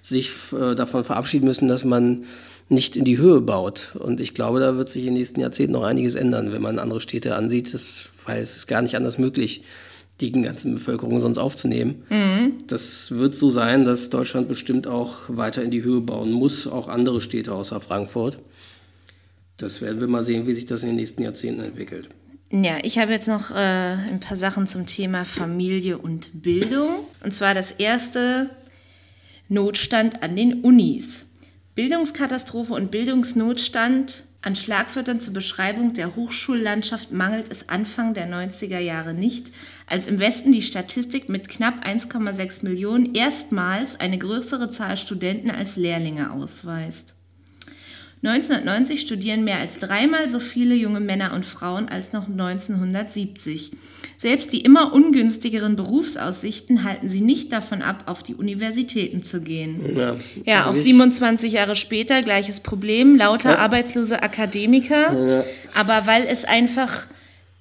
sich 0.02 0.32
äh, 0.52 0.74
davon 0.74 1.04
verabschieden 1.04 1.46
müssen, 1.46 1.68
dass 1.68 1.84
man 1.84 2.22
nicht 2.68 2.96
in 2.96 3.04
die 3.04 3.18
Höhe 3.18 3.40
baut. 3.40 3.96
Und 3.98 4.20
ich 4.20 4.34
glaube, 4.34 4.60
da 4.60 4.76
wird 4.76 4.90
sich 4.90 5.02
in 5.02 5.08
den 5.08 5.14
nächsten 5.14 5.40
Jahrzehnten 5.40 5.72
noch 5.72 5.84
einiges 5.84 6.14
ändern, 6.14 6.52
wenn 6.52 6.62
man 6.62 6.78
andere 6.78 7.00
Städte 7.00 7.34
ansieht, 7.36 7.72
das, 7.74 8.10
weil 8.26 8.40
es 8.42 8.56
ist 8.56 8.66
gar 8.66 8.82
nicht 8.82 8.96
anders 8.96 9.18
möglich, 9.18 9.62
die 10.20 10.32
ganze 10.32 10.70
Bevölkerung 10.70 11.20
sonst 11.20 11.38
aufzunehmen. 11.38 12.02
Das 12.66 13.12
wird 13.12 13.36
so 13.36 13.50
sein, 13.50 13.84
dass 13.84 14.10
Deutschland 14.10 14.48
bestimmt 14.48 14.86
auch 14.86 15.20
weiter 15.28 15.62
in 15.62 15.70
die 15.70 15.82
Höhe 15.82 16.00
bauen 16.00 16.32
muss, 16.32 16.66
auch 16.66 16.88
andere 16.88 17.20
Städte 17.20 17.54
außer 17.54 17.80
Frankfurt. 17.80 18.38
Das 19.58 19.80
werden 19.80 20.00
wir 20.00 20.08
mal 20.08 20.24
sehen, 20.24 20.46
wie 20.46 20.52
sich 20.52 20.66
das 20.66 20.82
in 20.82 20.88
den 20.88 20.96
nächsten 20.96 21.22
Jahrzehnten 21.22 21.62
entwickelt. 21.62 22.08
Ja, 22.50 22.78
ich 22.82 22.98
habe 22.98 23.12
jetzt 23.12 23.28
noch 23.28 23.50
äh, 23.50 23.54
ein 23.54 24.20
paar 24.20 24.36
Sachen 24.36 24.66
zum 24.66 24.86
Thema 24.86 25.24
Familie 25.24 25.98
und 25.98 26.42
Bildung. 26.42 26.88
Und 27.22 27.34
zwar 27.34 27.54
das 27.54 27.72
erste 27.72 28.50
Notstand 29.48 30.22
an 30.22 30.34
den 30.34 30.62
Unis. 30.62 31.26
Bildungskatastrophe 31.78 32.72
und 32.72 32.90
Bildungsnotstand. 32.90 34.24
An 34.42 34.56
Schlagwörtern 34.56 35.20
zur 35.20 35.32
Beschreibung 35.32 35.94
der 35.94 36.16
Hochschullandschaft 36.16 37.12
mangelt 37.12 37.52
es 37.52 37.68
Anfang 37.68 38.14
der 38.14 38.28
90er 38.28 38.80
Jahre 38.80 39.14
nicht, 39.14 39.52
als 39.86 40.08
im 40.08 40.18
Westen 40.18 40.50
die 40.50 40.62
Statistik 40.62 41.28
mit 41.28 41.48
knapp 41.48 41.86
1,6 41.86 42.64
Millionen 42.64 43.14
erstmals 43.14 44.00
eine 44.00 44.18
größere 44.18 44.72
Zahl 44.72 44.96
Studenten 44.96 45.52
als 45.52 45.76
Lehrlinge 45.76 46.32
ausweist. 46.32 47.14
1990 48.24 49.00
studieren 49.00 49.44
mehr 49.44 49.60
als 49.60 49.78
dreimal 49.78 50.28
so 50.28 50.40
viele 50.40 50.74
junge 50.74 50.98
Männer 50.98 51.32
und 51.32 51.46
Frauen 51.46 51.88
als 51.88 52.12
noch 52.12 52.26
1970. 52.26 53.70
Selbst 54.20 54.52
die 54.52 54.62
immer 54.62 54.92
ungünstigeren 54.92 55.76
Berufsaussichten 55.76 56.82
halten 56.82 57.08
sie 57.08 57.20
nicht 57.20 57.52
davon 57.52 57.82
ab, 57.82 58.02
auf 58.06 58.24
die 58.24 58.34
Universitäten 58.34 59.22
zu 59.22 59.40
gehen. 59.40 59.80
Ja, 59.96 60.16
Ja, 60.44 60.62
auch 60.64 60.70
eigentlich- 60.70 60.82
27 60.82 61.52
Jahre 61.52 61.76
später 61.76 62.20
gleiches 62.22 62.58
Problem, 62.58 63.16
lauter 63.16 63.60
arbeitslose 63.60 64.20
Akademiker. 64.22 65.44
Aber 65.72 66.06
weil 66.06 66.26
es 66.28 66.44
einfach 66.44 67.06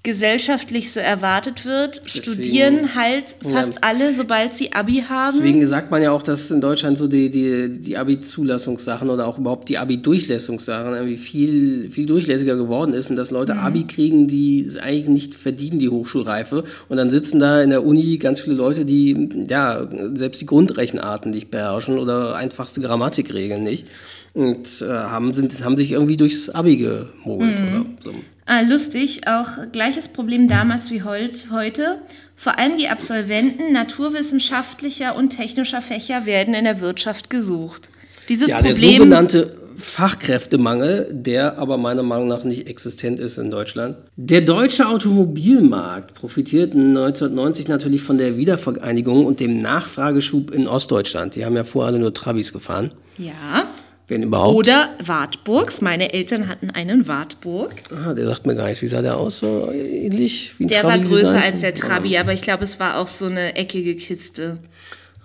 gesellschaftlich 0.08 0.93
so 0.93 1.01
erwartet 1.01 1.66
wird, 1.66 2.01
studieren 2.05 2.95
halt 2.95 3.36
fast 3.43 3.84
alle, 3.84 4.14
sobald 4.14 4.53
sie 4.53 4.72
Abi 4.72 5.03
haben. 5.10 5.36
Deswegen 5.36 5.68
sagt 5.68 5.91
man 5.91 6.01
ja 6.01 6.12
auch, 6.12 6.24
dass 6.24 6.49
in 6.49 6.62
Deutschland 6.62 6.97
so 6.97 7.10
die, 7.10 7.30
die, 7.30 7.78
die 7.78 7.97
Abi-Zulassungssachen 7.97 9.10
oder 9.10 9.28
auch 9.28 9.38
überhaupt 9.38 9.68
die 9.68 9.78
Abi-Durchlässungssachen 9.78 10.93
irgendwie 10.93 11.18
viel, 11.18 11.89
viel 11.89 12.05
durchlässiger 12.05 12.55
geworden 12.55 12.93
ist 12.93 13.10
und 13.10 13.18
dass 13.18 13.32
Leute 13.32 13.58
Abi 13.58 13.84
kriegen, 13.84 14.30
die 14.30 14.64
es 14.66 14.78
eigentlich 14.78 15.10
nicht 15.10 15.36
verdienen, 15.36 15.78
die 15.78 15.89
Hochschulreife. 15.89 16.64
Und 16.88 16.95
dann 16.95 17.10
sitzen 17.10 17.39
da 17.39 17.62
in 17.62 17.70
der 17.70 17.86
Uni 17.86 18.18
ganz 18.18 18.39
viele 18.39 18.55
Leute, 18.55 18.86
die 18.86 19.45
ja 19.49 19.89
selbst 20.14 20.39
die 20.39 20.45
Grundrechenarten 20.45 21.32
nicht 21.32 21.51
beherrschen 21.51 21.99
oder 21.99 22.38
einfachste 22.38 22.80
Grammatikregeln 22.80 23.62
nicht. 23.62 23.88
Und 24.34 24.82
äh, 24.82 24.86
haben, 24.88 25.34
sind, 25.34 25.63
haben 25.63 25.78
sich 25.78 25.91
irgendwie 25.91 26.17
durchs 26.17 26.49
Abi 26.49 26.78
gemogelt 26.78 27.59
oder 27.59 27.86
so. 28.03 28.11
Ah, 28.45 28.61
lustig, 28.61 29.28
auch 29.28 29.71
gleiches 29.71 30.07
Problem 30.07 30.47
damals 30.47 30.89
wie 30.89 31.03
heut, 31.03 31.47
heute. 31.51 32.01
Vor 32.36 32.57
allem 32.57 32.78
die 32.78 32.88
Absolventen 32.88 33.73
naturwissenschaftlicher 33.73 35.15
und 35.15 35.30
technischer 35.32 35.82
Fächer 35.82 36.25
werden 36.25 36.53
in 36.53 36.65
der 36.65 36.80
Wirtschaft 36.80 37.30
gesucht. 37.30 37.89
Dieses 38.30 38.49
Ja, 38.49 38.61
der 38.61 38.71
Problem. 38.71 38.97
sogenannte 38.97 39.57
Fachkräftemangel, 39.75 41.07
der 41.11 41.59
aber 41.59 41.78
meiner 41.78 42.03
Meinung 42.03 42.28
nach 42.28 42.43
nicht 42.43 42.67
existent 42.67 43.19
ist 43.19 43.38
in 43.38 43.51
Deutschland. 43.51 43.97
Der 44.15 44.41
deutsche 44.41 44.88
Automobilmarkt 44.88 46.15
profitiert 46.15 46.73
1990 46.73 47.67
natürlich 47.67 48.01
von 48.01 48.17
der 48.17 48.38
Wiedervereinigung 48.38 49.25
und 49.25 49.39
dem 49.39 49.61
Nachfrageschub 49.61 50.51
in 50.51 50.67
Ostdeutschland. 50.67 51.36
Die 51.36 51.45
haben 51.45 51.55
ja 51.55 51.63
vorher 51.63 51.89
alle 51.93 51.99
nur 51.99 52.13
Trabis 52.13 52.53
gefahren, 52.53 52.91
ja. 53.17 53.67
Wenn 54.08 54.24
überhaupt. 54.24 54.55
Oder 54.55 54.89
Wartburgs. 55.03 55.82
Meine 55.82 56.14
Eltern 56.14 56.47
hatten 56.47 56.70
einen 56.70 57.08
Wartburg. 57.08 57.74
Ah, 57.91 58.14
der 58.14 58.26
sagt 58.26 58.47
mir 58.47 58.55
gar 58.55 58.68
nichts. 58.68 58.82
Wie 58.82 58.88
sah 58.88 59.01
der 59.01 59.18
aus? 59.18 59.39
So 59.39 59.72
ähnlich 59.72 60.53
wie 60.58 60.66
ein 60.66 60.68
Der 60.70 60.82
Trabi 60.82 61.03
war 61.03 61.08
größer 61.10 61.41
als 61.41 61.60
der 61.60 61.76
Trabi, 61.76 62.18
aber 62.18 62.34
ich 62.34 62.41
glaube, 62.41 62.64
es 62.64 62.80
war 62.80 62.97
auch 62.97 63.08
so 63.08 63.26
eine 63.26 63.55
eckige 63.55 63.95
Kiste. 63.95 64.58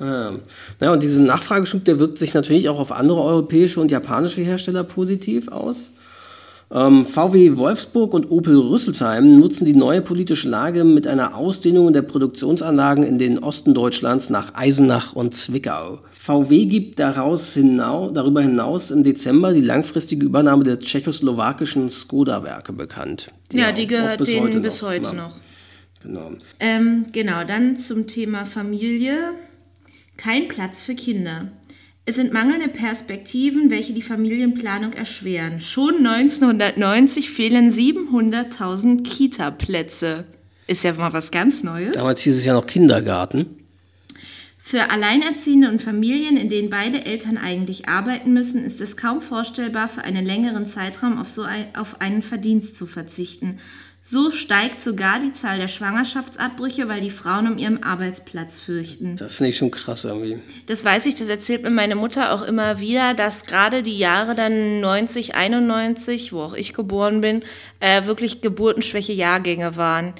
Ah. 0.00 0.32
Ja, 0.80 0.92
und 0.92 1.02
diesen 1.02 1.26
Nachfrageschub, 1.26 1.84
der 1.84 1.98
wirkt 1.98 2.18
sich 2.18 2.34
natürlich 2.34 2.68
auch 2.68 2.78
auf 2.78 2.90
andere 2.90 3.22
europäische 3.22 3.80
und 3.80 3.90
japanische 3.90 4.40
Hersteller 4.40 4.82
positiv 4.82 5.48
aus. 5.48 5.92
Ähm, 6.72 7.04
VW 7.04 7.58
Wolfsburg 7.58 8.14
und 8.14 8.30
Opel 8.30 8.56
Rüsselsheim 8.58 9.38
nutzen 9.38 9.66
die 9.66 9.74
neue 9.74 10.00
politische 10.00 10.48
Lage 10.48 10.84
mit 10.84 11.06
einer 11.06 11.36
Ausdehnung 11.36 11.92
der 11.92 12.02
Produktionsanlagen 12.02 13.04
in 13.04 13.18
den 13.18 13.38
Osten 13.38 13.74
Deutschlands 13.74 14.30
nach 14.30 14.54
Eisenach 14.54 15.12
und 15.12 15.36
Zwickau. 15.36 15.98
VW 16.24 16.66
gibt 16.66 17.00
daraus 17.00 17.52
hinau, 17.54 18.10
darüber 18.12 18.42
hinaus 18.42 18.92
im 18.92 19.02
Dezember 19.02 19.52
die 19.52 19.60
langfristige 19.60 20.24
Übernahme 20.24 20.62
der 20.62 20.78
tschechoslowakischen 20.78 21.90
Skoda-Werke 21.90 22.72
bekannt. 22.72 23.26
Ja, 23.52 23.70
auch- 23.70 23.74
die 23.74 23.86
auch 23.86 23.88
gehört 23.88 24.18
bis 24.18 24.28
denen 24.28 24.46
heute 24.46 24.60
bis 24.60 24.82
noch. 24.82 24.88
heute 24.88 25.06
Ja, 25.10 25.12
noch. 25.14 25.32
Genau. 26.04 26.30
Ähm, 26.60 27.06
genau, 27.10 27.42
dann 27.42 27.80
zum 27.80 28.06
Thema 28.06 28.46
Familie. 28.46 29.32
Kein 30.16 30.46
Platz 30.46 30.82
für 30.82 30.94
Kinder. 30.94 31.48
Es 32.06 32.14
sind 32.14 32.32
mangelnde 32.32 32.68
Perspektiven, 32.68 33.70
welche 33.70 33.92
die 33.92 34.02
Familienplanung 34.02 34.92
erschweren. 34.92 35.60
Schon 35.60 36.06
1990 36.06 37.30
fehlen 37.30 37.72
700.000 37.72 39.02
Kita-Plätze. 39.02 40.24
Ist 40.68 40.84
ja 40.84 40.92
mal 40.92 41.12
was 41.12 41.32
ganz 41.32 41.64
Neues. 41.64 41.96
Damals 41.96 42.22
hieß 42.22 42.36
es 42.38 42.44
ja 42.44 42.52
noch 42.54 42.66
Kindergarten. 42.66 43.46
Für 44.64 44.90
Alleinerziehende 44.90 45.68
und 45.68 45.82
Familien, 45.82 46.36
in 46.36 46.48
denen 46.48 46.70
beide 46.70 47.04
Eltern 47.04 47.36
eigentlich 47.36 47.88
arbeiten 47.88 48.32
müssen, 48.32 48.64
ist 48.64 48.80
es 48.80 48.96
kaum 48.96 49.20
vorstellbar, 49.20 49.88
für 49.88 50.02
einen 50.02 50.24
längeren 50.24 50.66
Zeitraum 50.66 51.18
auf 51.18 51.30
so 51.30 51.42
ein, 51.42 51.74
auf 51.74 52.00
einen 52.00 52.22
Verdienst 52.22 52.76
zu 52.76 52.86
verzichten. 52.86 53.58
So 54.04 54.32
steigt 54.32 54.80
sogar 54.80 55.20
die 55.20 55.32
Zahl 55.32 55.58
der 55.58 55.68
Schwangerschaftsabbrüche, 55.68 56.88
weil 56.88 57.00
die 57.00 57.10
Frauen 57.10 57.52
um 57.52 57.56
ihren 57.56 57.84
Arbeitsplatz 57.84 58.58
fürchten. 58.58 59.16
Das 59.16 59.34
finde 59.34 59.50
ich 59.50 59.56
schon 59.56 59.70
krass 59.70 60.04
irgendwie. 60.04 60.40
Das 60.66 60.84
weiß 60.84 61.06
ich, 61.06 61.14
das 61.14 61.28
erzählt 61.28 61.62
mir 61.62 61.70
meine 61.70 61.94
Mutter 61.94 62.32
auch 62.32 62.42
immer 62.42 62.80
wieder, 62.80 63.14
dass 63.14 63.44
gerade 63.44 63.84
die 63.84 63.98
Jahre 63.98 64.34
dann 64.34 64.80
90, 64.80 65.36
91, 65.36 66.32
wo 66.32 66.40
auch 66.40 66.54
ich 66.54 66.72
geboren 66.72 67.20
bin, 67.20 67.44
äh, 67.78 68.04
wirklich 68.06 68.40
geburtenschwäche 68.40 69.12
Jahrgänge 69.12 69.76
waren. 69.76 70.14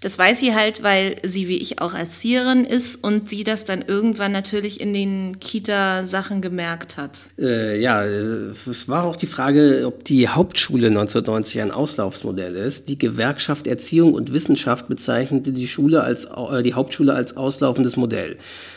Das 0.00 0.16
weiß 0.16 0.38
sie 0.38 0.54
halt, 0.54 0.84
weil 0.84 1.16
sie 1.24 1.48
wie 1.48 1.56
ich 1.56 1.80
auch 1.80 1.92
Erzieherin 1.92 2.64
ist 2.64 3.02
und 3.02 3.28
sie 3.28 3.42
das 3.42 3.64
dann 3.64 3.82
irgendwann 3.84 4.30
natürlich 4.30 4.80
in 4.80 4.94
den 4.94 5.40
Kita-Sachen 5.40 6.40
gemerkt 6.40 6.96
hat. 6.96 7.18
Äh, 7.36 7.80
ja, 7.80 8.04
es 8.04 8.88
war 8.88 9.02
auch 9.02 9.16
die 9.16 9.26
Frage, 9.26 9.82
ob 9.88 10.04
die 10.04 10.28
Hauptschule 10.28 10.86
1990 10.86 11.62
ein 11.62 11.70
Auslaufsmodell 11.72 12.54
ist. 12.54 12.88
Die 12.88 12.96
Gewerkschaft 12.96 13.66
Erziehung 13.66 14.14
und 14.14 14.32
Wissenschaft 14.32 14.86
bezeichnete 14.86 15.50
die, 15.50 15.66
Schule 15.66 16.04
als, 16.04 16.26
äh, 16.26 16.62
die 16.62 16.74
Hauptschule 16.74 17.12
als 17.12 17.36
auslaufendes 17.36 17.96
Modell. 17.96 18.36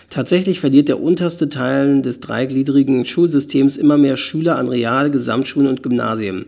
Tatsächlich 0.10 0.60
verliert 0.60 0.90
der 0.90 1.00
unterste 1.00 1.50
Teil 1.50 2.02
des 2.02 2.20
dreigliedrigen 2.20 3.06
Schulsystems 3.06 3.78
immer 3.78 4.00
mehr 4.00 4.18
Schüler 4.18 4.58
an 4.58 4.70
Real-, 4.70 5.12
Gesamtschulen 5.12 5.70
und 5.70 5.84
Gymnasien. 5.84 6.48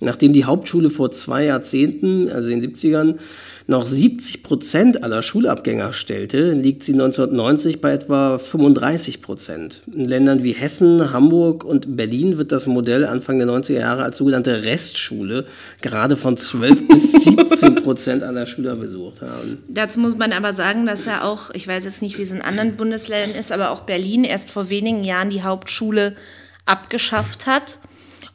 Nachdem 0.00 0.32
die 0.32 0.44
Hauptschule 0.46 0.88
vor 0.88 1.10
zwei 1.10 1.44
Jahrzehnten, 1.44 2.30
also 2.30 2.50
in 2.50 2.60
den 2.60 2.74
70ern, 2.74 3.18
noch 3.66 3.86
70 3.86 4.42
Prozent 4.42 5.02
aller 5.02 5.22
Schulabgänger 5.22 5.92
stellte, 5.94 6.52
liegt 6.52 6.84
sie 6.84 6.92
1990 6.92 7.80
bei 7.80 7.92
etwa 7.92 8.38
35 8.38 9.22
Prozent. 9.22 9.82
In 9.90 10.06
Ländern 10.06 10.42
wie 10.42 10.52
Hessen, 10.52 11.12
Hamburg 11.12 11.64
und 11.64 11.96
Berlin 11.96 12.36
wird 12.36 12.52
das 12.52 12.66
Modell 12.66 13.06
Anfang 13.06 13.38
der 13.38 13.48
90er 13.48 13.78
Jahre 13.78 14.02
als 14.02 14.18
sogenannte 14.18 14.64
Restschule 14.64 15.46
gerade 15.80 16.16
von 16.16 16.36
12 16.36 16.88
bis 16.88 17.12
17 17.24 17.76
Prozent 17.76 18.22
aller 18.22 18.46
Schüler 18.46 18.76
besucht 18.76 19.22
haben. 19.22 19.62
Dazu 19.68 19.98
muss 20.00 20.18
man 20.18 20.32
aber 20.32 20.52
sagen, 20.52 20.84
dass 20.84 21.06
ja 21.06 21.22
auch, 21.24 21.50
ich 21.54 21.66
weiß 21.66 21.84
jetzt 21.86 22.02
nicht, 22.02 22.18
wie 22.18 22.22
es 22.22 22.32
in 22.32 22.42
anderen 22.42 22.76
Bundesländern 22.76 23.38
ist, 23.38 23.50
aber 23.50 23.70
auch 23.70 23.80
Berlin 23.80 24.24
erst 24.24 24.50
vor 24.50 24.68
wenigen 24.68 25.04
Jahren 25.04 25.30
die 25.30 25.42
Hauptschule 25.42 26.14
abgeschafft 26.66 27.46
hat 27.46 27.78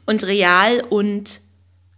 und 0.06 0.26
Real- 0.26 0.82
und 0.88 1.40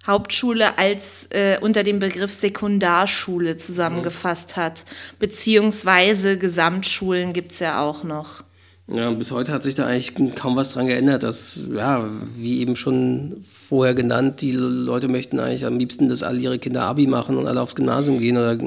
Hauptschule 0.07 0.78
als 0.78 1.28
äh, 1.30 1.59
unter 1.61 1.82
dem 1.82 1.98
Begriff 1.98 2.32
Sekundarschule 2.32 3.57
zusammengefasst 3.57 4.57
hat. 4.57 4.84
Beziehungsweise 5.18 6.38
Gesamtschulen 6.38 7.32
gibt 7.32 7.53
es 7.53 7.61
ja 7.61 7.80
auch 7.80 8.03
noch. 8.03 8.42
Ja, 8.89 9.11
bis 9.12 9.30
heute 9.30 9.53
hat 9.53 9.62
sich 9.62 9.74
da 9.76 9.87
eigentlich 9.87 10.14
kaum 10.35 10.57
was 10.57 10.72
dran 10.72 10.87
geändert, 10.87 11.22
dass, 11.22 11.68
ja, 11.72 12.09
wie 12.37 12.61
eben 12.61 12.74
schon 12.74 13.37
vorher 13.43 13.95
genannt, 13.95 14.41
die 14.41 14.53
Leute 14.53 15.09
möchten 15.09 15.39
eigentlich 15.39 15.64
am 15.64 15.78
liebsten, 15.78 16.09
dass 16.09 16.22
alle 16.22 16.41
ihre 16.41 16.59
Kinder 16.59 16.83
Abi 16.83 17.07
machen 17.07 17.37
und 17.39 17.47
alle 17.47 17.61
aufs 17.61 17.76
Gymnasium 17.76 18.18
gehen 18.18 18.37
oder 18.37 18.59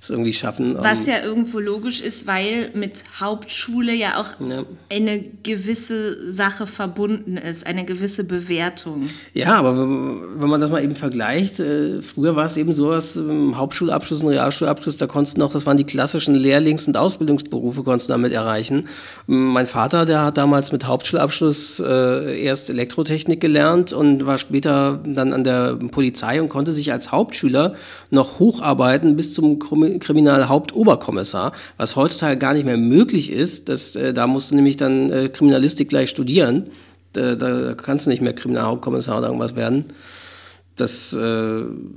es 0.00 0.10
irgendwie 0.10 0.32
schaffen. 0.32 0.76
Was 0.78 1.06
ja 1.06 1.22
irgendwo 1.22 1.58
logisch 1.58 2.00
ist, 2.00 2.26
weil 2.26 2.70
mit 2.74 3.04
Hauptschule 3.18 3.92
ja 3.92 4.20
auch 4.20 4.40
ja. 4.40 4.64
eine 4.90 5.24
gewisse 5.42 6.32
Sache 6.32 6.66
verbunden 6.66 7.36
ist, 7.36 7.66
eine 7.66 7.84
gewisse 7.84 8.24
Bewertung. 8.24 9.08
Ja, 9.34 9.54
aber 9.56 9.76
wenn 9.76 10.48
man 10.48 10.60
das 10.60 10.70
mal 10.70 10.82
eben 10.82 10.94
vergleicht, 10.94 11.58
äh, 11.58 12.00
früher 12.02 12.36
war 12.36 12.46
es 12.46 12.56
eben 12.56 12.72
so, 12.72 12.92
dass 12.92 13.16
im 13.16 13.58
Hauptschulabschluss 13.58 14.22
und 14.22 14.28
Realschulabschluss, 14.28 14.98
da 14.98 15.06
konntest 15.06 15.36
du 15.36 15.40
noch, 15.40 15.52
das 15.52 15.66
waren 15.66 15.76
die 15.76 15.84
klassischen 15.84 16.34
Lehrlings- 16.34 16.86
und 16.86 16.96
Ausbildungsberufe, 16.96 17.82
konntest 17.82 18.08
du 18.08 18.12
damit 18.12 18.32
erreichen. 18.32 18.86
Mein 19.58 19.66
Vater, 19.66 20.06
der 20.06 20.22
hat 20.22 20.38
damals 20.38 20.70
mit 20.70 20.86
Hauptschulabschluss 20.86 21.80
äh, 21.80 22.44
erst 22.44 22.70
Elektrotechnik 22.70 23.40
gelernt 23.40 23.92
und 23.92 24.24
war 24.24 24.38
später 24.38 25.00
dann 25.04 25.32
an 25.32 25.42
der 25.42 25.74
Polizei 25.74 26.40
und 26.40 26.48
konnte 26.48 26.72
sich 26.72 26.92
als 26.92 27.10
Hauptschüler 27.10 27.74
noch 28.10 28.38
hocharbeiten 28.38 29.16
bis 29.16 29.34
zum 29.34 29.58
Kriminalhauptoberkommissar, 29.58 31.50
was 31.76 31.96
heutzutage 31.96 32.38
gar 32.38 32.54
nicht 32.54 32.66
mehr 32.66 32.76
möglich 32.76 33.32
ist. 33.32 33.68
Das, 33.68 33.96
äh, 33.96 34.14
da 34.14 34.28
musst 34.28 34.52
du 34.52 34.54
nämlich 34.54 34.76
dann 34.76 35.10
äh, 35.10 35.28
Kriminalistik 35.28 35.88
gleich 35.88 36.08
studieren. 36.08 36.68
Da, 37.14 37.34
da, 37.34 37.74
kannst 37.74 38.06
du 38.06 38.10
nicht 38.10 38.22
mehr 38.22 38.34
Kriminalhauptkommissar 38.34 39.18
oder 39.18 39.26
irgendwas 39.26 39.56
werden. 39.56 39.86
Das, 40.76 41.12
äh, 41.12 41.18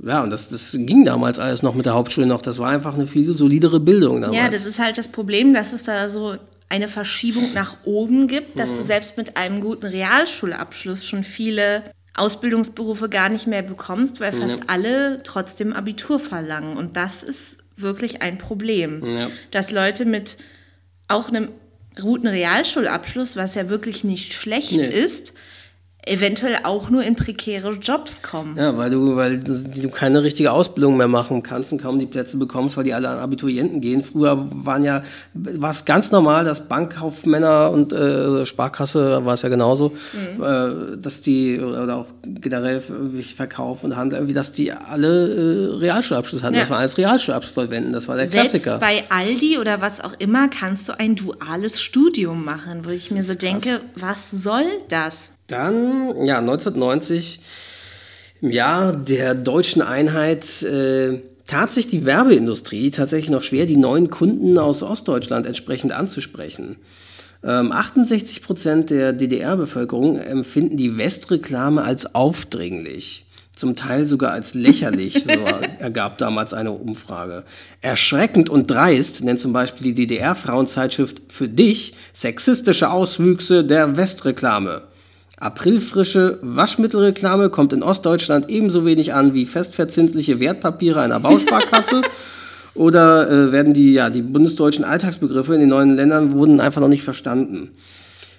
ja, 0.04 0.24
und 0.24 0.30
das, 0.30 0.48
das 0.48 0.76
ging 0.80 1.04
damals 1.04 1.38
alles 1.38 1.62
noch 1.62 1.76
mit 1.76 1.86
der 1.86 1.94
Hauptschule 1.94 2.26
noch. 2.26 2.42
Das 2.42 2.58
war 2.58 2.70
einfach 2.70 2.94
eine 2.94 3.06
viel 3.06 3.32
solidere 3.34 3.78
Bildung 3.78 4.20
damals. 4.20 4.36
Ja, 4.36 4.50
das 4.50 4.66
ist 4.66 4.80
halt 4.80 4.98
das 4.98 5.06
Problem, 5.06 5.54
dass 5.54 5.72
es 5.72 5.84
da 5.84 6.08
so 6.08 6.34
eine 6.72 6.88
Verschiebung 6.88 7.52
nach 7.52 7.76
oben 7.84 8.28
gibt, 8.28 8.58
dass 8.58 8.72
mhm. 8.72 8.76
du 8.78 8.82
selbst 8.84 9.18
mit 9.18 9.36
einem 9.36 9.60
guten 9.60 9.84
Realschulabschluss 9.84 11.06
schon 11.06 11.22
viele 11.22 11.84
Ausbildungsberufe 12.14 13.10
gar 13.10 13.28
nicht 13.28 13.46
mehr 13.46 13.60
bekommst, 13.60 14.20
weil 14.20 14.32
fast 14.32 14.58
ja. 14.58 14.64
alle 14.68 15.22
trotzdem 15.22 15.74
Abitur 15.74 16.18
verlangen. 16.18 16.78
Und 16.78 16.96
das 16.96 17.22
ist 17.22 17.58
wirklich 17.76 18.22
ein 18.22 18.38
Problem, 18.38 19.04
ja. 19.04 19.30
dass 19.50 19.70
Leute 19.70 20.06
mit 20.06 20.38
auch 21.08 21.28
einem 21.28 21.48
guten 22.00 22.26
Realschulabschluss, 22.26 23.36
was 23.36 23.54
ja 23.54 23.68
wirklich 23.68 24.02
nicht 24.02 24.32
schlecht 24.32 24.72
nee. 24.72 24.86
ist, 24.86 25.34
eventuell 26.04 26.58
auch 26.64 26.90
nur 26.90 27.04
in 27.04 27.14
prekäre 27.14 27.74
Jobs 27.74 28.22
kommen. 28.22 28.56
Ja, 28.56 28.76
weil 28.76 28.90
du, 28.90 29.14
weil 29.16 29.38
du 29.38 29.88
keine 29.88 30.22
richtige 30.24 30.50
Ausbildung 30.50 30.96
mehr 30.96 31.06
machen 31.06 31.44
kannst 31.44 31.70
und 31.70 31.80
kaum 31.80 31.98
die 31.98 32.06
Plätze 32.06 32.38
bekommst, 32.38 32.76
weil 32.76 32.82
die 32.82 32.92
alle 32.92 33.08
an 33.08 33.18
Abiturienten 33.18 33.80
gehen. 33.80 34.02
Früher 34.02 34.36
waren 34.50 34.82
ja, 34.82 35.04
war 35.34 35.70
es 35.70 35.84
ganz 35.84 36.10
normal, 36.10 36.44
dass 36.44 36.66
Bankkaufmänner 36.66 37.70
und 37.70 37.92
äh, 37.92 38.44
Sparkasse 38.44 39.24
war 39.24 39.34
es 39.34 39.42
ja 39.42 39.48
genauso, 39.48 39.92
mhm. 40.12 40.42
äh, 40.42 40.96
dass 40.96 41.20
die, 41.20 41.60
oder 41.60 41.96
auch 41.96 42.06
generell 42.22 42.82
Verkauf 43.36 43.84
und 43.84 43.96
Handel, 43.96 44.26
dass 44.34 44.50
die 44.50 44.72
alle 44.72 45.28
äh, 45.28 45.76
Realschulabschluss 45.76 46.42
hatten. 46.42 46.54
Ja. 46.54 46.62
Das 46.62 46.70
waren 46.70 46.80
alles 46.80 46.98
Realschulabsolventen, 46.98 47.92
das 47.92 48.08
war 48.08 48.16
der 48.16 48.26
Selbst 48.26 48.50
Klassiker. 48.50 48.78
bei 48.78 49.04
Aldi 49.08 49.58
oder 49.58 49.80
was 49.80 50.00
auch 50.00 50.14
immer 50.18 50.48
kannst 50.48 50.88
du 50.88 50.98
ein 50.98 51.14
duales 51.14 51.80
Studium 51.80 52.44
machen, 52.44 52.84
wo 52.84 52.90
ich 52.90 53.08
das 53.08 53.16
mir 53.16 53.22
so 53.22 53.34
denke, 53.34 53.80
was 53.94 54.32
soll 54.32 54.64
das? 54.88 55.30
Dann, 55.52 56.24
ja, 56.24 56.38
1990, 56.38 57.40
im 58.40 58.50
Jahr 58.50 58.94
der 58.94 59.34
deutschen 59.34 59.82
Einheit, 59.82 60.62
äh, 60.62 61.20
tat 61.46 61.72
sich 61.72 61.88
die 61.88 62.06
Werbeindustrie 62.06 62.90
tatsächlich 62.90 63.30
noch 63.30 63.42
schwer, 63.42 63.66
die 63.66 63.76
neuen 63.76 64.08
Kunden 64.08 64.56
aus 64.56 64.82
Ostdeutschland 64.82 65.46
entsprechend 65.46 65.92
anzusprechen. 65.92 66.76
Ähm, 67.44 67.70
68 67.70 68.42
Prozent 68.42 68.88
der 68.88 69.12
DDR-Bevölkerung 69.12 70.16
empfinden 70.18 70.78
die 70.78 70.96
Westreklame 70.96 71.82
als 71.82 72.14
aufdringlich. 72.14 73.26
Zum 73.54 73.76
Teil 73.76 74.06
sogar 74.06 74.32
als 74.32 74.54
lächerlich, 74.54 75.24
so 75.24 75.30
ergab 75.78 76.16
damals 76.16 76.54
eine 76.54 76.72
Umfrage. 76.72 77.42
Erschreckend 77.82 78.48
und 78.48 78.70
dreist 78.70 79.22
nennt 79.22 79.40
zum 79.40 79.52
Beispiel 79.52 79.92
die 79.92 80.06
DDR-Frauenzeitschrift 80.06 81.20
für 81.28 81.48
dich 81.48 81.94
sexistische 82.14 82.90
Auswüchse 82.90 83.64
der 83.64 83.98
Westreklame. 83.98 84.84
Aprilfrische 85.42 86.38
Waschmittelreklame 86.40 87.50
kommt 87.50 87.72
in 87.72 87.82
Ostdeutschland 87.82 88.48
ebenso 88.48 88.86
wenig 88.86 89.12
an 89.12 89.34
wie 89.34 89.44
festverzinsliche 89.44 90.38
Wertpapiere 90.38 91.00
einer 91.00 91.18
Bausparkasse. 91.18 92.02
Oder 92.74 93.28
äh, 93.28 93.50
werden 93.50 93.74
die, 93.74 93.92
ja, 93.92 94.08
die 94.08 94.22
bundesdeutschen 94.22 94.84
Alltagsbegriffe 94.84 95.54
in 95.54 95.60
den 95.60 95.68
neuen 95.68 95.96
Ländern 95.96 96.30
wurden 96.30 96.60
einfach 96.60 96.80
noch 96.80 96.86
nicht 96.86 97.02
verstanden. 97.02 97.70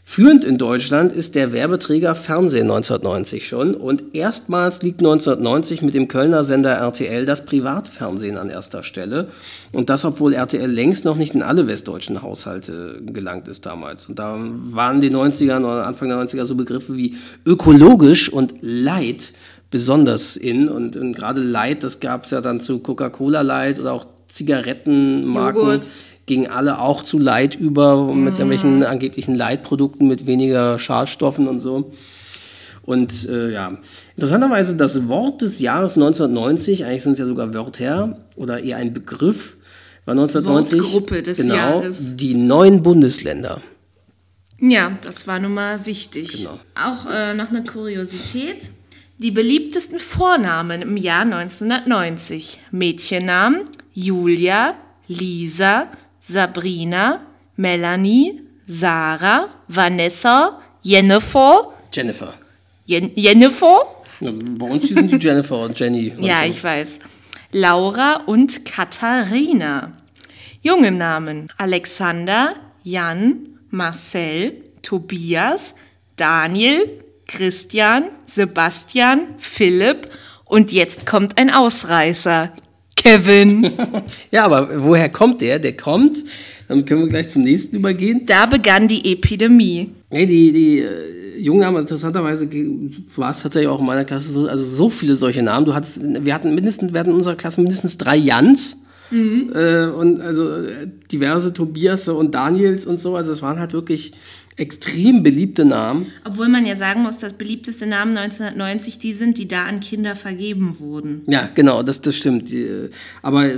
Führend 0.06 0.44
in 0.44 0.58
Deutschland 0.58 1.14
ist 1.14 1.34
der 1.34 1.54
Werbeträger 1.54 2.14
Fernsehen 2.14 2.70
1990 2.70 3.48
schon 3.48 3.74
und 3.74 4.14
erstmals 4.14 4.84
liegt 4.84 5.00
1990 5.00 5.82
mit 5.82 5.96
dem 5.96 6.08
Kölner 6.08 6.44
Sender 6.44 6.74
RTL 6.74 7.26
das 7.26 7.46
Privatfernsehen 7.46 8.38
an 8.38 8.50
erster 8.50 8.84
Stelle. 8.84 9.30
Und 9.72 9.90
das, 9.90 10.06
obwohl 10.06 10.34
RTL 10.34 10.70
längst 10.70 11.06
noch 11.06 11.16
nicht 11.16 11.34
in 11.34 11.42
alle 11.42 11.68
westdeutschen 11.68 12.22
Haushalte 12.22 13.02
gelangt 13.06 13.48
ist 13.48 13.66
damals. 13.66 14.08
Und 14.08 14.20
da 14.20 14.38
waren 14.38 15.02
den 15.02 15.16
90ern 15.16 15.64
oder 15.64 15.88
Anfang 15.88 16.10
der 16.10 16.18
90er 16.18 16.46
so 16.46 16.56
Begriffe 16.56 16.96
wie 16.96 17.16
ökologisch 17.46 18.32
und 18.32 18.56
Light 18.62 19.32
besonders 19.72 20.38
in. 20.38 20.68
Und, 20.68 20.96
und 20.96 21.14
gerade 21.14 21.42
Light, 21.42 21.82
das 21.82 22.02
gab 22.02 22.26
es 22.26 22.32
ja 22.32 22.42
dann 22.42 22.60
zu 22.60 22.80
Coca-Cola 22.80 23.42
Light 23.42 23.80
oder 23.80 23.94
auch 23.94 24.06
Zigarettenmarken. 24.28 25.62
Joghurt 25.62 25.90
gingen 26.26 26.50
alle 26.50 26.80
auch 26.80 27.04
zu 27.04 27.18
Light 27.18 27.56
über, 27.56 28.06
mit 28.14 28.34
mhm. 28.34 28.40
irgendwelchen 28.40 28.84
angeblichen 28.84 29.36
Leitprodukten 29.36 30.08
mit 30.08 30.26
weniger 30.26 30.80
Schadstoffen 30.80 31.48
und 31.48 31.60
so. 31.60 31.92
Und 32.84 33.28
äh, 33.30 33.52
ja, 33.52 33.78
interessanterweise 34.16 34.76
das 34.76 35.08
Wort 35.08 35.42
des 35.42 35.60
Jahres 35.60 35.94
1990, 35.94 36.86
eigentlich 36.86 37.04
sind 37.04 37.14
es 37.14 37.20
ja 37.20 37.26
sogar 37.26 37.54
Wörter 37.54 38.18
oder 38.36 38.62
eher 38.62 38.78
ein 38.78 38.94
Begriff, 38.94 39.56
war 40.06 40.14
1990 40.14 40.82
Wortgruppe 40.82 41.24
des 41.24 41.38
genau, 41.38 41.56
Jahres. 41.56 42.18
die 42.18 42.34
neuen 42.34 42.84
Bundesländer. 42.84 43.62
Ja, 44.60 44.98
das 45.02 45.28
war 45.28 45.40
nun 45.40 45.54
mal 45.54 45.86
wichtig. 45.86 46.40
Genau. 46.40 46.60
Auch 46.76 47.10
äh, 47.12 47.34
noch 47.34 47.50
eine 47.50 47.64
Kuriosität. 47.64 48.70
Die 49.18 49.32
beliebtesten 49.32 50.00
Vornamen 50.00 50.82
im 50.82 50.98
Jahr 50.98 51.22
1990. 51.22 52.60
Mädchennamen 52.72 53.62
Julia, 53.94 54.74
Lisa, 55.08 55.88
Sabrina, 56.28 57.22
Melanie, 57.56 58.42
Sarah, 58.68 59.50
Vanessa, 59.68 60.60
Jennifer, 60.82 61.74
Jennifer. 61.92 62.34
Jen 62.86 63.12
Jennifer? 63.16 63.86
Ja, 64.20 64.32
Bei 64.34 64.66
uns 64.68 64.88
sind 64.90 65.12
die 65.12 65.18
Jennifer 65.18 65.60
und 65.64 65.80
Jenny. 65.80 66.12
und 66.12 66.24
Ja, 66.26 66.42
so. 66.44 66.50
ich 66.50 66.64
weiß. 66.64 67.00
Laura 67.52 68.22
und 68.26 68.66
Katharina. 68.66 69.94
Junge 70.62 70.92
Namen: 70.92 71.50
Alexander, 71.58 72.54
Jan, 72.84 73.60
Marcel, 73.70 74.64
Tobias, 74.82 75.76
Daniel, 76.16 77.04
Christian, 77.28 78.06
Sebastian, 78.28 79.36
Philipp 79.38 80.10
und 80.46 80.72
jetzt 80.72 81.06
kommt 81.06 81.38
ein 81.38 81.50
Ausreißer. 81.50 82.52
Kevin. 83.04 83.72
Ja, 84.32 84.46
aber 84.46 84.70
woher 84.84 85.10
kommt 85.10 85.42
der? 85.42 85.60
Der 85.60 85.76
kommt, 85.78 86.24
damit 86.68 86.88
können 86.88 87.02
wir 87.02 87.10
gleich 87.10 87.30
zum 87.30 87.44
nächsten 87.44 87.76
übergehen. 87.76 88.26
Da 88.26 88.46
begann 88.48 88.88
die 88.88 89.12
Epidemie. 89.12 89.90
Nee, 90.10 90.26
die, 90.26 90.52
die 90.52 90.80
äh, 90.80 91.40
Jungnamen, 91.40 91.82
interessanterweise 91.82 92.48
ge- 92.48 92.70
war 93.16 93.32
es 93.32 93.42
tatsächlich 93.42 93.70
auch 93.70 93.80
in 93.80 93.86
meiner 93.86 94.06
Klasse 94.06 94.32
so, 94.32 94.48
also 94.48 94.64
so 94.64 94.90
viele 94.90 95.16
solche 95.16 95.44
Namen. 95.44 95.66
Du 95.66 95.74
hattest, 95.76 96.00
wir 96.04 96.34
hatten 96.34 96.56
mindestens, 96.56 96.94
wir 96.94 97.00
hatten 97.00 97.10
in 97.12 97.16
unserer 97.16 97.36
Klasse 97.36 97.62
mindestens 97.62 97.98
drei 97.98 98.16
Jans. 98.18 98.78
Äh, 99.12 99.86
und 99.90 100.22
also 100.22 100.50
äh, 100.52 100.88
diverse 101.12 101.54
Tobias 101.54 102.08
und 102.08 102.34
Daniels 102.34 102.88
und 102.88 102.98
so. 103.00 103.16
Also 103.16 103.32
es 103.32 103.44
waren 103.44 103.60
halt 103.60 103.74
wirklich 103.74 104.14
extrem 104.58 105.24
beliebte 105.24 105.66
Namen. 105.66 106.08
Obwohl 106.26 106.48
man 106.48 106.66
ja 106.66 106.76
sagen 106.76 107.02
muss, 107.02 107.18
dass 107.18 107.34
beliebteste 107.34 107.86
Namen 107.88 108.16
1990 108.18 109.00
die 109.00 109.14
sind, 109.14 109.38
die 109.38 109.48
da 109.48 109.64
an 109.66 109.80
Kinder 109.80 110.16
vergeben 110.16 110.78
wurden. 110.80 111.24
Ja, 111.28 111.50
genau, 111.54 111.84
das, 111.84 112.02
das 112.02 112.16
stimmt. 112.16 112.52
Die, 112.52 112.62
äh, 112.62 112.90
Aber 113.22 113.46
äh, 113.48 113.56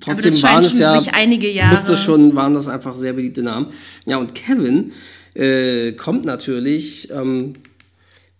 trotzdem 0.00 0.32
scheint 0.34 0.54
waren 0.54 0.64
es 0.64 0.78
ja, 0.78 0.98
sich 0.98 1.12
einige 1.14 1.50
Jahre- 1.50 1.76
musste 1.80 1.96
schon, 1.96 2.34
waren 2.36 2.54
das 2.54 2.68
einfach 2.68 2.96
sehr 2.96 3.12
beliebte 3.12 3.42
Namen. 3.42 3.68
Ja, 4.06 4.18
und 4.18 4.34
Kevin 4.34 4.92
äh, 5.34 5.92
kommt 5.92 6.24
natürlich 6.24 7.10
ähm, 7.10 7.54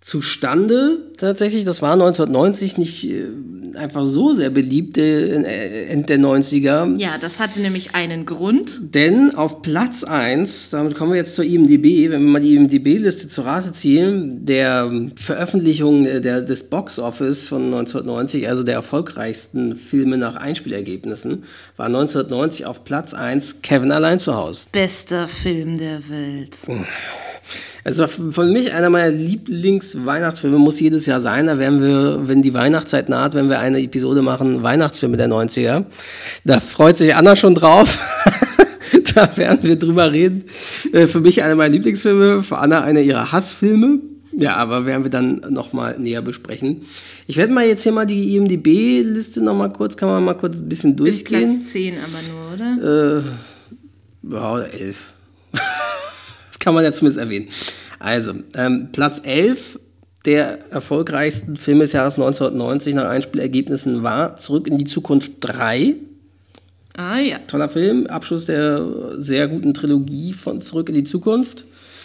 zustande 0.08 0.96
tatsächlich. 1.18 1.64
Das 1.64 1.82
war 1.82 1.92
1990 1.92 2.78
nicht 2.78 3.04
äh, 3.10 3.26
einfach 3.74 4.06
so 4.06 4.32
sehr 4.32 4.48
beliebt, 4.48 4.96
äh, 4.96 5.84
Ende 5.84 6.06
der 6.06 6.18
90er. 6.18 6.96
Ja, 6.96 7.18
das 7.18 7.38
hatte 7.38 7.60
nämlich 7.60 7.94
einen 7.94 8.24
Grund. 8.24 8.94
Denn 8.94 9.34
auf 9.34 9.60
Platz 9.60 10.04
1, 10.04 10.70
damit 10.70 10.94
kommen 10.94 11.12
wir 11.12 11.18
jetzt 11.18 11.34
zur 11.34 11.44
IMDB, 11.44 12.10
wenn 12.10 12.22
wir 12.22 12.30
mal 12.30 12.40
die 12.40 12.54
IMDB-Liste 12.54 13.28
zu 13.28 13.42
Rate 13.42 13.72
ziehen, 13.72 14.46
der 14.46 14.90
Veröffentlichung 15.16 16.06
äh, 16.06 16.22
der, 16.22 16.40
des 16.40 16.70
Box 16.70 16.98
Office 16.98 17.46
von 17.46 17.66
1990, 17.66 18.48
also 18.48 18.62
der 18.62 18.76
erfolgreichsten 18.76 19.76
Filme 19.76 20.16
nach 20.16 20.36
Einspielergebnissen, 20.36 21.44
war 21.76 21.86
1990 21.86 22.64
auf 22.64 22.84
Platz 22.84 23.12
1 23.12 23.60
Kevin 23.60 23.92
allein 23.92 24.18
zu 24.18 24.34
Hause. 24.34 24.64
Bester 24.72 25.28
Film 25.28 25.78
der 25.78 26.08
Welt. 26.08 26.56
Also 27.84 28.06
von 28.06 28.52
mich 28.52 28.72
einer 28.72 28.90
meiner 28.90 29.10
Lieblings-Weihnachtsfilme 29.98 30.58
muss 30.58 30.80
jedes 30.80 31.06
Jahr 31.06 31.20
sein. 31.20 31.46
Da 31.46 31.58
werden 31.58 31.80
wir, 31.80 32.28
wenn 32.28 32.42
die 32.42 32.54
Weihnachtszeit 32.54 33.08
naht, 33.08 33.34
wenn 33.34 33.48
wir 33.48 33.58
eine 33.58 33.80
Episode 33.80 34.22
machen, 34.22 34.62
Weihnachtsfilme 34.62 35.16
der 35.16 35.28
90er. 35.28 35.84
Da 36.44 36.60
freut 36.60 36.96
sich 36.96 37.14
Anna 37.14 37.36
schon 37.36 37.54
drauf. 37.54 37.98
da 39.14 39.36
werden 39.36 39.60
wir 39.62 39.76
drüber 39.76 40.12
reden. 40.12 40.44
Äh, 40.92 41.06
Für 41.06 41.20
mich 41.20 41.42
einer 41.42 41.54
meiner 41.54 41.72
Lieblingsfilme, 41.72 42.42
für 42.42 42.58
Anna 42.58 42.82
einer 42.82 43.00
ihrer 43.00 43.32
Hassfilme. 43.32 44.00
Ja, 44.32 44.54
aber 44.56 44.86
werden 44.86 45.02
wir 45.02 45.10
dann 45.10 45.40
nochmal 45.50 45.98
näher 45.98 46.22
besprechen. 46.22 46.82
Ich 47.26 47.36
werde 47.36 47.52
mal 47.52 47.66
jetzt 47.66 47.82
hier 47.82 47.92
mal 47.92 48.06
die 48.06 48.36
IMDB-Liste 48.36 49.42
nochmal 49.42 49.72
kurz, 49.72 49.96
kann 49.96 50.08
man 50.08 50.24
mal 50.24 50.34
kurz 50.34 50.56
ein 50.56 50.68
bisschen 50.68 50.94
Bis 50.94 51.24
durchgehen. 51.24 51.56
Platz 51.56 51.70
10 51.70 51.94
aber 51.98 52.20
nur, 52.28 52.54
oder? 52.54 53.24
Ja, 54.30 54.52
oder 54.52 54.72
elf. 54.72 55.12
das 55.52 56.58
kann 56.60 56.72
man 56.72 56.84
ja 56.84 56.92
zumindest 56.92 57.18
erwähnen. 57.18 57.48
Also, 57.98 58.34
ähm, 58.54 58.90
Platz 58.92 59.20
11 59.24 59.80
der 60.28 60.70
erfolgreichsten 60.70 61.56
Filme 61.56 61.84
des 61.84 61.94
Jahres 61.94 62.16
1990 62.16 62.94
nach 62.94 63.08
Einspielergebnissen 63.08 64.02
war 64.02 64.36
Zurück 64.36 64.66
in 64.66 64.76
die 64.76 64.84
Zukunft 64.84 65.32
3. 65.40 65.94
Ah 66.94 67.18
ja. 67.18 67.38
Toller 67.46 67.70
Film, 67.70 68.06
Abschluss 68.08 68.44
der 68.44 68.84
sehr 69.16 69.48
guten 69.48 69.72
Trilogie 69.72 70.34
von 70.34 70.60
Zurück 70.60 70.90
in 70.90 70.96
die 70.96 71.04
Zukunft. 71.04 71.64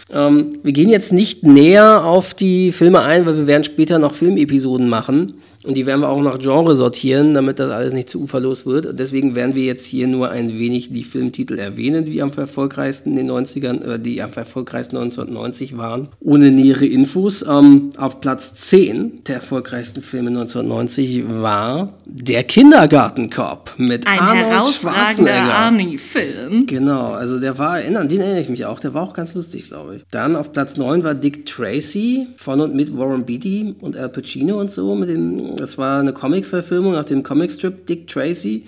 Ähm, 0.09 0.57
wir 0.63 0.71
gehen 0.71 0.88
jetzt 0.88 1.11
nicht 1.11 1.43
näher 1.43 2.05
auf 2.05 2.34
die 2.34 2.71
Filme 2.71 3.01
ein, 3.01 3.26
weil 3.26 3.36
wir 3.36 3.47
werden 3.47 3.65
später 3.65 3.99
noch 3.99 4.13
Filmepisoden 4.13 4.88
machen. 4.88 5.34
Und 5.66 5.76
die 5.76 5.86
werden 5.86 6.01
wir 6.01 6.09
auch 6.09 6.22
nach 6.22 6.39
Genre 6.39 6.76
sortieren, 6.76 7.34
damit 7.34 7.59
das 7.59 7.72
alles 7.72 7.93
nicht 7.93 8.09
zu 8.09 8.22
uferlos 8.22 8.66
wird. 8.66 8.86
Und 8.86 8.99
deswegen 8.99 9.36
werden 9.36 9.55
wir 9.55 9.64
jetzt 9.64 9.86
hier 9.86 10.07
nur 10.07 10.30
ein 10.30 10.59
wenig 10.59 10.91
die 10.91 11.03
Filmtitel 11.03 11.57
erwähnen, 11.57 12.05
die 12.05 12.22
am 12.22 12.32
erfolgreichsten 12.36 13.11
in 13.11 13.28
den 13.28 13.32
90ern, 13.32 13.84
äh, 13.84 13.99
die 13.99 14.22
am 14.22 14.34
erfolgreichsten 14.34 14.97
1990 14.97 15.78
waren, 15.78 16.09
ohne 16.20 16.51
nähere 16.51 16.86
Infos. 16.86 17.45
Ähm, 17.47 17.91
auf 17.97 18.20
Platz 18.20 18.55
10 18.55 19.24
der 19.26 19.36
erfolgreichsten 19.36 20.01
Filme 20.01 20.30
1990 20.30 21.24
war 21.30 21.93
Der 22.05 22.43
Kindergartenkopf 22.43 23.78
mit 23.78 24.05
Ein 24.05 24.20
Arnold 24.20 24.45
herausragender. 24.47 25.34
Arnie-Film. 25.34 26.66
Genau, 26.68 27.11
also 27.11 27.39
der 27.39 27.57
war, 27.57 27.80
erinnern, 27.80 28.09
den 28.09 28.22
erinnere 28.22 28.41
ich 28.41 28.49
mich 28.49 28.66
auch, 28.66 28.80
der 28.80 28.93
war 28.93 29.03
auch 29.03 29.14
ganz 29.14 29.34
lustig, 29.34 29.68
glaube 29.68 29.97
ich. 29.97 30.03
Dann 30.11 30.36
auf 30.36 30.51
Platz 30.51 30.78
9 30.78 31.03
war 31.03 31.16
Dick 31.16 31.45
Tracy 31.45 32.28
von 32.38 32.59
und 32.59 32.76
mit 32.76 32.97
Warren 32.97 33.26
Beatty 33.26 33.76
und 33.82 33.95
Al 33.95 34.09
Pacino 34.09 34.59
und 34.59 34.72
so. 34.72 34.95
Mit 34.95 35.09
dem, 35.09 35.52
das 35.55 35.77
war 35.77 35.99
eine 35.99 36.13
Comic-Verfilmung 36.13 36.93
nach 36.93 37.05
dem 37.05 37.23
Comicstrip 37.23 37.87
Dick 37.87 38.07
Tracy. 38.07 38.67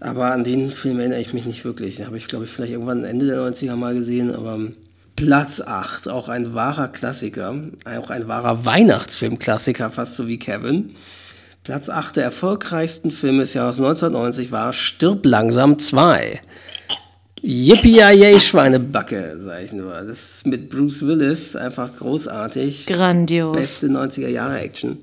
Aber 0.00 0.32
an 0.32 0.44
den 0.44 0.70
Film 0.70 0.98
erinnere 0.98 1.20
ich 1.20 1.32
mich 1.32 1.46
nicht 1.46 1.64
wirklich. 1.64 1.96
Den 1.96 2.06
habe 2.06 2.18
ich, 2.18 2.28
glaube 2.28 2.44
ich, 2.44 2.50
vielleicht 2.50 2.72
irgendwann 2.72 3.04
Ende 3.04 3.26
der 3.26 3.38
90er 3.38 3.76
mal 3.76 3.94
gesehen, 3.94 4.34
aber 4.34 4.58
Platz 5.16 5.60
8, 5.60 6.08
auch 6.08 6.28
ein 6.28 6.54
wahrer 6.54 6.88
Klassiker, 6.88 7.54
auch 7.84 8.10
ein 8.10 8.26
wahrer 8.28 8.64
Weihnachtsfilm-Klassiker, 8.64 9.90
fast 9.90 10.16
so 10.16 10.26
wie 10.26 10.38
Kevin. 10.38 10.90
Platz 11.62 11.88
8 11.88 12.16
der 12.16 12.24
erfolgreichsten 12.24 13.10
Filme 13.10 13.40
des 13.40 13.54
Jahres 13.54 13.78
1990 13.78 14.52
war 14.52 14.72
Stirb 14.72 15.24
langsam 15.24 15.78
2. 15.78 16.40
Yippie 17.40 18.40
Schweinebacke, 18.40 19.34
sag 19.36 19.62
ich 19.62 19.72
nur. 19.72 19.92
Das 19.92 20.18
ist 20.18 20.46
mit 20.46 20.68
Bruce 20.68 21.06
Willis 21.06 21.56
einfach 21.56 21.96
großartig. 21.96 22.86
Grandios. 22.86 23.54
Beste 23.54 23.86
90er 23.88 24.28
Jahre 24.28 24.58
Action. 24.60 24.98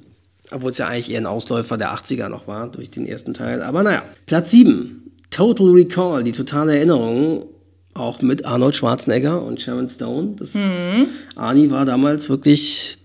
Obwohl 0.51 0.71
es 0.71 0.77
ja 0.77 0.87
eigentlich 0.87 1.11
eher 1.11 1.21
ein 1.21 1.25
Ausläufer 1.25 1.77
der 1.77 1.93
80er 1.93 2.29
noch 2.29 2.47
war, 2.47 2.67
durch 2.67 2.91
den 2.91 3.05
ersten 3.07 3.33
Teil. 3.33 3.61
Aber 3.63 3.83
naja. 3.83 4.03
Platz 4.25 4.51
7. 4.51 5.11
Total 5.29 5.69
Recall, 5.69 6.23
die 6.23 6.33
totale 6.33 6.75
Erinnerung. 6.75 7.45
Auch 7.93 8.21
mit 8.21 8.45
Arnold 8.45 8.75
Schwarzenegger 8.75 9.41
und 9.41 9.61
Sharon 9.61 9.89
Stone. 9.89 10.35
Das 10.37 10.53
Arnie 11.35 11.69
war 11.71 11.85
damals 11.85 12.29
wirklich 12.29 12.97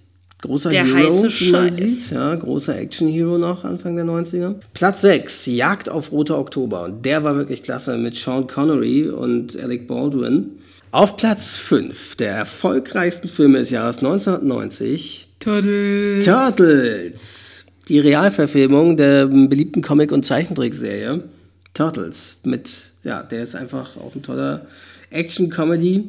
großer 0.43 0.69
Mhm. 0.69 0.73
Der 0.75 0.85
Hero, 0.85 0.97
heiße 1.25 1.41
wie 1.41 1.51
man 1.51 1.71
Scheiß. 1.73 1.77
sieht. 1.77 2.11
Ja, 2.13 2.35
großer 2.37 2.77
Action-Hero 2.79 3.39
noch, 3.39 3.65
Anfang 3.65 3.97
der 3.97 4.05
90er. 4.05 4.55
Platz 4.75 5.01
6, 5.01 5.47
Jagd 5.47 5.89
auf 5.89 6.13
Roter 6.13 6.39
Oktober. 6.39 6.85
Und 6.85 7.05
der 7.05 7.25
war 7.25 7.37
wirklich 7.37 7.63
klasse 7.63 7.97
mit 7.99 8.17
Sean 8.17 8.47
Connery 8.47 9.09
und 9.09 9.59
Alec 9.61 9.89
Baldwin. 9.89 10.51
Auf 10.93 11.17
Platz 11.17 11.57
5 11.57 12.15
der 12.17 12.33
erfolgreichsten 12.33 13.29
Filme 13.29 13.59
des 13.59 13.71
Jahres 13.71 13.99
1990. 13.99 15.26
Turtles. 15.47 16.25
Turtles. 16.25 17.65
Die 17.89 18.01
Realverfilmung 18.01 18.97
der 18.97 19.27
beliebten 19.27 19.81
Comic- 19.81 20.11
und 20.11 20.27
Zeichentrickserie 20.27 21.23
Turtles. 21.73 22.39
Mit, 22.43 22.81
ja, 23.05 23.23
der 23.23 23.45
ist 23.45 23.55
einfach 23.55 23.97
auch 23.97 24.17
ein 24.17 24.25
toller 24.25 24.67
Action-Comedy. 25.11 26.09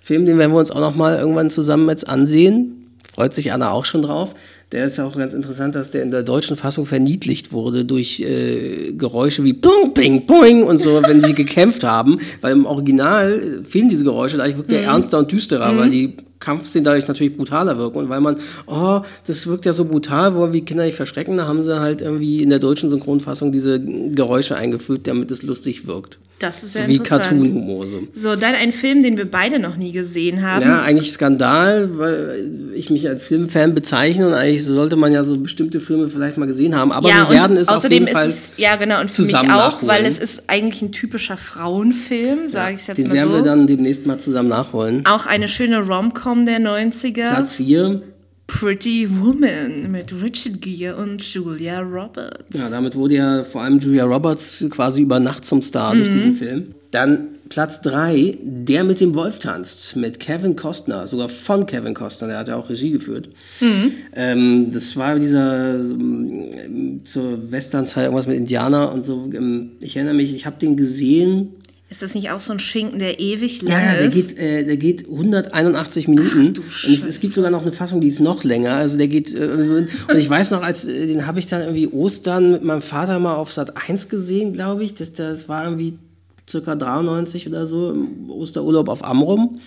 Film, 0.00 0.26
den 0.26 0.38
werden 0.38 0.52
wir 0.52 0.60
uns 0.60 0.70
auch 0.70 0.78
noch 0.78 0.94
mal 0.94 1.18
irgendwann 1.18 1.50
zusammen 1.50 1.88
jetzt 1.88 2.08
ansehen. 2.08 2.86
Freut 3.12 3.34
sich 3.34 3.50
Anna 3.50 3.72
auch 3.72 3.84
schon 3.84 4.02
drauf. 4.02 4.32
Der 4.70 4.86
ist 4.86 4.96
ja 4.96 5.06
auch 5.06 5.16
ganz 5.16 5.34
interessant, 5.34 5.74
dass 5.74 5.90
der 5.90 6.04
in 6.04 6.12
der 6.12 6.22
deutschen 6.22 6.56
Fassung 6.56 6.86
verniedlicht 6.86 7.52
wurde 7.52 7.84
durch 7.84 8.20
äh, 8.20 8.92
Geräusche 8.92 9.42
wie 9.42 9.54
Pung, 9.54 9.92
Ping, 9.92 10.24
Poing 10.26 10.62
und 10.62 10.80
so, 10.80 11.02
wenn 11.02 11.20
die 11.20 11.34
gekämpft 11.44 11.82
haben. 11.82 12.20
Weil 12.40 12.52
im 12.52 12.66
Original 12.66 13.32
äh, 13.32 13.64
fehlen 13.64 13.88
diese 13.88 14.04
Geräusche, 14.04 14.36
dadurch 14.36 14.56
wirkt 14.56 14.70
der 14.70 14.84
ernster 14.84 15.18
und 15.18 15.32
düsterer, 15.32 15.76
weil 15.76 15.90
die 15.90 16.16
Kampfszenen 16.42 16.84
dadurch 16.84 17.08
natürlich 17.08 17.36
brutaler 17.36 17.78
wirken. 17.78 17.98
Und 17.98 18.08
weil 18.08 18.20
man, 18.20 18.36
oh, 18.66 19.00
das 19.26 19.46
wirkt 19.46 19.64
ja 19.64 19.72
so 19.72 19.84
brutal, 19.86 20.34
wollen 20.34 20.52
wir 20.52 20.60
die 20.60 20.66
Kinder 20.66 20.84
nicht 20.84 20.96
verschrecken, 20.96 21.36
da 21.36 21.46
haben 21.46 21.62
sie 21.62 21.80
halt 21.80 22.02
irgendwie 22.02 22.42
in 22.42 22.50
der 22.50 22.58
deutschen 22.58 22.90
Synchronfassung 22.90 23.52
diese 23.52 23.80
Geräusche 23.80 24.56
eingefügt, 24.56 25.06
damit 25.06 25.30
es 25.30 25.42
lustig 25.42 25.86
wirkt. 25.86 26.18
Das 26.38 26.64
ist 26.64 26.74
so 26.74 26.80
ja 26.80 26.88
wie. 26.88 26.98
Cartoon-Humor. 26.98 27.86
So. 27.86 28.02
So, 28.14 28.36
dann 28.36 28.54
ein 28.54 28.72
Film, 28.72 29.02
den 29.02 29.16
wir 29.16 29.30
beide 29.30 29.60
noch 29.60 29.76
nie 29.76 29.92
gesehen 29.92 30.42
haben. 30.42 30.62
Ja, 30.62 30.82
eigentlich 30.82 31.12
Skandal, 31.12 31.98
weil 31.98 32.72
ich 32.74 32.90
mich 32.90 33.08
als 33.08 33.22
Filmfan 33.22 33.74
bezeichne 33.74 34.26
und 34.26 34.34
eigentlich 34.34 34.64
sollte 34.64 34.96
man 34.96 35.12
ja 35.12 35.22
so 35.22 35.36
bestimmte 35.36 35.80
Filme 35.80 36.08
vielleicht 36.08 36.38
mal 36.38 36.46
gesehen 36.46 36.74
haben. 36.74 36.90
Aber 36.90 37.08
ja, 37.08 37.28
wir 37.28 37.36
werden 37.36 37.56
es 37.56 37.68
auf 37.68 37.76
außerdem 37.76 38.06
jeden 38.06 38.14
Fall 38.14 38.28
ist 38.28 38.34
es, 38.34 38.52
ja 38.56 38.74
genau, 38.76 39.00
und 39.00 39.10
für 39.10 39.22
mich 39.22 39.36
auch, 39.36 39.42
nachholen. 39.44 39.88
weil 39.88 40.04
es 40.04 40.18
ist 40.18 40.44
eigentlich 40.48 40.82
ein 40.82 40.90
typischer 40.90 41.36
Frauenfilm, 41.36 42.48
sage 42.48 42.74
ich 42.74 42.86
jetzt 42.88 42.98
Den 42.98 43.08
mal 43.08 43.14
werden 43.14 43.30
so. 43.30 43.36
wir 43.36 43.42
dann 43.42 43.66
demnächst 43.68 44.06
mal 44.06 44.18
zusammen 44.18 44.48
nachholen. 44.48 45.06
auch 45.06 45.26
eine 45.26 45.46
schöne 45.48 45.80
Rom-Com 45.86 46.31
der 46.46 46.58
90er. 46.60 47.30
Platz 47.30 47.52
4. 47.54 48.02
Pretty 48.46 49.08
Woman 49.08 49.90
mit 49.90 50.12
Richard 50.22 50.60
Gere 50.60 50.96
und 50.96 51.22
Julia 51.22 51.80
Roberts. 51.80 52.44
Ja, 52.54 52.68
damit 52.68 52.94
wurde 52.96 53.14
ja 53.14 53.44
vor 53.44 53.62
allem 53.62 53.78
Julia 53.78 54.04
Roberts 54.04 54.64
quasi 54.68 55.02
über 55.02 55.20
Nacht 55.20 55.44
zum 55.44 55.62
Star 55.62 55.94
durch 55.94 56.08
Mhm. 56.08 56.12
diesen 56.12 56.36
Film. 56.36 56.66
Dann 56.90 57.28
Platz 57.48 57.80
3, 57.82 58.36
Der 58.42 58.84
mit 58.84 59.00
dem 59.00 59.14
Wolf 59.14 59.38
tanzt, 59.38 59.94
mit 59.96 60.20
Kevin 60.20 60.56
Costner, 60.56 61.06
sogar 61.06 61.28
von 61.28 61.66
Kevin 61.66 61.94
Costner, 61.94 62.28
der 62.28 62.38
hat 62.38 62.48
ja 62.48 62.56
auch 62.56 62.68
Regie 62.68 62.90
geführt. 62.90 63.28
Mhm. 63.60 63.92
Ähm, 64.14 64.72
das 64.72 64.96
war 64.96 65.18
dieser 65.18 65.74
ähm, 65.80 67.00
zur 67.04 67.50
Westernzeit 67.52 68.04
irgendwas 68.04 68.26
mit 68.26 68.36
Indianer 68.36 68.92
und 68.92 69.04
so. 69.04 69.30
Ähm, 69.34 69.72
ich 69.80 69.96
erinnere 69.96 70.14
mich, 70.14 70.34
ich 70.34 70.44
habe 70.46 70.56
den 70.60 70.76
gesehen. 70.76 71.50
Ist 71.92 72.00
das 72.00 72.14
nicht 72.14 72.30
auch 72.30 72.40
so 72.40 72.54
ein 72.54 72.58
Schinken, 72.58 72.98
der 73.00 73.20
ewig 73.20 73.60
lang 73.60 73.70
Ja, 73.70 73.92
der 73.92 74.06
ist? 74.06 74.14
geht, 74.14 74.38
äh, 74.38 74.64
der 74.64 74.78
geht 74.78 75.06
181 75.10 76.08
Minuten. 76.08 76.46
und 76.48 76.60
ich, 76.88 77.04
es 77.04 77.20
gibt 77.20 77.34
sogar 77.34 77.50
noch 77.50 77.60
eine 77.60 77.72
Fassung, 77.72 78.00
die 78.00 78.06
ist 78.06 78.18
noch 78.18 78.44
länger. 78.44 78.72
Also 78.76 78.96
der 78.96 79.08
geht, 79.08 79.34
äh, 79.34 79.86
und 80.08 80.16
ich 80.16 80.30
weiß 80.30 80.52
noch, 80.52 80.62
als 80.62 80.86
äh, 80.86 81.06
den 81.06 81.26
habe 81.26 81.38
ich 81.38 81.48
dann 81.48 81.60
irgendwie 81.60 81.88
Ostern 81.88 82.50
mit 82.52 82.64
meinem 82.64 82.80
Vater 82.80 83.18
mal 83.18 83.34
auf 83.34 83.52
Sat 83.52 83.74
1 83.90 84.08
gesehen, 84.08 84.54
glaube 84.54 84.84
ich. 84.84 84.94
Das, 84.94 85.12
das 85.12 85.50
war 85.50 85.64
irgendwie 85.64 85.98
circa 86.48 86.76
93 86.76 87.46
oder 87.46 87.66
so, 87.66 87.90
im 87.92 88.30
Osterurlaub 88.30 88.88
auf 88.88 89.04
Amrum. 89.04 89.60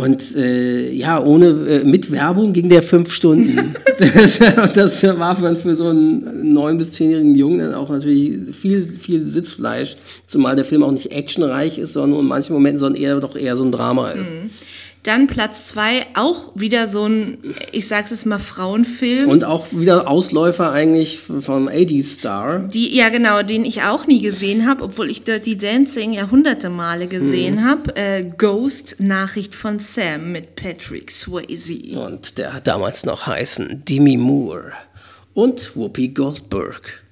Und 0.00 0.34
äh, 0.34 0.90
ja, 0.92 1.22
ohne 1.22 1.48
äh, 1.48 1.84
mit 1.84 2.10
Werbung 2.10 2.54
ging 2.54 2.70
der 2.70 2.82
fünf 2.82 3.12
Stunden. 3.12 3.74
das, 3.98 4.38
das 4.72 5.18
war 5.18 5.38
dann 5.38 5.58
für 5.58 5.74
so 5.74 5.88
einen 5.88 6.54
neun- 6.54 6.78
bis 6.78 6.92
zehnjährigen 6.92 7.34
Jungen 7.34 7.58
dann 7.58 7.74
auch 7.74 7.90
natürlich 7.90 8.56
viel, 8.56 8.94
viel 8.94 9.26
Sitzfleisch. 9.26 9.96
Zumal 10.26 10.56
der 10.56 10.64
Film 10.64 10.84
auch 10.84 10.90
nicht 10.92 11.12
actionreich 11.12 11.78
ist, 11.78 11.92
sondern 11.92 12.20
in 12.20 12.26
manchen 12.28 12.54
Momenten, 12.54 12.78
sondern 12.78 13.02
eher 13.02 13.20
doch 13.20 13.36
eher 13.36 13.56
so 13.56 13.64
ein 13.64 13.72
Drama 13.72 14.12
ist. 14.12 14.32
Dann 15.02 15.28
Platz 15.28 15.66
zwei, 15.68 16.06
auch 16.14 16.52
wieder 16.54 16.86
so 16.86 17.06
ein, 17.06 17.38
ich 17.72 17.88
sag's 17.88 18.10
jetzt 18.10 18.26
mal, 18.26 18.38
Frauenfilm. 18.38 19.30
Und 19.30 19.44
auch 19.44 19.68
wieder 19.70 20.06
Ausläufer 20.06 20.72
eigentlich 20.72 21.20
vom 21.20 21.68
80s 21.68 22.04
Star. 22.18 22.58
Die, 22.58 22.94
ja, 22.94 23.08
genau, 23.08 23.42
den 23.42 23.64
ich 23.64 23.82
auch 23.82 24.06
nie 24.06 24.20
gesehen 24.20 24.66
habe, 24.68 24.84
obwohl 24.84 25.10
ich 25.10 25.24
Dirty 25.24 25.56
Dancing 25.56 26.12
ja 26.12 26.30
hunderte 26.30 26.68
Male 26.68 27.06
gesehen 27.06 27.54
Mhm. 27.54 27.64
habe. 27.64 27.96
Äh, 27.96 28.24
Ghost, 28.36 28.96
Nachricht 28.98 29.54
von 29.54 29.78
Sam 29.78 30.32
mit 30.32 30.54
Patrick 30.54 31.10
Swayze. 31.10 31.98
Und 31.98 32.36
der 32.36 32.52
hat 32.52 32.66
damals 32.66 33.06
noch 33.06 33.26
heißen 33.26 33.84
Demi 33.88 34.18
Moore 34.18 34.72
und 35.32 35.74
Whoopi 35.76 36.08
Goldberg. 36.08 37.02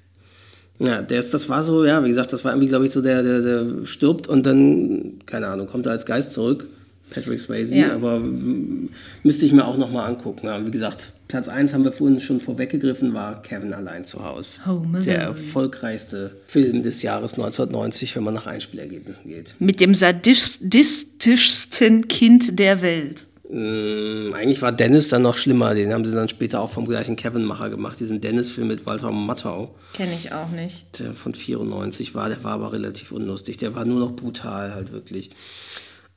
Ja, 0.77 1.01
der 1.01 1.19
ist, 1.21 1.33
das 1.33 1.49
war 1.49 1.63
so, 1.63 1.83
ja, 1.83 2.03
wie 2.03 2.07
gesagt, 2.09 2.31
das 2.33 2.43
war 2.45 2.51
irgendwie, 2.51 2.67
glaube 2.69 2.85
ich, 2.85 2.93
so 2.93 3.01
der, 3.01 3.23
der, 3.23 3.41
der 3.41 3.85
stirbt 3.85 4.27
und 4.27 4.45
dann, 4.45 5.13
keine 5.25 5.47
Ahnung, 5.47 5.65
kommt 5.65 5.87
er 5.87 5.91
als 5.93 6.05
Geist 6.05 6.33
zurück. 6.33 6.67
Patrick 7.09 7.39
Swayze, 7.41 7.77
Ja. 7.77 7.93
aber 7.95 8.19
mm, 8.19 8.89
müsste 9.23 9.45
ich 9.45 9.51
mir 9.51 9.65
auch 9.65 9.77
nochmal 9.77 10.07
angucken. 10.09 10.45
Ja, 10.47 10.65
wie 10.65 10.71
gesagt, 10.71 11.11
Platz 11.27 11.47
1 11.47 11.73
haben 11.73 11.83
wir 11.83 11.91
vorhin 11.91 12.21
schon 12.21 12.41
vorweggegriffen, 12.41 13.13
war 13.13 13.41
Kevin 13.43 13.73
allein 13.73 14.05
zu 14.05 14.23
Hause. 14.25 14.65
Home 14.65 14.99
Der 15.01 15.19
erfolgreichste 15.19 16.31
Film 16.47 16.81
des 16.81 17.03
Jahres 17.03 17.33
1990, 17.33 18.15
wenn 18.15 18.23
man 18.23 18.33
nach 18.33 18.47
Einspielergebnissen 18.47 19.27
geht. 19.27 19.53
Mit 19.59 19.79
dem 19.79 19.93
sadistischsten 19.93 22.07
Kind 22.07 22.57
der 22.59 22.81
Welt. 22.81 23.25
Mm, 23.51 24.33
eigentlich 24.33 24.61
war 24.61 24.71
Dennis 24.71 25.07
dann 25.07 25.23
noch 25.23 25.35
schlimmer. 25.37 25.73
Den 25.73 25.91
haben 25.93 26.05
sie 26.05 26.13
dann 26.13 26.29
später 26.29 26.61
auch 26.61 26.69
vom 26.69 26.85
gleichen 26.85 27.15
Kevin-Macher 27.15 27.69
gemacht. 27.71 27.99
Diesen 27.99 28.21
Dennis-Film 28.21 28.67
mit 28.67 28.85
Walter 28.85 29.11
Matthau, 29.11 29.73
Kenne 29.93 30.13
ich 30.15 30.31
auch 30.33 30.49
nicht. 30.49 30.99
der 30.99 31.13
von 31.15 31.33
94 31.33 32.13
war. 32.13 32.29
Der 32.29 32.43
war 32.43 32.51
aber 32.53 32.73
relativ 32.73 33.11
unlustig. 33.11 33.57
Der 33.57 33.73
war 33.75 33.85
nur 33.85 33.99
noch 33.99 34.15
brutal 34.15 34.73
halt 34.75 34.91
wirklich. 34.91 35.31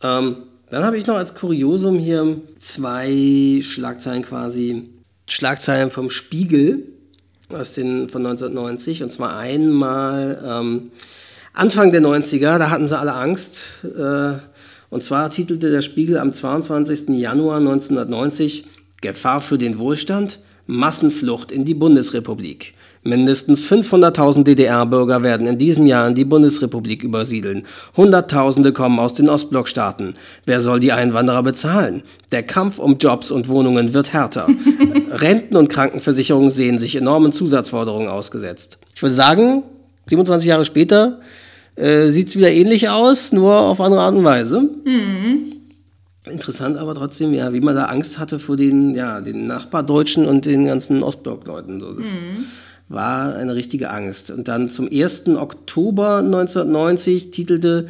Ähm, 0.03 0.37
dann 0.73 0.85
habe 0.85 0.97
ich 0.97 1.07
noch 1.07 1.17
als 1.17 1.35
Kuriosum 1.35 1.99
hier 1.99 2.41
zwei 2.59 3.61
Schlagzeilen 3.61 4.23
quasi. 4.23 4.89
Schlagzeilen 5.29 5.91
vom 5.91 6.09
Spiegel 6.09 6.89
aus 7.51 7.75
den, 7.75 8.09
von 8.09 8.25
1990. 8.25 9.03
Und 9.03 9.13
zwar 9.13 9.37
einmal 9.37 10.43
ähm, 10.43 10.91
Anfang 11.53 11.93
der 11.93 12.01
90er, 12.01 12.57
da 12.59 12.71
hatten 12.71 12.89
sie 12.89 12.99
alle 12.99 13.13
Angst. 13.13 13.65
Äh, 13.85 14.33
und 14.89 15.05
zwar 15.05 15.31
titelte 15.31 15.71
der 15.71 15.83
Spiegel 15.83 16.17
am 16.17 16.33
22. 16.33 17.11
Januar 17.21 17.59
1990 17.59 18.65
Gefahr 19.03 19.43
für 19.43 19.59
den 19.59 19.79
Wohlstand, 19.79 20.39
Massenflucht 20.67 21.53
in 21.53 21.67
die 21.67 21.75
Bundesrepublik. 21.75 22.73
Mindestens 23.05 23.67
500.000 23.69 24.45
DDR-Bürger 24.45 25.25
werden 25.25 25.49
in 25.49 25.59
diesem 25.59 25.87
Jahr 25.87 26.07
in 26.07 26.15
die 26.15 26.25
Bundesrepublik 26.25 27.03
übersiedeln. 27.03 27.67
Hunderttausende 27.97 28.73
kommen 28.73 29.01
aus 29.01 29.15
den 29.15 29.29
Ostblockstaaten. 29.29 30.15
Wer 30.47 30.63
soll 30.63 30.79
die 30.79 30.93
Einwanderer 30.93 31.43
bezahlen? 31.43 32.05
Der 32.31 32.45
Kampf 32.45 32.79
um 32.79 32.99
Jobs 32.99 33.33
und 33.33 33.49
Wohnungen 33.49 33.93
wird 33.93 34.13
härter. 34.13 34.47
Renten- 35.11 35.57
und 35.57 35.69
Krankenversicherungen 35.69 36.53
sehen 36.53 36.79
sich 36.79 36.95
enormen 36.95 37.33
Zusatzforderungen 37.33 38.09
ausgesetzt. 38.09 38.79
Ich 38.95 39.03
würde 39.03 39.17
sagen, 39.17 39.65
27 40.07 40.49
Jahre 40.49 40.65
später 40.65 41.21
äh, 41.75 42.09
sieht 42.09 42.29
es 42.29 42.37
wieder 42.37 42.53
ähnlich 42.53 42.89
aus, 42.89 43.33
nur 43.33 43.53
auf 43.53 43.81
andere 43.81 44.03
Art 44.03 44.15
und 44.15 44.25
Weise. 44.25 44.69
Interessant 46.31 46.77
aber 46.79 46.95
trotzdem, 46.95 47.35
ja, 47.35 47.53
wie 47.53 47.61
man 47.61 47.75
da 47.75 47.87
Angst 47.87 48.21
hatte 48.21 48.39
vor 48.39 48.57
den, 48.57 48.95
ja, 48.95 49.21
den 49.21 49.49
Nachbardeutschen 49.49 50.27
und 50.27 50.47
den 50.47 50.67
ganzen 50.67 51.03
Ostblockleuten. 51.03 51.81
So. 51.81 51.95
Das 51.95 52.07
war 52.93 53.35
eine 53.35 53.55
richtige 53.55 53.91
Angst. 53.91 54.31
Und 54.31 54.49
dann 54.49 54.69
zum 54.69 54.89
1. 54.91 55.29
Oktober 55.29 56.19
1990 56.19 57.31
titelte 57.31 57.89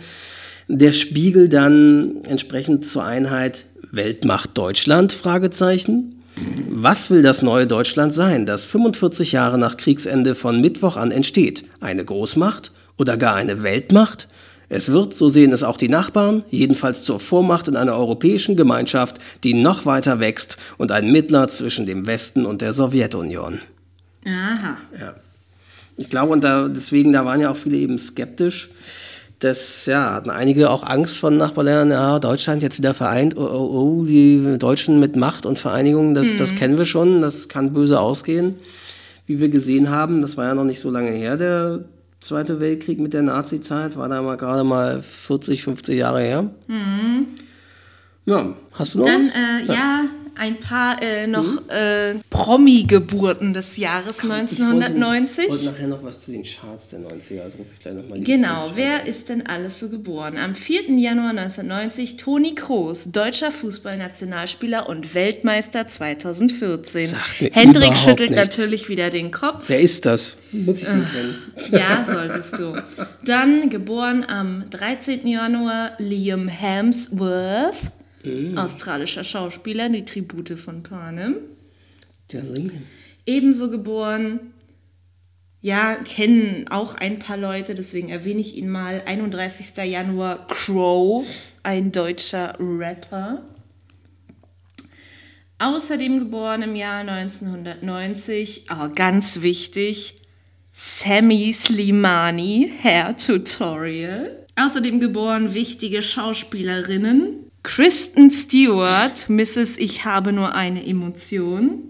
der 0.68 0.92
Spiegel 0.92 1.48
dann 1.48 2.22
entsprechend 2.28 2.86
zur 2.86 3.05
Einheit 3.05 3.64
Weltmacht 3.90 4.57
Deutschland? 4.57 5.12
Fragezeichen. 5.12 6.22
Was 6.70 7.11
will 7.11 7.22
das 7.22 7.42
neue 7.42 7.66
Deutschland 7.66 8.14
sein, 8.14 8.46
das 8.46 8.64
45 8.64 9.32
Jahre 9.32 9.59
nach 9.59 9.76
Kriegsende 9.76 10.34
von 10.34 10.61
Mittwoch 10.61 10.96
an 10.96 11.11
entsteht? 11.11 11.64
Eine 11.80 12.05
Großmacht 12.05 12.72
oder 12.96 13.16
gar 13.16 13.34
eine 13.34 13.62
Weltmacht? 13.62 14.28
Es 14.70 14.90
wird, 14.90 15.12
so 15.12 15.28
sehen 15.28 15.53
es 15.53 15.62
auch 15.62 15.76
die 15.76 15.90
Nachbarn, 15.90 16.44
jedenfalls 16.48 17.05
zur 17.05 17.20
Vormacht 17.20 17.68
in 17.68 17.76
einer 17.76 17.94
europäischen 17.94 18.57
Gemeinschaft, 18.57 19.18
die 19.44 19.53
noch 19.53 19.84
weiter 19.84 20.18
wächst 20.18 20.57
und 20.78 20.90
ein 20.90 21.12
Mittler 21.12 21.48
zwischen 21.48 21.84
dem 21.84 22.07
Westen 22.07 22.46
und 22.46 22.62
der 22.62 22.72
Sowjetunion. 22.72 23.61
Aha. 24.26 24.78
Ja. 24.98 25.14
Ich 25.96 26.10
glaube, 26.10 26.32
und 26.32 26.42
da, 26.42 26.68
deswegen, 26.68 27.12
da 27.12 27.24
waren 27.24 27.40
ja 27.40 27.50
auch 27.50 27.56
viele 27.56 27.76
eben 27.76 27.98
skeptisch. 27.98 28.70
Das, 29.40 29.86
ja, 29.86 30.12
hatten 30.14 30.30
einige 30.30 30.70
auch 30.70 30.84
Angst 30.84 31.18
von 31.18 31.36
Nachbarländern, 31.36 31.90
ja, 31.90 32.18
Deutschland 32.20 32.62
jetzt 32.62 32.78
wieder 32.78 32.94
vereint, 32.94 33.36
oh, 33.36 33.40
oh, 33.42 34.00
oh, 34.00 34.04
die 34.04 34.56
Deutschen 34.58 35.00
mit 35.00 35.16
Macht 35.16 35.46
und 35.46 35.58
Vereinigung, 35.58 36.14
das, 36.14 36.36
das 36.36 36.54
kennen 36.54 36.78
wir 36.78 36.84
schon, 36.84 37.20
das 37.20 37.48
kann 37.48 37.72
böse 37.72 37.98
ausgehen. 37.98 38.54
Wie 39.26 39.40
wir 39.40 39.48
gesehen 39.48 39.90
haben, 39.90 40.22
das 40.22 40.36
war 40.36 40.44
ja 40.46 40.54
noch 40.54 40.62
nicht 40.62 40.78
so 40.78 40.90
lange 40.90 41.10
her, 41.10 41.36
der 41.36 41.80
Zweite 42.20 42.60
Weltkrieg 42.60 43.00
mit 43.00 43.14
der 43.14 43.22
Nazi-Zeit, 43.22 43.96
war 43.96 44.08
da 44.08 44.22
mal 44.22 44.36
gerade 44.36 44.62
mal 44.62 45.02
40, 45.02 45.64
50 45.64 45.98
Jahre 45.98 46.20
her. 46.20 46.48
Ja, 48.26 48.54
hast 48.74 48.94
du 48.94 48.98
noch 49.00 49.06
Dann, 49.06 49.24
was? 49.24 49.34
äh, 49.34 49.72
ja, 49.72 50.04
ein 50.36 50.56
paar 50.60 51.02
äh, 51.02 51.26
noch 51.26 51.68
äh, 51.68 52.14
Promi-Geburten 52.30 53.52
des 53.52 53.76
Jahres 53.76 54.20
1990. 54.20 55.44
Ich 55.44 55.50
wollte 55.50 55.64
nachher 55.66 55.86
noch 55.88 56.02
was 56.02 56.24
zu 56.24 56.32
den 56.32 56.42
Charts 56.42 56.90
der 56.90 57.00
90er, 57.00 57.42
also 57.42 57.58
rufe 57.58 57.70
ich 57.74 57.80
gleich 57.80 57.94
nochmal 57.94 58.20
Genau, 58.20 58.70
wer 58.74 59.06
ist 59.06 59.28
denn 59.28 59.46
alles 59.46 59.78
so 59.80 59.88
geboren? 59.88 60.36
Am 60.38 60.54
4. 60.54 60.90
Januar 60.98 61.30
1990 61.30 62.16
Toni 62.16 62.54
Kroos, 62.54 63.10
deutscher 63.12 63.52
Fußballnationalspieler 63.52 64.88
und 64.88 65.14
Weltmeister 65.14 65.86
2014. 65.86 67.06
Sagt 67.08 67.54
Hendrik 67.54 67.96
schüttelt 67.96 68.30
nichts. 68.30 68.44
natürlich 68.44 68.88
wieder 68.88 69.10
den 69.10 69.30
Kopf. 69.30 69.64
Wer 69.68 69.80
ist 69.80 70.06
das? 70.06 70.36
Muss 70.52 70.80
ich 70.80 70.86
den 70.86 71.06
kennen? 71.10 71.34
Ja, 71.70 72.06
solltest 72.10 72.58
du. 72.58 72.74
Dann 73.24 73.70
geboren 73.70 74.24
am 74.28 74.64
13. 74.70 75.26
Januar 75.26 75.92
Liam 75.98 76.48
Hemsworth, 76.48 77.76
australischer 78.56 79.24
Schauspieler, 79.24 79.88
die 79.88 80.04
Tribute 80.04 80.58
von 80.58 80.82
Panem. 80.82 81.36
Der 82.32 82.42
Lincoln. 82.42 82.86
Ebenso 83.26 83.70
geboren, 83.70 84.52
ja, 85.60 85.94
kennen 85.94 86.66
auch 86.70 86.96
ein 86.96 87.20
paar 87.20 87.36
Leute, 87.36 87.76
deswegen 87.76 88.08
erwähne 88.08 88.40
ich 88.40 88.56
ihn 88.56 88.68
mal. 88.68 89.02
31. 89.06 89.76
Januar 89.84 90.48
Crow, 90.48 91.24
ein 91.62 91.92
deutscher 91.92 92.56
Rapper. 92.58 93.42
Außerdem 95.58 96.18
geboren 96.18 96.62
im 96.62 96.74
Jahr 96.74 97.00
1990, 97.08 98.68
aber 98.68 98.88
ganz 98.88 99.42
wichtig, 99.42 100.22
Sammy 100.72 101.52
Slimani, 101.52 102.72
Hair 102.82 103.16
Tutorial. 103.16 104.46
Außerdem 104.56 104.98
geboren 104.98 105.54
wichtige 105.54 106.02
Schauspielerinnen. 106.02 107.41
Kristen 107.62 108.30
Stewart, 108.30 109.28
Mrs. 109.28 109.78
Ich 109.78 110.04
habe 110.04 110.32
nur 110.32 110.54
eine 110.54 110.84
Emotion. 110.86 111.84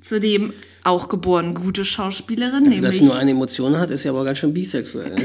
Zudem 0.00 0.52
auch 0.84 1.08
geboren 1.08 1.54
gute 1.54 1.84
Schauspielerin, 1.84 2.64
Dass 2.64 2.72
nämlich, 2.72 2.98
sie 2.98 3.04
nur 3.04 3.16
eine 3.16 3.32
Emotion 3.32 3.76
hat, 3.76 3.90
ist 3.90 4.04
ja 4.04 4.12
aber 4.12 4.24
ganz 4.24 4.38
schön 4.38 4.54
bisexuell. 4.54 5.16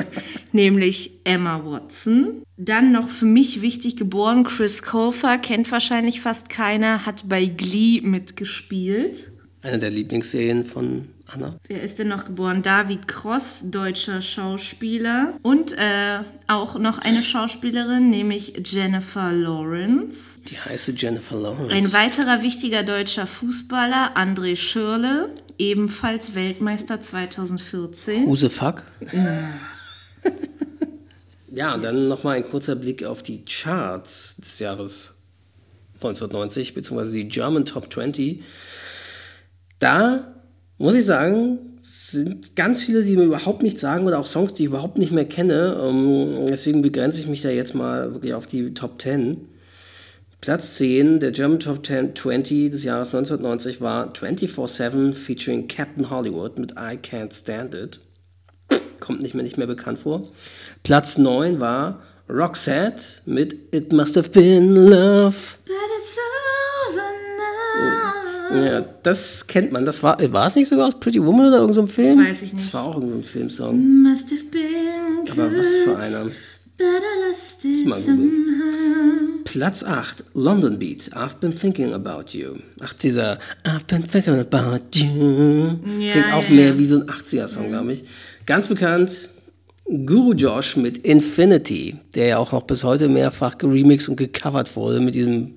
nämlich 0.52 1.12
Emma 1.24 1.62
Watson. 1.64 2.42
Dann 2.58 2.92
noch 2.92 3.08
für 3.08 3.24
mich 3.24 3.62
wichtig 3.62 3.96
geboren 3.96 4.44
Chris 4.44 4.82
Colfer, 4.82 5.38
kennt 5.38 5.72
wahrscheinlich 5.72 6.20
fast 6.20 6.50
keiner, 6.50 7.06
hat 7.06 7.28
bei 7.28 7.46
Glee 7.46 8.02
mitgespielt. 8.02 9.32
Eine 9.62 9.78
der 9.78 9.90
Lieblingsserien 9.90 10.66
von 10.66 11.08
Anna. 11.28 11.58
Wer 11.66 11.82
ist 11.82 11.98
denn 11.98 12.08
noch 12.08 12.24
geboren? 12.24 12.62
David 12.62 13.08
Cross, 13.08 13.64
deutscher 13.70 14.22
Schauspieler. 14.22 15.34
Und 15.42 15.72
äh, 15.72 16.20
auch 16.46 16.78
noch 16.78 16.98
eine 16.98 17.22
Schauspielerin, 17.22 18.10
nämlich 18.10 18.62
Jennifer 18.64 19.32
Lawrence. 19.32 20.38
Die 20.48 20.58
heiße 20.58 20.92
Jennifer 20.92 21.36
Lawrence. 21.36 21.72
Ein 21.72 21.92
weiterer 21.92 22.42
wichtiger 22.42 22.84
deutscher 22.84 23.26
Fußballer, 23.26 24.16
André 24.16 24.56
Schürle, 24.56 25.30
ebenfalls 25.58 26.34
Weltmeister 26.34 27.00
2014. 27.00 28.26
Who 28.26 28.36
the 28.36 28.48
fuck? 28.48 28.84
ja, 31.50 31.74
und 31.74 31.82
dann 31.82 32.08
nochmal 32.08 32.36
ein 32.36 32.44
kurzer 32.44 32.76
Blick 32.76 33.04
auf 33.04 33.22
die 33.22 33.44
Charts 33.44 34.36
des 34.36 34.60
Jahres 34.60 35.14
1990, 35.96 36.74
beziehungsweise 36.74 37.14
die 37.14 37.28
German 37.28 37.64
Top 37.64 37.92
20. 37.92 38.44
Da 39.78 40.35
muss 40.78 40.94
ich 40.94 41.04
sagen, 41.04 41.58
sind 41.82 42.56
ganz 42.56 42.82
viele, 42.82 43.02
die 43.04 43.16
mir 43.16 43.24
überhaupt 43.24 43.62
nichts 43.62 43.80
sagen 43.80 44.06
oder 44.06 44.18
auch 44.18 44.26
Songs, 44.26 44.54
die 44.54 44.64
ich 44.64 44.68
überhaupt 44.68 44.98
nicht 44.98 45.12
mehr 45.12 45.24
kenne. 45.24 45.80
Ähm, 45.82 46.46
deswegen 46.48 46.82
begrenze 46.82 47.20
ich 47.20 47.26
mich 47.26 47.42
da 47.42 47.48
jetzt 47.48 47.74
mal 47.74 48.12
wirklich 48.12 48.34
auf 48.34 48.46
die 48.46 48.74
Top 48.74 49.00
10. 49.00 49.48
Platz 50.40 50.74
10 50.74 51.20
der 51.20 51.32
German 51.32 51.60
Top 51.60 51.84
10 51.84 52.14
20 52.14 52.70
des 52.70 52.84
Jahres 52.84 53.08
1990 53.08 53.80
war 53.80 54.12
24-7 54.12 55.12
featuring 55.12 55.66
Captain 55.66 56.10
Hollywood 56.10 56.58
mit 56.58 56.72
I 56.72 56.96
Can't 56.96 57.34
Stand 57.34 57.74
It. 57.74 58.00
Kommt 59.00 59.22
nicht 59.22 59.34
mehr, 59.34 59.42
nicht 59.42 59.58
mehr 59.58 59.66
bekannt 59.66 59.98
vor. 59.98 60.30
Platz 60.82 61.18
9 61.18 61.60
war 61.60 62.02
Roxette 62.28 63.02
mit 63.24 63.56
It 63.72 63.92
Must 63.92 64.16
Have 64.16 64.30
Been 64.30 64.74
Love. 64.74 65.36
But 65.64 65.74
it's 65.98 66.16
now. 66.16 66.35
Ja, 68.64 68.84
das 69.02 69.46
kennt 69.46 69.72
man. 69.72 69.84
Das 69.84 70.02
war, 70.02 70.18
war 70.32 70.46
es 70.46 70.54
nicht 70.54 70.68
sogar 70.68 70.86
aus 70.86 70.98
Pretty 70.98 71.24
Woman 71.24 71.48
oder 71.48 71.58
irgendeinem 71.58 71.88
Film? 71.88 72.18
weiß 72.18 72.42
ich 72.42 72.52
nicht. 72.52 72.66
Das 72.66 72.74
war 72.74 72.84
auch 72.84 72.94
irgendein 72.94 73.24
Filmsong. 73.24 74.02
Must 74.02 74.30
have 74.30 74.44
been 74.50 75.30
Aber 75.30 75.50
was 75.50 75.66
für 75.84 75.96
einer. 75.96 76.30
Platz 79.44 79.82
8, 79.82 80.24
London 80.34 80.78
Beat, 80.78 81.10
I've 81.14 81.38
been 81.40 81.56
thinking 81.58 81.94
about 81.94 82.36
you. 82.36 82.56
Ach, 82.80 82.92
dieser 82.92 83.38
I've 83.64 83.86
been 83.86 84.06
thinking 84.06 84.38
about 84.38 84.80
you. 84.94 85.78
Ja, 85.98 86.12
Klingt 86.12 86.32
auch 86.34 86.48
ja, 86.48 86.54
mehr 86.54 86.68
ja. 86.68 86.78
wie 86.78 86.86
so 86.86 86.96
ein 86.96 87.04
80er-Song, 87.04 87.70
glaube 87.70 87.94
ich. 87.94 88.04
Ganz 88.44 88.66
bekannt, 88.66 89.30
Guru 89.86 90.32
Josh 90.32 90.76
mit 90.76 90.98
Infinity, 90.98 91.96
der 92.14 92.26
ja 92.26 92.38
auch 92.38 92.52
noch 92.52 92.64
bis 92.64 92.82
heute 92.82 93.08
mehrfach 93.08 93.56
geremixed 93.56 94.08
und 94.08 94.16
gecovert 94.16 94.74
wurde 94.74 95.00
mit 95.00 95.14
diesem, 95.14 95.54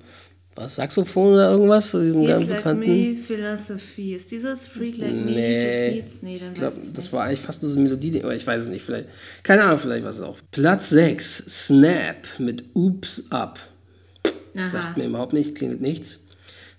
was, 0.56 0.74
Saxophon 0.74 1.34
oder 1.34 1.52
irgendwas? 1.52 1.90
So 1.90 2.00
diesem 2.00 2.24
ganz 2.24 2.46
like 2.46 2.58
bekannten. 2.58 3.12
me, 3.12 3.16
Philosophy. 3.16 4.14
Ist 4.14 4.30
dieses 4.30 4.66
Freak 4.66 4.98
like 4.98 5.12
me, 5.12 5.30
Nee, 5.32 5.64
just 5.64 5.94
needs... 5.94 6.22
Nee, 6.22 6.38
dann 6.38 6.52
ich 6.52 6.58
glaub, 6.58 6.74
das 6.74 6.96
nicht. 6.96 7.12
war 7.12 7.24
eigentlich 7.24 7.40
fast 7.40 7.62
nur 7.62 7.70
so 7.70 7.78
eine 7.78 7.88
Melodie, 7.88 8.22
aber 8.22 8.34
ich 8.34 8.46
weiß 8.46 8.64
es 8.64 8.68
nicht. 8.68 8.84
Vielleicht, 8.84 9.08
keine 9.42 9.62
Ahnung, 9.62 9.78
vielleicht 9.78 10.04
war 10.04 10.10
es 10.10 10.20
auch. 10.20 10.38
Platz 10.50 10.90
6, 10.90 11.44
Snap 11.66 12.16
mit 12.38 12.64
Oops 12.74 13.24
Up. 13.30 13.60
Aha. 14.56 14.70
Sagt 14.70 14.96
mir 14.96 15.04
überhaupt 15.06 15.32
nichts, 15.32 15.54
klingelt 15.54 15.80
nichts. 15.80 16.20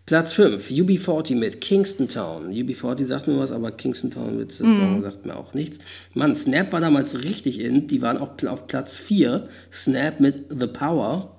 Platz 0.05 0.33
5, 0.33 0.69
UB40 0.69 1.35
mit 1.35 1.61
Kingston 1.61 2.09
Town. 2.09 2.51
UB40 2.51 3.05
sagt 3.05 3.27
mir 3.27 3.39
was, 3.39 3.53
aber 3.53 3.71
Kingston 3.71 4.11
Town 4.11 4.37
mit 4.37 4.59
dem 4.59 4.65
Song 4.65 5.01
sagt 5.01 5.25
mir 5.25 5.37
auch 5.37 5.53
nichts. 5.53 5.79
Mann, 6.13 6.35
Snap 6.35 6.73
war 6.73 6.81
damals 6.81 7.23
richtig 7.23 7.61
in. 7.61 7.87
Die 7.87 8.01
waren 8.01 8.17
auch 8.17 8.31
auf 8.47 8.67
Platz 8.67 8.97
4. 8.97 9.47
Snap 9.71 10.19
mit 10.19 10.47
The 10.49 10.67
Power. 10.67 11.37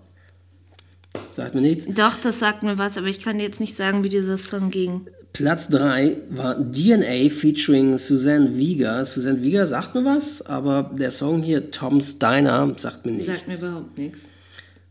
Sagt 1.34 1.54
mir 1.54 1.60
nichts. 1.60 1.86
Doch, 1.94 2.16
das 2.16 2.38
sagt 2.38 2.62
mir 2.62 2.78
was, 2.78 2.98
aber 2.98 3.06
ich 3.06 3.20
kann 3.20 3.38
dir 3.38 3.44
jetzt 3.44 3.60
nicht 3.60 3.76
sagen, 3.76 4.04
wie 4.04 4.08
dieser 4.08 4.38
Song 4.38 4.70
ging. 4.70 5.06
Platz 5.32 5.68
3 5.68 6.18
war 6.30 6.56
DNA 6.56 7.30
featuring 7.30 7.96
Suzanne 7.96 8.56
Vega. 8.56 9.04
Suzanne 9.04 9.42
Vega 9.42 9.66
sagt 9.66 9.94
mir 9.94 10.04
was, 10.04 10.42
aber 10.42 10.90
der 10.92 11.10
Song 11.10 11.42
hier, 11.42 11.70
Tom's 11.70 12.18
Diner, 12.18 12.74
sagt 12.76 13.06
mir 13.06 13.12
nichts. 13.12 13.26
Sagt 13.26 13.48
mir 13.48 13.56
überhaupt 13.56 13.96
nichts. 13.96 14.28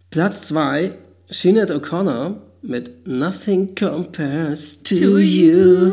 Platz 0.10 0.48
2, 0.48 0.98
Sinead 1.30 1.70
O'Connor 1.70 2.38
mit 2.64 3.08
Nothing 3.08 3.76
Compares 3.76 4.82
to, 4.84 4.96
To 4.96 5.20
you. 5.20 5.20
You. 5.20 5.92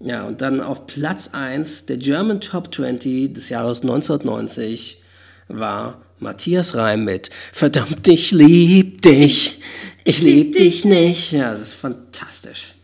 Ja, 0.00 0.24
und 0.24 0.40
dann 0.40 0.60
auf 0.60 0.86
Platz 0.86 1.30
1 1.32 1.86
der 1.86 1.96
German 1.96 2.40
Top 2.40 2.72
20 2.74 3.34
des 3.34 3.48
Jahres 3.48 3.82
1990 3.82 5.02
war 5.48 6.02
Matthias 6.20 6.74
Reim 6.74 7.04
mit 7.04 7.30
Verdammt, 7.52 8.06
ich 8.08 8.32
lieb 8.32 9.02
dich, 9.02 9.62
ich 10.04 10.20
lieb 10.20 10.56
dich 10.56 10.84
nicht. 10.84 11.32
Ja, 11.32 11.54
das 11.54 11.70
ist 11.70 11.74
fantastisch. 11.74 12.74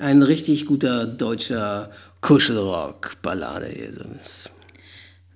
Ein 0.00 0.22
richtig 0.22 0.66
guter 0.66 1.06
deutscher 1.06 1.90
Kuschelrock-Ballade 2.20 3.68
hier. 3.68 3.90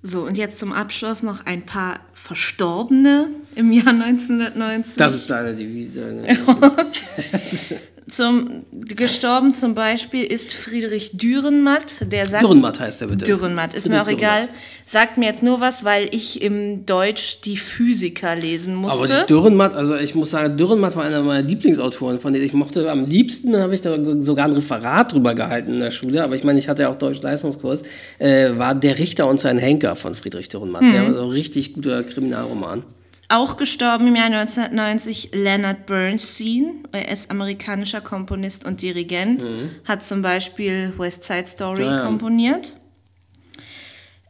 So 0.03 0.23
und 0.23 0.39
jetzt 0.39 0.59
zum 0.59 0.73
Abschluss 0.73 1.23
noch 1.23 1.47
ein 1.47 1.67
paar 1.67 2.01
Verstorbene 2.15 3.29
im 3.55 3.73
Jahr 3.73 3.89
1990. 3.89 4.97
Das 4.97 5.15
ist 5.15 5.31
deine 5.31 5.55
Devise. 5.55 6.01
Deine 6.01 6.37
Zum, 8.09 8.65
gestorben 8.71 9.55
zum 9.55 9.75
Beispiel 9.75 10.23
ist 10.23 10.53
Friedrich 10.53 11.17
Dürrenmatt. 11.17 12.13
Der 12.13 12.27
sagt, 12.27 12.45
Dürrenmatt 12.45 12.79
heißt 12.79 13.03
er 13.03 13.09
bitte. 13.09 13.25
Dürrenmatt, 13.25 13.75
ist 13.75 13.83
Friedrich 13.83 13.99
mir 13.99 14.03
auch 14.05 14.09
egal. 14.09 14.41
Dürrenmatt. 14.43 14.61
Sagt 14.85 15.19
mir 15.19 15.27
jetzt 15.27 15.43
nur 15.43 15.61
was, 15.61 15.85
weil 15.85 16.09
ich 16.13 16.41
im 16.41 16.87
Deutsch 16.87 17.41
die 17.41 17.57
Physiker 17.57 18.37
lesen 18.37 18.77
musste. 18.77 19.17
Aber 19.17 19.27
Dürrenmatt, 19.27 19.75
also 19.75 19.97
ich 19.97 20.15
muss 20.15 20.31
sagen, 20.31 20.57
Dürrenmatt 20.57 20.95
war 20.95 21.03
einer 21.03 21.21
meiner 21.23 21.47
Lieblingsautoren, 21.49 22.21
von 22.21 22.33
denen 22.33 22.45
ich 22.45 22.53
mochte. 22.53 22.89
Am 22.89 23.07
liebsten 23.07 23.57
habe 23.57 23.75
ich 23.75 23.83
da 23.83 23.97
sogar 24.21 24.47
ein 24.47 24.53
Referat 24.53 25.13
drüber 25.13 25.35
gehalten 25.35 25.73
in 25.73 25.81
der 25.81 25.91
Schule, 25.91 26.23
aber 26.23 26.37
ich 26.37 26.45
meine, 26.45 26.61
ich 26.61 26.69
hatte 26.69 26.83
ja 26.83 26.91
auch 26.91 26.99
Deutsch-Leistungskurs, 26.99 27.83
äh, 28.21 28.51
war 28.57 28.77
Der 28.77 29.01
Richter 29.01 29.27
und 29.27 29.41
sein 29.41 29.59
Henker 29.59 29.97
von 29.97 30.15
Friedrich 30.15 30.49
Dürrenmatt. 30.49 30.83
Mhm. 30.83 30.93
Der 30.93 31.07
war 31.07 31.15
so 31.15 31.23
ein 31.25 31.31
richtig 31.31 31.75
guter 31.75 32.05
Kriminalroman. 32.05 32.85
Auch 33.29 33.57
gestorben 33.57 34.07
im 34.07 34.15
Jahr 34.17 34.27
1990 34.27 35.31
Leonard 35.33 35.87
Bernstein, 35.87 36.85
er 36.93 37.11
ist 37.11 37.31
amerikanischer 37.31 38.01
Komponist 38.01 38.65
und 38.65 38.83
Dirigent, 38.83 39.45
hat 39.85 40.05
zum 40.05 40.23
Beispiel 40.23 40.93
West 40.97 41.25
Side 41.25 41.47
Story 41.47 41.83
Mhm. 41.85 41.91
Ja, 41.91 42.05
komponiert. 42.05 42.77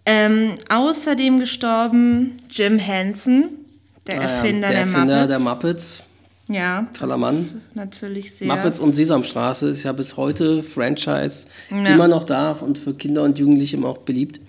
Ähm, 0.07 0.57
außerdem 0.69 1.41
gestorben 1.41 2.37
Jim 2.51 2.79
Henson, 2.79 3.49
der 4.07 4.21
Ah 4.21 4.23
ja, 4.23 4.29
Erfinder, 4.29 4.69
der 4.69 4.71
der, 4.71 4.81
Erfinder 4.87 5.15
Muppets. 5.17 5.29
der 5.29 5.39
Muppets. 5.41 6.03
Ja, 6.49 6.87
das 6.93 6.99
Toller 7.01 7.17
Mann. 7.19 7.37
ist 7.37 7.57
natürlich 7.75 8.33
sehr. 8.35 8.47
Muppets 8.47 8.79
und 8.79 8.95
Sesamstraße 8.95 9.69
ist 9.69 9.83
ja 9.83 9.91
bis 9.93 10.17
heute 10.17 10.63
Franchise 10.63 11.49
Ja. 11.71 11.87
immer 11.95 12.07
noch 12.07 12.23
da 12.25 12.53
und 12.53 12.79
für 12.79 12.95
Kinder 12.95 13.25
und 13.25 13.37
Jugendliche 13.39 13.77
immer 13.77 13.89
auch 13.89 13.99
beliebt. 13.99 14.41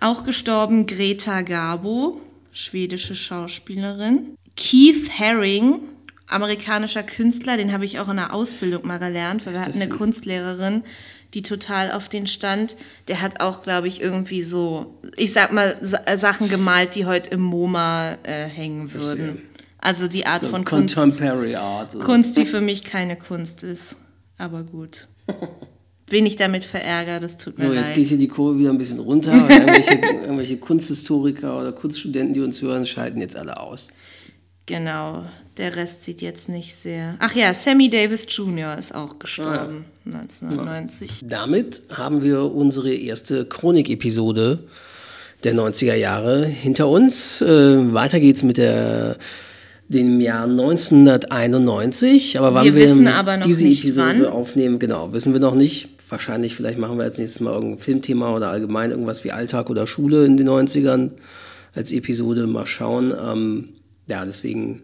Auch 0.00 0.24
gestorben 0.24 0.86
Greta 0.86 1.42
Garbo, 1.42 2.20
schwedische 2.52 3.14
Schauspielerin. 3.16 4.36
Keith 4.56 5.10
Haring, 5.18 5.80
amerikanischer 6.26 7.02
Künstler, 7.02 7.56
den 7.56 7.72
habe 7.72 7.84
ich 7.84 7.98
auch 7.98 8.08
in 8.08 8.16
der 8.16 8.32
Ausbildung 8.32 8.86
mal 8.86 8.98
gelernt, 8.98 9.46
weil 9.46 9.54
wir 9.54 9.60
hatten 9.60 9.80
eine 9.80 9.88
Kunstlehrerin, 9.88 10.84
die 11.34 11.42
total 11.42 11.92
auf 11.92 12.08
den 12.08 12.26
stand. 12.26 12.76
Der 13.08 13.20
hat 13.20 13.40
auch, 13.40 13.62
glaube 13.62 13.88
ich, 13.88 14.00
irgendwie 14.00 14.42
so, 14.42 14.98
ich 15.16 15.32
sag 15.32 15.52
mal, 15.52 15.76
äh, 16.06 16.18
Sachen 16.18 16.48
gemalt, 16.48 16.94
die 16.94 17.06
heute 17.06 17.30
im 17.30 17.40
MoMA 17.40 18.18
äh, 18.22 18.46
hängen 18.46 18.92
würden. 18.92 19.42
Also 19.78 20.08
die 20.08 20.26
Art 20.26 20.42
So 20.42 20.48
von 20.48 20.64
Kunst. 20.64 20.94
Contemporary 20.94 21.56
Art. 21.56 21.92
So. 21.92 22.00
Kunst, 22.00 22.36
die 22.36 22.44
für 22.44 22.60
mich 22.60 22.84
keine 22.84 23.16
Kunst 23.16 23.62
ist. 23.62 23.96
Aber 24.36 24.62
gut. 24.62 25.06
Wen 26.10 26.26
ich 26.26 26.36
damit 26.36 26.64
verärgere, 26.64 27.20
das 27.20 27.38
tut 27.38 27.58
mir 27.58 27.66
So, 27.66 27.72
leid. 27.72 27.86
jetzt 27.86 27.94
geht 27.94 28.08
hier 28.08 28.18
die 28.18 28.28
Kurve 28.28 28.58
wieder 28.58 28.70
ein 28.70 28.78
bisschen 28.78 28.98
runter. 29.00 29.32
irgendwelche, 29.48 29.94
irgendwelche 30.22 30.56
Kunsthistoriker 30.58 31.58
oder 31.60 31.72
Kunststudenten, 31.72 32.34
die 32.34 32.40
uns 32.40 32.60
hören, 32.60 32.84
schalten 32.84 33.20
jetzt 33.20 33.36
alle 33.36 33.58
aus. 33.60 33.88
Genau, 34.66 35.24
der 35.56 35.74
Rest 35.74 36.04
sieht 36.04 36.20
jetzt 36.22 36.48
nicht 36.48 36.76
sehr. 36.76 37.16
Ach 37.18 37.34
ja, 37.34 37.52
Sammy 37.54 37.90
Davis 37.90 38.26
Jr. 38.28 38.76
ist 38.78 38.94
auch 38.94 39.18
gestorben 39.18 39.84
1990. 40.06 41.22
Damit 41.26 41.82
haben 41.92 42.22
wir 42.22 42.52
unsere 42.54 42.92
erste 42.94 43.44
Chronik-Episode 43.46 44.60
der 45.42 45.54
90er 45.54 45.94
Jahre 45.94 46.44
hinter 46.46 46.86
uns. 46.88 47.40
Äh, 47.42 47.92
weiter 47.94 48.20
geht's 48.20 48.42
mit 48.44 48.58
der, 48.58 49.16
dem 49.88 50.20
Jahr 50.20 50.44
1991. 50.44 52.38
Aber 52.38 52.54
wann 52.54 52.64
Wir 52.64 52.74
wir, 52.74 52.86
diese 53.44 53.66
Episode 53.66 54.24
wann. 54.24 54.26
aufnehmen, 54.26 54.78
genau, 54.78 55.12
wissen 55.12 55.32
wir 55.32 55.40
noch 55.40 55.54
nicht. 55.54 55.88
Wahrscheinlich, 56.10 56.54
vielleicht 56.54 56.78
machen 56.78 56.98
wir 56.98 57.04
als 57.04 57.18
nächstes 57.18 57.40
Mal 57.40 57.52
irgendein 57.52 57.78
Filmthema 57.78 58.34
oder 58.34 58.50
allgemein 58.50 58.90
irgendwas 58.90 59.24
wie 59.24 59.32
Alltag 59.32 59.70
oder 59.70 59.86
Schule 59.86 60.24
in 60.24 60.36
den 60.36 60.48
90ern 60.48 61.10
als 61.74 61.92
Episode. 61.92 62.46
Mal 62.46 62.66
schauen. 62.66 63.12
Ähm, 63.12 63.68
ja, 64.06 64.24
deswegen 64.24 64.82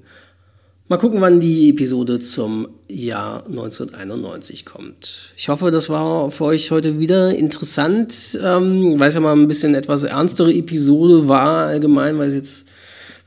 mal 0.88 0.98
gucken, 0.98 1.20
wann 1.20 1.40
die 1.40 1.70
Episode 1.70 2.20
zum 2.20 2.68
Jahr 2.88 3.44
1991 3.46 4.64
kommt. 4.64 5.32
Ich 5.36 5.48
hoffe, 5.48 5.70
das 5.70 5.88
war 5.88 6.30
für 6.30 6.44
euch 6.44 6.70
heute 6.70 6.98
wieder 6.98 7.34
interessant, 7.34 8.38
ähm, 8.42 8.98
weil 8.98 9.08
es 9.08 9.14
ja 9.14 9.20
mal 9.20 9.36
ein 9.36 9.48
bisschen 9.48 9.74
etwas 9.74 10.04
ernstere 10.04 10.52
Episode 10.52 11.28
war 11.28 11.66
allgemein, 11.66 12.18
weil 12.18 12.28
es 12.28 12.34
jetzt 12.34 12.66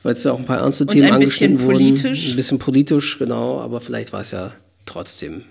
weil 0.02 0.14
es 0.14 0.24
ja 0.24 0.32
auch 0.32 0.38
ein 0.38 0.46
paar 0.46 0.58
ernste 0.58 0.86
Themen 0.86 1.12
ein 1.12 1.20
bisschen 1.20 1.52
angeschnitten 1.52 1.60
wurden. 1.60 1.94
politisch. 1.94 2.30
Ein 2.30 2.36
bisschen 2.36 2.58
politisch, 2.58 3.18
genau, 3.18 3.60
aber 3.60 3.80
vielleicht 3.80 4.12
war 4.12 4.22
es 4.22 4.30
ja 4.30 4.52
trotzdem 4.86 5.42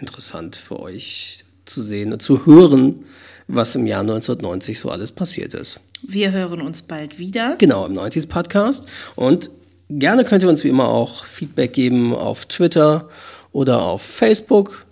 interessant 0.00 0.54
für 0.54 0.78
euch 0.78 1.44
zu 1.68 1.82
sehen 1.82 2.12
und 2.12 2.22
zu 2.22 2.46
hören, 2.46 3.04
was 3.46 3.74
im 3.76 3.86
Jahr 3.86 4.00
1990 4.00 4.78
so 4.78 4.90
alles 4.90 5.12
passiert 5.12 5.54
ist. 5.54 5.80
Wir 6.02 6.32
hören 6.32 6.60
uns 6.60 6.82
bald 6.82 7.18
wieder. 7.18 7.56
Genau, 7.56 7.86
im 7.86 7.98
90s 7.98 8.28
Podcast. 8.28 8.86
Und 9.16 9.50
gerne 9.88 10.24
könnt 10.24 10.42
ihr 10.42 10.48
uns 10.48 10.64
wie 10.64 10.68
immer 10.68 10.88
auch 10.88 11.24
Feedback 11.24 11.72
geben 11.72 12.14
auf 12.14 12.46
Twitter 12.46 13.08
oder 13.52 13.82
auf 13.82 14.02
Facebook 14.02 14.86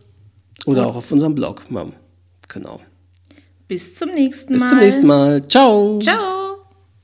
oder 0.64 0.86
auch 0.86 0.96
auf 0.96 1.12
unserem 1.12 1.34
Blog. 1.34 1.64
Genau. 2.48 2.80
Bis 3.68 3.94
zum 3.94 4.14
nächsten 4.14 4.54
Bis 4.54 4.62
Mal. 4.62 4.68
zum 4.68 4.78
nächsten 4.78 5.06
Mal. 5.06 5.46
Ciao. 5.48 5.98
Ciao. 6.00 6.45